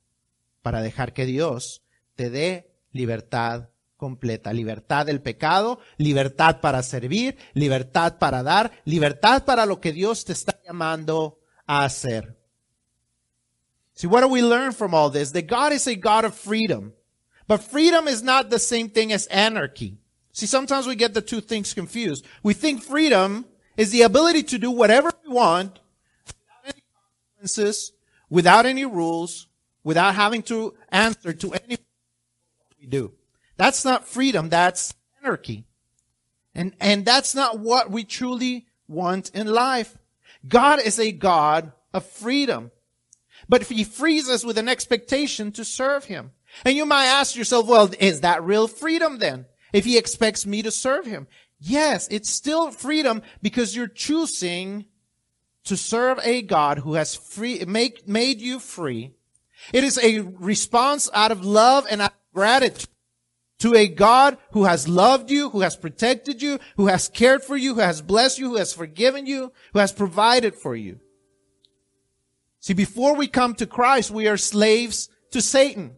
para 0.61 0.83
dejar 0.83 1.14
que 1.14 1.24
Dios 1.24 1.83
te 2.16 2.28
dé 2.28 2.70
libertad 2.91 3.70
completa. 4.01 4.53
Libertad 4.53 5.07
del 5.07 5.20
pecado, 5.20 5.78
libertad 5.98 6.61
para 6.61 6.82
servir, 6.82 7.36
libertad 7.55 8.18
para 8.18 8.42
dar, 8.42 8.72
libertad 8.84 9.44
para 9.44 9.66
lo 9.66 9.80
que 9.80 9.92
Dios 9.92 10.24
te 10.24 10.32
está 10.32 10.59
llamando 10.66 11.38
a 11.66 11.84
hacer. 11.84 12.36
See, 13.94 14.09
what 14.09 14.22
do 14.22 14.28
we 14.28 14.40
learn 14.40 14.72
from 14.72 14.94
all 14.94 15.11
this? 15.11 15.30
That 15.32 15.46
God 15.46 15.72
is 15.72 15.86
a 15.86 15.94
God 15.94 16.24
of 16.24 16.34
freedom. 16.34 16.94
But 17.46 17.62
freedom 17.62 18.09
is 18.09 18.22
not 18.22 18.48
the 18.48 18.59
same 18.59 18.88
thing 18.88 19.12
as 19.12 19.26
anarchy. 19.26 19.98
See, 20.32 20.46
sometimes 20.46 20.86
we 20.86 20.94
get 20.94 21.12
the 21.12 21.20
two 21.20 21.42
things 21.42 21.74
confused. 21.74 22.24
We 22.42 22.55
think 22.55 22.82
freedom 22.82 23.44
is 23.76 23.90
the 23.90 24.03
ability 24.03 24.44
to 24.44 24.59
do 24.59 24.70
whatever 24.70 25.12
we 25.22 25.34
want 25.34 25.80
without 26.26 26.64
any 26.64 26.82
consequences, 26.94 27.92
without 28.30 28.66
any 28.66 28.86
rules, 28.86 29.48
without 29.84 30.14
having 30.14 30.42
to 30.44 30.74
answer 30.90 31.32
to 31.32 31.53
anything 31.53 31.84
we 32.80 32.86
do. 32.86 33.12
That's 33.61 33.85
not 33.85 34.09
freedom. 34.09 34.49
That's 34.49 34.95
anarchy. 35.21 35.67
And, 36.55 36.73
and 36.81 37.05
that's 37.05 37.35
not 37.35 37.59
what 37.59 37.91
we 37.91 38.05
truly 38.05 38.65
want 38.89 39.29
in 39.35 39.47
life. 39.49 39.99
God 40.49 40.81
is 40.81 40.99
a 40.99 41.13
God 41.13 41.73
of 41.93 42.07
freedom. 42.07 42.71
But 43.51 43.61
if 43.61 43.69
he 43.69 43.85
frees 43.85 44.31
us 44.31 44.47
with 44.47 44.57
an 44.57 44.67
expectation 44.67 45.53
to 45.53 45.65
serve 45.67 46.07
him. 46.07 46.31
And 46.65 46.75
you 46.75 46.87
might 46.87 47.05
ask 47.05 47.37
yourself, 47.37 47.67
well, 47.67 47.91
is 48.01 48.23
that 48.23 48.43
real 48.43 48.67
freedom 48.67 49.19
then? 49.19 49.45
If 49.75 49.85
he 49.85 49.99
expects 49.99 50.47
me 50.47 50.63
to 50.63 50.71
serve 50.71 51.05
him? 51.05 51.27
Yes, 51.59 52.09
it's 52.11 52.31
still 52.31 52.71
freedom 52.71 53.21
because 53.43 53.77
you're 53.77 53.89
choosing 53.89 54.87
to 55.65 55.77
serve 55.77 56.19
a 56.25 56.41
God 56.41 56.79
who 56.79 56.95
has 56.95 57.15
free, 57.15 57.63
make, 57.67 58.09
made 58.09 58.41
you 58.41 58.59
free. 58.59 59.13
It 59.75 59.85
is 59.85 59.99
a 59.99 60.21
response 60.21 61.11
out 61.13 61.31
of 61.31 61.45
love 61.45 61.87
and 61.91 62.09
gratitude 62.33 62.89
to 63.61 63.75
a 63.75 63.89
God 63.89 64.37
who 64.53 64.65
has 64.65 64.89
loved 64.89 65.31
you, 65.31 65.51
who 65.51 65.61
has 65.61 65.77
protected 65.77 66.43
you, 66.43 66.59
who 66.77 66.89
has 66.89 67.09
cared 67.09 67.43
for 67.43 67.57
you, 67.57 67.75
who 67.75 67.81
has 67.81 68.03
blessed 68.03 68.39
you, 68.39 68.51
who 68.51 68.57
has 68.57 68.73
forgiven 68.73 69.27
you, 69.27 69.53
who 69.73 69.79
has 69.79 69.93
provided 69.93 70.55
for 70.55 70.75
you. 70.75 70.99
See, 72.59 72.75
before 72.75 73.15
we 73.17 73.27
come 73.27 73.55
to 73.55 73.67
Christ, 73.67 74.11
we 74.11 74.29
are 74.29 74.37
slaves 74.37 75.09
to 75.31 75.41
Satan. 75.41 75.97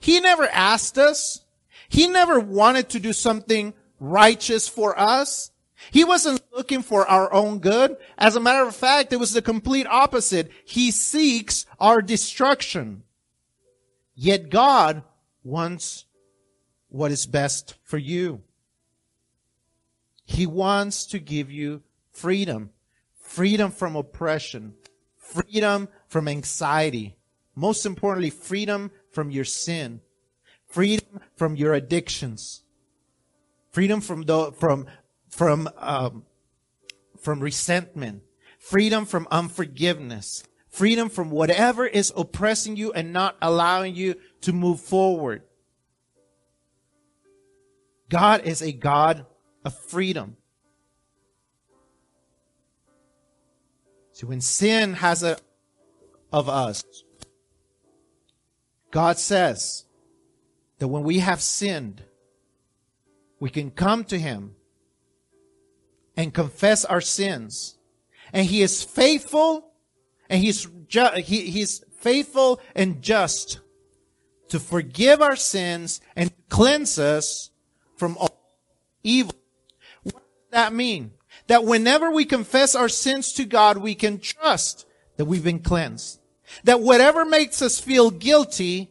He 0.00 0.20
never 0.20 0.48
asked 0.48 0.98
us. 0.98 1.44
He 1.88 2.06
never 2.06 2.38
wanted 2.38 2.90
to 2.90 3.00
do 3.00 3.12
something 3.12 3.74
righteous 3.98 4.68
for 4.68 4.98
us. 4.98 5.50
He 5.90 6.04
wasn't 6.04 6.42
looking 6.52 6.82
for 6.82 7.06
our 7.06 7.32
own 7.32 7.60
good. 7.60 7.96
As 8.18 8.34
a 8.34 8.40
matter 8.40 8.66
of 8.66 8.74
fact, 8.74 9.12
it 9.12 9.20
was 9.20 9.32
the 9.32 9.42
complete 9.42 9.86
opposite. 9.86 10.50
He 10.64 10.90
seeks 10.90 11.66
our 11.78 12.02
destruction. 12.02 13.02
Yet 14.14 14.50
God 14.50 15.02
wants 15.44 16.05
what 16.96 17.12
is 17.12 17.26
best 17.26 17.74
for 17.82 17.98
you. 17.98 18.42
He 20.24 20.46
wants 20.46 21.06
to 21.06 21.18
give 21.18 21.50
you 21.50 21.82
freedom, 22.12 22.70
freedom 23.20 23.70
from 23.70 23.94
oppression, 23.94 24.74
freedom 25.16 25.88
from 26.08 26.26
anxiety, 26.26 27.16
most 27.54 27.86
importantly, 27.86 28.30
freedom 28.30 28.90
from 29.12 29.30
your 29.30 29.44
sin, 29.44 30.00
freedom 30.66 31.20
from 31.36 31.54
your 31.56 31.74
addictions, 31.74 32.62
freedom 33.70 34.00
from 34.00 34.22
the, 34.22 34.52
from, 34.52 34.86
from, 35.28 35.68
um, 35.78 36.24
from 37.20 37.40
resentment, 37.40 38.22
freedom 38.58 39.04
from 39.06 39.28
unforgiveness, 39.30 40.42
freedom 40.68 41.08
from 41.08 41.30
whatever 41.30 41.86
is 41.86 42.12
oppressing 42.16 42.76
you 42.76 42.92
and 42.92 43.12
not 43.12 43.36
allowing 43.40 43.94
you 43.94 44.16
to 44.40 44.52
move 44.52 44.80
forward. 44.80 45.42
God 48.08 48.44
is 48.44 48.62
a 48.62 48.72
God 48.72 49.26
of 49.64 49.76
freedom. 49.76 50.36
See, 54.12 54.26
when 54.26 54.40
sin 54.40 54.94
has 54.94 55.22
a 55.22 55.38
of 56.32 56.48
us, 56.48 56.84
God 58.90 59.18
says 59.18 59.84
that 60.78 60.88
when 60.88 61.02
we 61.02 61.18
have 61.18 61.42
sinned, 61.42 62.02
we 63.40 63.50
can 63.50 63.70
come 63.70 64.04
to 64.04 64.18
Him 64.18 64.54
and 66.16 66.32
confess 66.32 66.84
our 66.84 67.00
sins. 67.00 67.76
And 68.32 68.46
He 68.46 68.62
is 68.62 68.82
faithful 68.82 69.72
and 70.30 70.42
He's, 70.42 70.66
ju- 70.88 71.10
he, 71.16 71.50
He's 71.50 71.84
faithful 71.98 72.60
and 72.74 73.02
just 73.02 73.60
to 74.48 74.58
forgive 74.58 75.20
our 75.20 75.36
sins 75.36 76.00
and 76.14 76.32
cleanse 76.48 76.98
us 76.98 77.50
from 77.96 78.16
all 78.18 78.38
evil. 79.02 79.34
What 80.02 80.14
does 80.14 80.50
that 80.52 80.72
mean? 80.72 81.12
That 81.48 81.64
whenever 81.64 82.10
we 82.10 82.24
confess 82.24 82.74
our 82.74 82.88
sins 82.88 83.32
to 83.34 83.44
God, 83.44 83.78
we 83.78 83.94
can 83.94 84.18
trust 84.18 84.86
that 85.16 85.24
we've 85.24 85.44
been 85.44 85.60
cleansed. 85.60 86.20
That 86.64 86.80
whatever 86.80 87.24
makes 87.24 87.62
us 87.62 87.80
feel 87.80 88.10
guilty, 88.10 88.90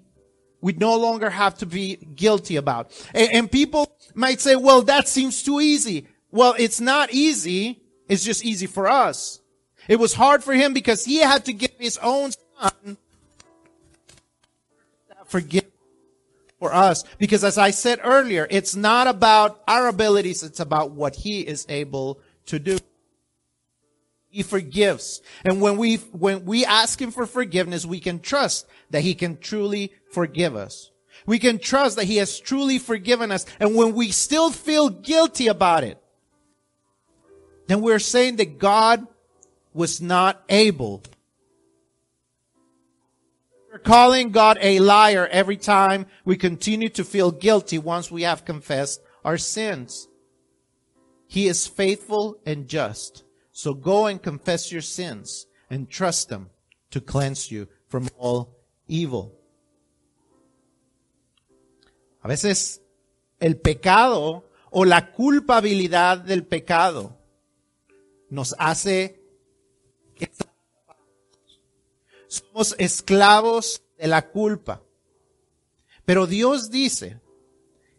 we 0.62 0.74
no 0.74 0.98
longer 0.98 1.30
have 1.30 1.58
to 1.60 1.66
be 1.66 1.96
guilty 1.96 2.56
about. 2.56 2.92
And, 3.14 3.32
and 3.32 3.52
people 3.52 3.92
might 4.14 4.42
say, 4.42 4.56
well, 4.56 4.82
that 4.84 5.08
seems 5.08 5.44
too 5.44 5.60
easy. 5.60 6.08
Well, 6.32 6.56
it's 6.58 6.82
not 6.82 7.14
easy. 7.14 7.82
It's 8.08 8.24
just 8.24 8.44
easy 8.44 8.68
for 8.68 8.88
us. 8.88 9.40
It 9.88 9.98
was 9.98 10.14
hard 10.14 10.44
for 10.44 10.54
him 10.54 10.74
because 10.74 11.06
he 11.06 11.18
had 11.18 11.46
to 11.46 11.54
give 11.54 11.72
his 11.78 11.98
own 12.00 12.32
son 12.60 12.98
forgive 15.26 15.66
for 16.60 16.74
us. 16.74 17.04
Because 17.18 17.44
as 17.44 17.58
I 17.58 17.72
said 17.72 18.00
earlier, 18.04 18.48
it's 18.50 18.76
not 18.76 19.08
about 19.08 19.62
our 19.68 19.88
abilities, 19.88 20.44
it's 20.44 20.60
about 20.60 20.92
what 20.92 21.16
He 21.16 21.42
is 21.42 21.66
able 21.70 22.20
to 22.48 22.60
do. 22.60 22.78
He 24.30 24.44
forgives. 24.44 25.22
And 25.46 25.62
when 25.62 25.78
we, 25.78 25.96
when 25.96 26.46
we 26.46 26.66
ask 26.66 27.02
Him 27.02 27.12
for 27.12 27.26
forgiveness, 27.26 27.86
we 27.86 28.00
can 28.00 28.20
trust 28.20 28.68
that 28.90 29.02
He 29.02 29.16
can 29.16 29.38
truly 29.38 29.94
forgive 30.12 30.56
us. 30.56 30.92
We 31.26 31.40
can 31.40 31.58
trust 31.58 31.96
that 31.96 32.06
He 32.06 32.18
has 32.18 32.40
truly 32.40 32.78
forgiven 32.78 33.32
us. 33.32 33.46
And 33.60 33.76
when 33.76 33.94
we 33.96 34.12
still 34.12 34.52
feel 34.52 34.90
guilty 34.90 35.48
about 35.48 35.84
it, 35.84 36.02
then 37.68 37.82
we're 37.82 38.00
saying 38.00 38.36
that 38.36 38.60
God 38.60 39.08
was 39.74 40.02
not 40.02 40.44
able. 40.50 41.02
Calling 43.84 44.32
God 44.32 44.58
a 44.62 44.80
liar 44.80 45.28
every 45.32 45.58
time 45.58 46.06
we 46.24 46.38
continue 46.38 46.90
to 46.90 47.04
feel 47.04 47.32
guilty 47.32 47.78
once 47.78 48.10
we 48.10 48.24
have 48.24 48.46
confessed 48.46 49.02
our 49.24 49.38
sins. 49.38 50.08
He 51.28 51.48
is 51.48 51.68
faithful 51.68 52.40
and 52.46 52.68
just. 52.68 53.24
So 53.52 53.74
go 53.74 54.06
and 54.06 54.22
confess 54.22 54.72
your 54.72 54.82
sins 54.82 55.48
and 55.70 55.90
trust 55.90 56.30
Him 56.30 56.50
to 56.92 57.02
cleanse 57.02 57.52
you 57.52 57.68
from 57.88 58.08
all 58.18 58.56
evil. 58.88 59.34
A 62.24 62.28
veces 62.28 62.82
el 63.40 63.56
pecado 63.56 64.46
o 64.72 64.82
la 64.82 65.12
culpabilidad 65.12 66.26
del 66.26 66.44
pecado 66.44 67.16
nos 68.30 68.54
hace 68.58 69.20
somos 72.28 72.76
esclavos 72.78 73.82
de 73.98 74.08
la 74.08 74.30
culpa. 74.30 74.82
Pero 76.06 76.28
Dios 76.28 76.70
dice 76.70 77.20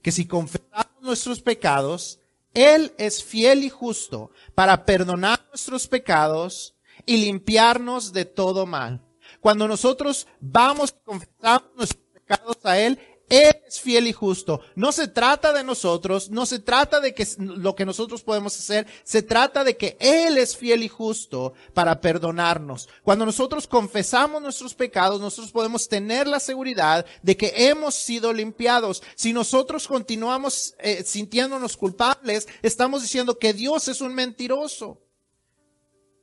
que 0.03 0.13
si 0.13 0.27
confesamos 0.27 1.01
nuestros 1.01 1.41
pecados, 1.41 2.21
Él 2.55 2.93
es 2.99 3.23
fiel 3.23 3.65
y 3.65 3.71
justo 3.71 4.31
para 4.55 4.85
perdonar 4.85 5.45
nuestros 5.49 5.89
pecados 5.89 6.77
y 7.05 7.19
limpiarnos 7.19 8.13
de 8.13 8.25
todo 8.25 8.67
mal. 8.67 9.03
Cuando 9.41 9.69
nosotros 9.69 10.27
vamos 10.41 10.95
y 10.97 11.05
confesamos 11.05 11.71
nuestros 11.77 12.03
pecados 12.13 12.59
a 12.65 12.79
Él, 12.79 12.99
él 13.29 13.57
es 13.67 13.81
fiel 13.81 14.07
y 14.07 14.13
justo. 14.13 14.61
No 14.77 14.93
se 14.93 15.09
trata 15.09 15.53
de 15.53 15.65
nosotros, 15.65 16.31
no 16.31 16.47
se 16.47 16.61
trata 16.61 17.01
de 17.01 17.13
que 17.13 17.27
lo 17.39 17.75
que 17.75 17.85
nosotros 17.85 18.23
podemos 18.23 18.57
hacer, 18.57 18.87
se 19.03 19.23
trata 19.23 19.65
de 19.65 19.77
que 19.77 19.97
Él 19.99 20.39
es 20.39 20.57
fiel 20.57 20.85
y 20.85 20.89
justo 20.89 21.53
para 21.75 22.01
perdonarnos. 22.01 22.89
Cuando 23.03 23.27
nosotros 23.27 23.67
confesamos 23.67 24.41
nuestros 24.41 24.75
pecados, 24.75 25.21
nosotros 25.21 25.51
podemos 25.51 25.89
tener 25.89 26.29
la 26.29 26.39
seguridad 26.39 27.05
de 27.23 27.37
que 27.37 27.53
hemos 27.69 27.97
sido 27.97 28.33
limpiados. 28.33 29.03
Si 29.17 29.33
nosotros 29.33 29.89
continuamos 29.89 30.75
eh, 30.79 31.03
sintiéndonos 31.05 31.77
culpables, 31.77 32.47
estamos 32.63 33.03
diciendo 33.03 33.39
que 33.39 33.53
Dios 33.53 33.89
es 33.89 34.01
un 34.01 34.15
mentiroso. 34.15 35.01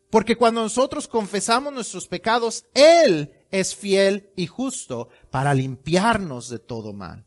Porque 0.10 0.38
cuando 0.38 0.62
nosotros 0.62 1.08
confesamos 1.08 1.74
nuestros 1.74 2.08
pecados, 2.08 2.66
Él 2.76 3.34
es 3.54 3.76
fiel 3.76 4.32
y 4.36 4.48
justo 4.48 5.10
para 5.30 5.54
limpiarnos 5.54 6.50
de 6.50 6.58
todo 6.58 6.92
mal. 6.92 7.24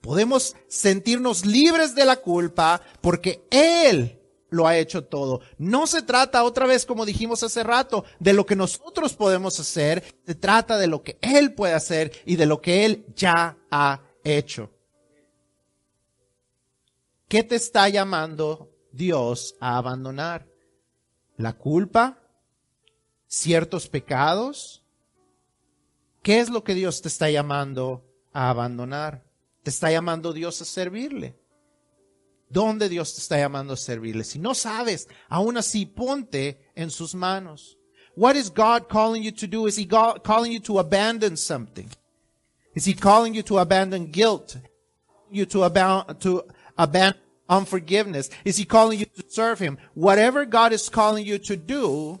Podemos 0.00 0.56
sentirnos 0.66 1.44
libres 1.44 1.94
de 1.94 2.06
la 2.06 2.16
culpa 2.16 2.80
porque 3.02 3.46
Él 3.50 4.18
lo 4.48 4.66
ha 4.66 4.78
hecho 4.78 5.04
todo. 5.04 5.42
No 5.58 5.86
se 5.86 6.00
trata 6.02 6.42
otra 6.42 6.66
vez, 6.66 6.86
como 6.86 7.04
dijimos 7.04 7.42
hace 7.42 7.62
rato, 7.62 8.06
de 8.18 8.32
lo 8.32 8.46
que 8.46 8.56
nosotros 8.56 9.12
podemos 9.12 9.60
hacer, 9.60 10.02
se 10.26 10.34
trata 10.34 10.78
de 10.78 10.86
lo 10.86 11.02
que 11.02 11.18
Él 11.20 11.52
puede 11.52 11.74
hacer 11.74 12.10
y 12.24 12.36
de 12.36 12.46
lo 12.46 12.62
que 12.62 12.86
Él 12.86 13.04
ya 13.14 13.58
ha 13.70 14.00
hecho. 14.24 14.70
¿Qué 17.28 17.42
te 17.42 17.56
está 17.56 17.90
llamando 17.90 18.70
Dios 18.90 19.54
a 19.60 19.76
abandonar? 19.76 20.46
¿La 21.36 21.52
culpa? 21.52 22.20
¿Ciertos 23.26 23.88
pecados? 23.88 24.83
¿Qué 26.24 26.40
es 26.40 26.48
lo 26.48 26.64
que 26.64 26.74
Dios 26.74 27.02
te 27.02 27.08
está 27.08 27.30
llamando 27.30 28.02
a 28.32 28.48
abandonar? 28.48 29.22
Te 29.62 29.68
está 29.68 29.90
llamando 29.90 30.32
Dios 30.32 30.58
a 30.62 30.64
servirle. 30.64 31.36
¿Dónde 32.48 32.88
Dios 32.88 33.12
te 33.14 33.20
está 33.20 33.36
llamando 33.36 33.74
a 33.74 33.76
servirle? 33.76 34.24
Si 34.24 34.38
no 34.38 34.54
sabes, 34.54 35.06
aún 35.28 35.58
así 35.58 35.84
ponte 35.84 36.58
en 36.74 36.90
sus 36.90 37.14
manos. 37.14 37.76
What 38.16 38.36
is 38.36 38.48
God 38.48 38.88
calling 38.88 39.22
you 39.22 39.32
to 39.32 39.46
do? 39.46 39.66
Is 39.66 39.76
He 39.76 39.86
calling 39.86 40.50
you 40.50 40.60
to 40.60 40.78
abandon 40.78 41.36
something? 41.36 41.90
Is 42.74 42.86
He 42.86 42.94
calling 42.94 43.34
you 43.34 43.42
to 43.42 43.58
abandon 43.58 44.10
guilt? 44.10 44.56
You 45.30 45.44
to, 45.44 45.64
abound, 45.64 46.20
to 46.20 46.44
abandon 46.78 47.20
unforgiveness? 47.50 48.30
Is 48.46 48.56
He 48.56 48.64
calling 48.64 48.98
you 48.98 49.04
to 49.04 49.24
serve 49.28 49.58
Him? 49.58 49.76
Whatever 49.92 50.46
God 50.46 50.72
is 50.72 50.88
calling 50.88 51.26
you 51.26 51.36
to 51.40 51.54
do, 51.54 52.18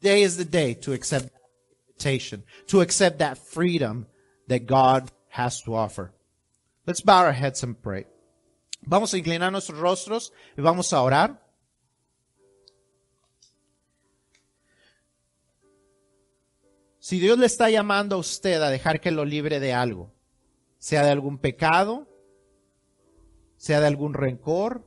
day 0.00 0.22
is 0.22 0.38
the 0.38 0.46
day 0.46 0.72
to 0.72 0.94
accept 0.94 1.28
to 2.66 2.80
accept 2.80 3.18
that 3.18 3.38
freedom 3.38 4.06
that 4.48 4.66
God 4.66 5.10
has 5.28 5.62
to 5.62 5.74
offer. 5.74 6.12
Let's 6.86 7.02
bow 7.02 7.24
our 7.24 7.32
heads 7.32 7.62
and 7.62 7.76
pray. 7.80 8.06
Vamos 8.82 9.12
a 9.12 9.18
inclinar 9.18 9.52
nuestros 9.52 9.78
rostros 9.78 10.32
y 10.56 10.62
vamos 10.62 10.92
a 10.92 11.02
orar. 11.02 11.46
Si 16.98 17.18
Dios 17.18 17.38
le 17.38 17.46
está 17.46 17.70
llamando 17.70 18.16
a 18.16 18.18
usted 18.18 18.62
a 18.62 18.70
dejar 18.70 19.00
que 19.00 19.10
lo 19.10 19.24
libre 19.24 19.58
de 19.58 19.72
algo, 19.72 20.12
sea 20.78 21.02
de 21.02 21.10
algún 21.10 21.38
pecado, 21.38 22.08
sea 23.56 23.80
de 23.80 23.86
algún 23.86 24.14
rencor, 24.14 24.86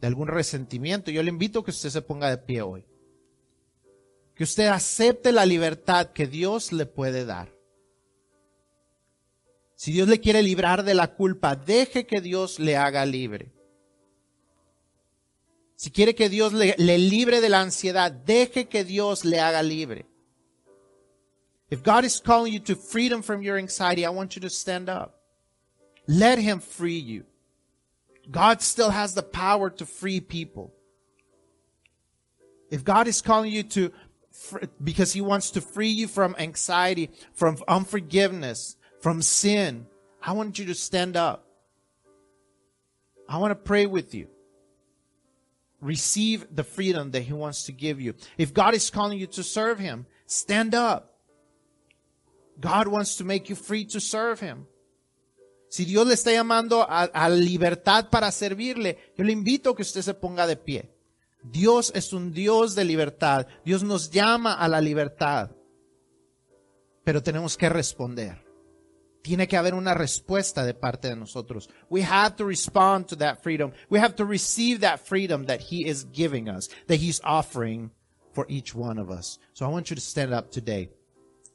de 0.00 0.06
algún 0.06 0.28
resentimiento, 0.28 1.10
yo 1.10 1.22
le 1.22 1.30
invito 1.30 1.60
a 1.60 1.64
que 1.64 1.70
usted 1.70 1.90
se 1.90 2.02
ponga 2.02 2.28
de 2.28 2.38
pie 2.38 2.62
hoy 2.62 2.84
que 4.34 4.44
usted 4.44 4.66
acepte 4.66 5.32
la 5.32 5.46
libertad 5.46 6.12
que 6.12 6.26
Dios 6.26 6.72
le 6.72 6.86
puede 6.86 7.24
dar. 7.24 7.54
Si 9.76 9.92
Dios 9.92 10.08
le 10.08 10.20
quiere 10.20 10.42
librar 10.42 10.82
de 10.82 10.94
la 10.94 11.14
culpa, 11.14 11.56
deje 11.56 12.06
que 12.06 12.20
Dios 12.20 12.58
le 12.58 12.76
haga 12.76 13.04
libre. 13.04 13.52
Si 15.76 15.90
quiere 15.90 16.14
que 16.14 16.28
Dios 16.28 16.52
le, 16.52 16.74
libre 16.98 17.40
de 17.40 17.48
la 17.48 17.60
ansiedad, 17.60 18.10
deje 18.10 18.68
que 18.68 18.84
Dios 18.84 19.24
le 19.24 19.40
haga 19.40 19.62
libre. 19.62 20.06
If 21.70 21.82
God 21.82 22.04
is 22.04 22.20
calling 22.20 22.52
you 22.52 22.60
to 22.60 22.76
freedom 22.76 23.22
from 23.22 23.42
your 23.42 23.58
anxiety, 23.58 24.06
I 24.06 24.10
want 24.10 24.36
you 24.36 24.42
to 24.42 24.50
stand 24.50 24.88
up. 24.88 25.20
Let 26.06 26.38
Him 26.38 26.60
free 26.60 26.98
you. 26.98 27.24
God 28.30 28.62
still 28.62 28.90
has 28.90 29.14
the 29.14 29.22
power 29.22 29.70
to 29.70 29.84
free 29.84 30.20
people. 30.20 30.72
If 32.70 32.84
God 32.84 33.06
is 33.06 33.20
calling 33.20 33.52
you 33.52 33.62
to 33.64 33.92
because 34.82 35.12
he 35.12 35.20
wants 35.20 35.50
to 35.52 35.60
free 35.60 35.88
you 35.88 36.08
from 36.08 36.34
anxiety, 36.38 37.10
from 37.32 37.58
unforgiveness, 37.68 38.76
from 39.00 39.22
sin. 39.22 39.86
I 40.22 40.32
want 40.32 40.58
you 40.58 40.66
to 40.66 40.74
stand 40.74 41.16
up. 41.16 41.46
I 43.28 43.38
want 43.38 43.52
to 43.52 43.56
pray 43.56 43.86
with 43.86 44.14
you. 44.14 44.28
Receive 45.80 46.46
the 46.54 46.64
freedom 46.64 47.10
that 47.12 47.22
he 47.22 47.32
wants 47.32 47.64
to 47.64 47.72
give 47.72 48.00
you. 48.00 48.14
If 48.38 48.54
God 48.54 48.74
is 48.74 48.90
calling 48.90 49.18
you 49.18 49.26
to 49.28 49.42
serve 49.42 49.78
him, 49.78 50.06
stand 50.26 50.74
up. 50.74 51.18
God 52.60 52.88
wants 52.88 53.16
to 53.16 53.24
make 53.24 53.48
you 53.48 53.56
free 53.56 53.84
to 53.86 54.00
serve 54.00 54.40
him. 54.40 54.66
Si 55.68 55.84
Dios 55.84 56.06
le 56.06 56.14
está 56.14 56.30
llamando 56.30 56.86
a, 56.88 57.10
a 57.12 57.28
libertad 57.28 58.08
para 58.08 58.30
servirle, 58.30 58.96
yo 59.16 59.24
le 59.24 59.32
invito 59.32 59.70
a 59.70 59.74
que 59.74 59.82
usted 59.82 60.02
se 60.02 60.14
ponga 60.14 60.46
de 60.46 60.56
pie. 60.56 60.93
Dios 61.44 61.92
es 61.94 62.12
un 62.12 62.32
Dios 62.32 62.74
de 62.74 62.84
libertad. 62.84 63.46
Dios 63.64 63.82
nos 63.82 64.10
llama 64.10 64.54
a 64.54 64.66
la 64.66 64.80
libertad. 64.80 65.50
Pero 67.04 67.22
tenemos 67.22 67.56
que 67.56 67.68
responder. 67.68 68.42
Tiene 69.22 69.46
que 69.46 69.56
haber 69.56 69.74
una 69.74 69.94
respuesta 69.94 70.64
de 70.64 70.74
parte 70.74 71.08
de 71.08 71.16
nosotros. 71.16 71.68
We 71.88 72.02
have 72.02 72.36
to 72.36 72.46
respond 72.46 73.06
to 73.08 73.16
that 73.16 73.42
freedom. 73.42 73.72
We 73.90 73.98
have 73.98 74.14
to 74.16 74.24
receive 74.24 74.80
that 74.80 75.00
freedom 75.00 75.46
that 75.46 75.60
He 75.60 75.86
is 75.88 76.06
giving 76.12 76.48
us, 76.48 76.68
that 76.88 77.00
He's 77.00 77.20
offering 77.24 77.90
for 78.32 78.46
each 78.48 78.74
one 78.74 78.98
of 78.98 79.10
us. 79.10 79.38
So 79.52 79.66
I 79.66 79.68
want 79.68 79.90
you 79.90 79.96
to 79.96 80.02
stand 80.02 80.34
up 80.34 80.50
today 80.50 80.90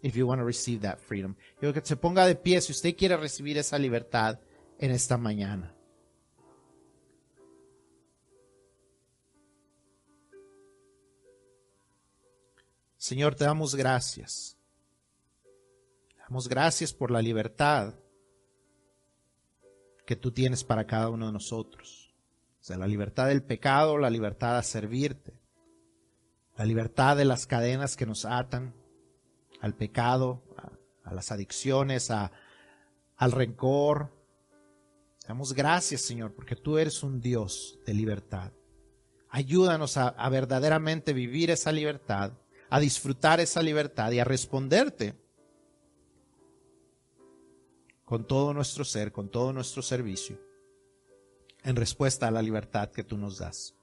if 0.01 0.15
you 0.15 0.25
want 0.25 0.39
to 0.39 0.45
receive 0.45 0.81
that 0.81 0.99
freedom. 0.99 1.35
Quiero 1.59 1.73
que 1.73 1.81
se 1.83 1.95
ponga 1.95 2.25
de 2.25 2.35
pie 2.35 2.61
si 2.61 2.71
usted 2.71 2.95
quiere 2.95 3.17
recibir 3.17 3.57
esa 3.57 3.77
libertad 3.77 4.39
en 4.79 4.91
esta 4.91 5.17
mañana. 5.17 5.75
Señor, 13.09 13.33
te 13.33 13.43
damos 13.43 13.73
gracias. 13.73 14.55
Damos 16.19 16.47
gracias 16.47 16.93
por 16.93 17.09
la 17.09 17.23
libertad 17.23 17.95
que 20.05 20.15
tú 20.15 20.29
tienes 20.29 20.63
para 20.63 20.85
cada 20.85 21.09
uno 21.09 21.25
de 21.25 21.31
nosotros. 21.31 22.13
O 22.61 22.63
sea, 22.63 22.77
la 22.77 22.85
libertad 22.85 23.25
del 23.25 23.41
pecado, 23.41 23.97
la 23.97 24.11
libertad 24.11 24.59
a 24.59 24.61
servirte, 24.61 25.33
la 26.55 26.65
libertad 26.65 27.17
de 27.17 27.25
las 27.25 27.47
cadenas 27.47 27.97
que 27.97 28.05
nos 28.05 28.25
atan 28.25 28.75
al 29.59 29.73
pecado, 29.73 30.43
a, 31.03 31.11
las 31.11 31.31
adicciones, 31.31 32.11
a, 32.11 32.31
al 33.17 33.31
rencor. 33.31 34.13
Damos 35.27 35.53
gracias, 35.53 36.01
Señor, 36.01 36.35
porque 36.35 36.55
tú 36.55 36.77
eres 36.77 37.01
un 37.01 37.21
Dios 37.21 37.79
de 37.87 37.95
libertad. 37.95 38.51
Ayúdanos 39.31 39.97
a 39.97 40.29
verdaderamente 40.29 41.11
vivir 41.11 41.49
esa 41.49 41.71
libertad, 41.71 42.33
a 42.69 42.79
disfrutar 42.79 43.39
esa 43.39 43.61
libertad 43.61 44.11
y 44.11 44.19
a 44.19 44.23
responderte 44.23 45.15
con 48.05 48.25
todo 48.25 48.53
nuestro 48.53 48.83
ser, 48.83 49.11
con 49.11 49.29
todo 49.29 49.53
nuestro 49.53 49.81
servicio, 49.81 50.39
en 51.63 51.75
respuesta 51.75 52.27
a 52.27 52.31
la 52.31 52.41
libertad 52.41 52.89
que 52.91 53.03
tú 53.03 53.17
nos 53.17 53.37
das. 53.37 53.75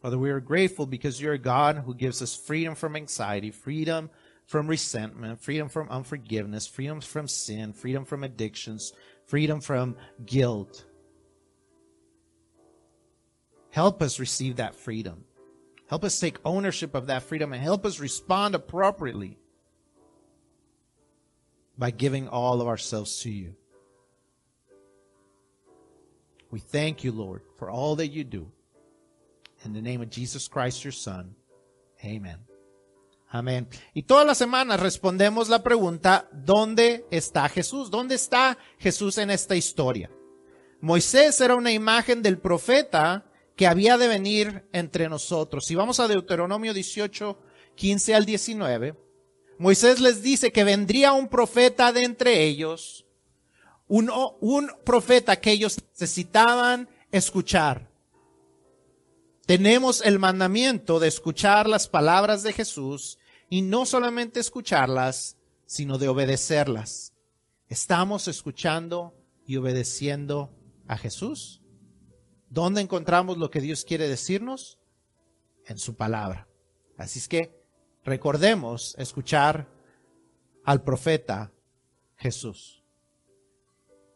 Father, 0.00 0.18
we 0.18 0.30
are 0.30 0.40
grateful 0.40 0.86
because 0.86 1.20
you're 1.20 1.34
a 1.34 1.38
God 1.38 1.82
who 1.84 1.94
gives 1.94 2.22
us 2.22 2.34
freedom 2.34 2.74
from 2.74 2.96
anxiety, 2.96 3.50
freedom 3.50 4.08
from 4.46 4.66
resentment, 4.66 5.40
freedom 5.42 5.68
from 5.68 5.90
unforgiveness, 5.90 6.66
freedom 6.66 7.02
from 7.02 7.26
sin, 7.26 7.74
freedom 7.74 8.04
from 8.04 8.22
addictions, 8.22 8.94
freedom 9.26 9.60
from 9.60 9.96
guilt. 10.24 10.86
Help 13.70 14.00
us 14.00 14.18
receive 14.18 14.56
that 14.56 14.74
freedom. 14.74 15.25
Help 15.88 16.04
us 16.04 16.18
take 16.18 16.38
ownership 16.44 16.94
of 16.94 17.06
that 17.06 17.22
freedom 17.22 17.52
and 17.52 17.62
help 17.62 17.86
us 17.86 18.00
respond 18.00 18.54
appropriately 18.54 19.38
by 21.78 21.90
giving 21.90 22.28
all 22.28 22.60
of 22.60 22.66
ourselves 22.66 23.20
to 23.20 23.30
you. 23.30 23.54
We 26.50 26.60
thank 26.60 27.04
you, 27.04 27.12
Lord, 27.12 27.42
for 27.58 27.70
all 27.70 27.96
that 27.96 28.08
you 28.08 28.24
do. 28.24 28.50
In 29.64 29.72
the 29.72 29.82
name 29.82 30.00
of 30.00 30.10
Jesus 30.10 30.48
Christ, 30.48 30.84
your 30.84 30.92
Son. 30.92 31.34
Amen. 32.04 32.38
Amén. 33.32 33.68
Y 33.94 34.02
todas 34.02 34.26
las 34.26 34.38
semanas 34.38 34.80
respondemos 34.80 35.48
la 35.48 35.62
pregunta, 35.62 36.28
¿dónde 36.32 37.04
está 37.10 37.48
Jesús? 37.48 37.90
¿Dónde 37.90 38.14
está 38.14 38.56
Jesús 38.78 39.18
en 39.18 39.30
esta 39.30 39.56
historia? 39.56 40.10
Moisés 40.80 41.40
era 41.40 41.56
una 41.56 41.72
imagen 41.72 42.22
del 42.22 42.38
profeta 42.38 43.25
que 43.56 43.66
había 43.66 43.96
de 43.96 44.06
venir 44.06 44.68
entre 44.72 45.08
nosotros. 45.08 45.64
Si 45.64 45.74
vamos 45.74 45.98
a 45.98 46.06
Deuteronomio 46.06 46.74
18, 46.74 47.38
15 47.74 48.14
al 48.14 48.26
19, 48.26 48.94
Moisés 49.58 50.00
les 50.00 50.22
dice 50.22 50.52
que 50.52 50.64
vendría 50.64 51.14
un 51.14 51.28
profeta 51.28 51.92
de 51.92 52.04
entre 52.04 52.44
ellos, 52.44 53.06
un, 53.88 54.10
un 54.40 54.70
profeta 54.84 55.36
que 55.40 55.52
ellos 55.52 55.78
necesitaban 55.92 56.88
escuchar. 57.10 57.90
Tenemos 59.46 60.02
el 60.02 60.18
mandamiento 60.18 60.98
de 61.00 61.08
escuchar 61.08 61.68
las 61.68 61.88
palabras 61.88 62.42
de 62.42 62.52
Jesús 62.52 63.16
y 63.48 63.62
no 63.62 63.86
solamente 63.86 64.40
escucharlas, 64.40 65.38
sino 65.64 65.96
de 65.98 66.08
obedecerlas. 66.08 67.14
¿Estamos 67.68 68.28
escuchando 68.28 69.14
y 69.46 69.56
obedeciendo 69.56 70.50
a 70.88 70.98
Jesús? 70.98 71.62
¿Dónde 72.48 72.80
encontramos 72.80 73.38
lo 73.38 73.50
que 73.50 73.60
Dios 73.60 73.84
quiere 73.84 74.08
decirnos? 74.08 74.78
En 75.66 75.78
su 75.78 75.94
palabra. 75.94 76.46
Así 76.96 77.18
es 77.18 77.28
que 77.28 77.50
recordemos 78.04 78.94
escuchar 78.98 79.66
al 80.64 80.82
profeta 80.82 81.50
Jesús. 82.16 82.82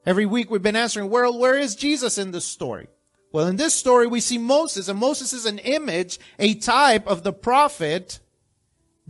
Every 0.06 0.26
week 0.26 0.50
we've 0.50 0.62
been 0.62 0.76
answering, 0.76 1.10
well, 1.10 1.38
where 1.38 1.58
is 1.58 1.76
Jesus 1.76 2.16
in 2.18 2.30
this 2.32 2.44
story? 2.44 2.88
Well, 3.32 3.46
in 3.48 3.56
this 3.56 3.74
story 3.74 4.06
we 4.06 4.20
see 4.20 4.38
Moses, 4.38 4.88
and 4.88 4.98
Moses 4.98 5.32
is 5.32 5.44
an 5.44 5.58
image, 5.58 6.18
a 6.38 6.54
type 6.54 7.06
of 7.06 7.22
the 7.22 7.32
prophet 7.32 8.20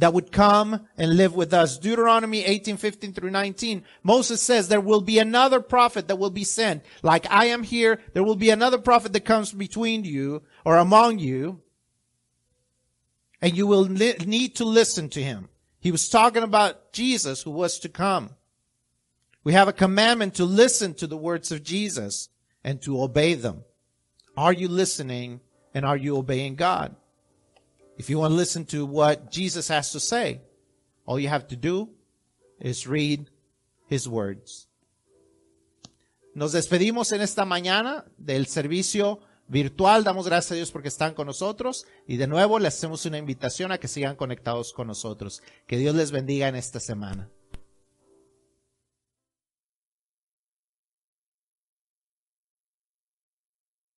that 0.01 0.15
would 0.15 0.33
come 0.33 0.89
and 0.97 1.17
live 1.17 1.35
with 1.35 1.53
us. 1.53 1.79
Deuteronomy 1.79 2.43
18, 2.43 2.79
15 2.79 3.13
through 3.13 3.31
19. 3.31 3.85
Moses 4.03 4.41
says 4.41 4.69
there 4.69 4.81
will 4.81 5.03
be 5.03 5.19
another 5.19 5.61
prophet 5.61 6.09
that 6.09 6.19
will 6.19 6.31
be 6.31 6.43
sent. 6.43 6.83
Like 7.03 7.31
I 7.31 7.47
am 7.47 7.63
here, 7.63 8.01
there 8.15 8.25
will 8.25 8.37
be 8.37 8.49
another 8.49 8.79
prophet 8.79 9.13
that 9.13 9.27
comes 9.27 9.53
between 9.53 10.05
you 10.05 10.43
or 10.65 10.79
among 10.79 11.19
you. 11.19 11.61
And 13.43 13.55
you 13.55 13.67
will 13.67 13.83
li- 13.83 14.17
need 14.25 14.57
to 14.57 14.65
listen 14.65 15.11
to 15.11 15.23
him. 15.23 15.51
He 15.81 15.91
was 15.91 16.09
talking 16.09 16.43
about 16.43 16.93
Jesus 16.93 17.43
who 17.43 17.51
was 17.51 17.79
to 17.81 17.89
come. 17.91 18.31
We 19.45 19.53
have 19.53 19.69
a 19.69 19.73
commandment 19.73 20.35
to 20.37 20.45
listen 20.45 20.95
to 20.95 21.07
the 21.07 21.17
words 21.17 21.53
of 21.53 21.63
Jesus 21.63 22.31
and 22.65 22.81
to 22.83 23.03
obey 23.03 23.35
them. 23.35 23.65
Are 24.37 24.53
you 24.53 24.69
listening 24.69 25.41
and 25.75 25.85
are 25.85 25.97
you 25.97 26.17
obeying 26.17 26.57
God? 26.57 26.97
If 28.01 28.09
you 28.09 28.19
want 28.19 28.33
to 28.33 28.37
listen 28.37 28.65
to 28.69 28.87
what 28.87 29.31
Jesus 29.31 29.69
has 29.69 29.93
to 29.93 30.01
say, 30.01 30.41
all 31.05 31.21
you 31.21 31.29
have 31.29 31.47
to 31.49 31.55
do 31.55 31.91
is 32.59 32.87
read 32.87 33.29
his 33.91 34.09
words. 34.09 34.69
Nos 36.35 36.53
despedimos 36.53 37.13
en 37.13 37.21
esta 37.21 37.45
mañana 37.45 38.07
del 38.17 38.47
servicio 38.47 39.21
virtual. 39.49 40.03
Damos 40.03 40.27
gracias 40.27 40.53
a 40.53 40.55
Dios 40.55 40.71
porque 40.71 40.89
están 40.89 41.13
con 41.13 41.27
nosotros 41.27 41.85
y 42.07 42.17
de 42.17 42.27
nuevo 42.27 42.59
les 42.59 42.75
hacemos 42.75 43.05
una 43.05 43.19
invitación 43.19 43.71
a 43.71 43.77
que 43.77 43.87
sigan 43.87 44.17
conectados 44.17 44.73
con 44.73 44.87
nosotros. 44.87 45.43
Que 45.67 45.77
Dios 45.77 45.95
les 45.95 46.11
bendiga 46.11 46.49
en 46.49 46.57
esta 46.57 46.81
semana. 46.81 47.29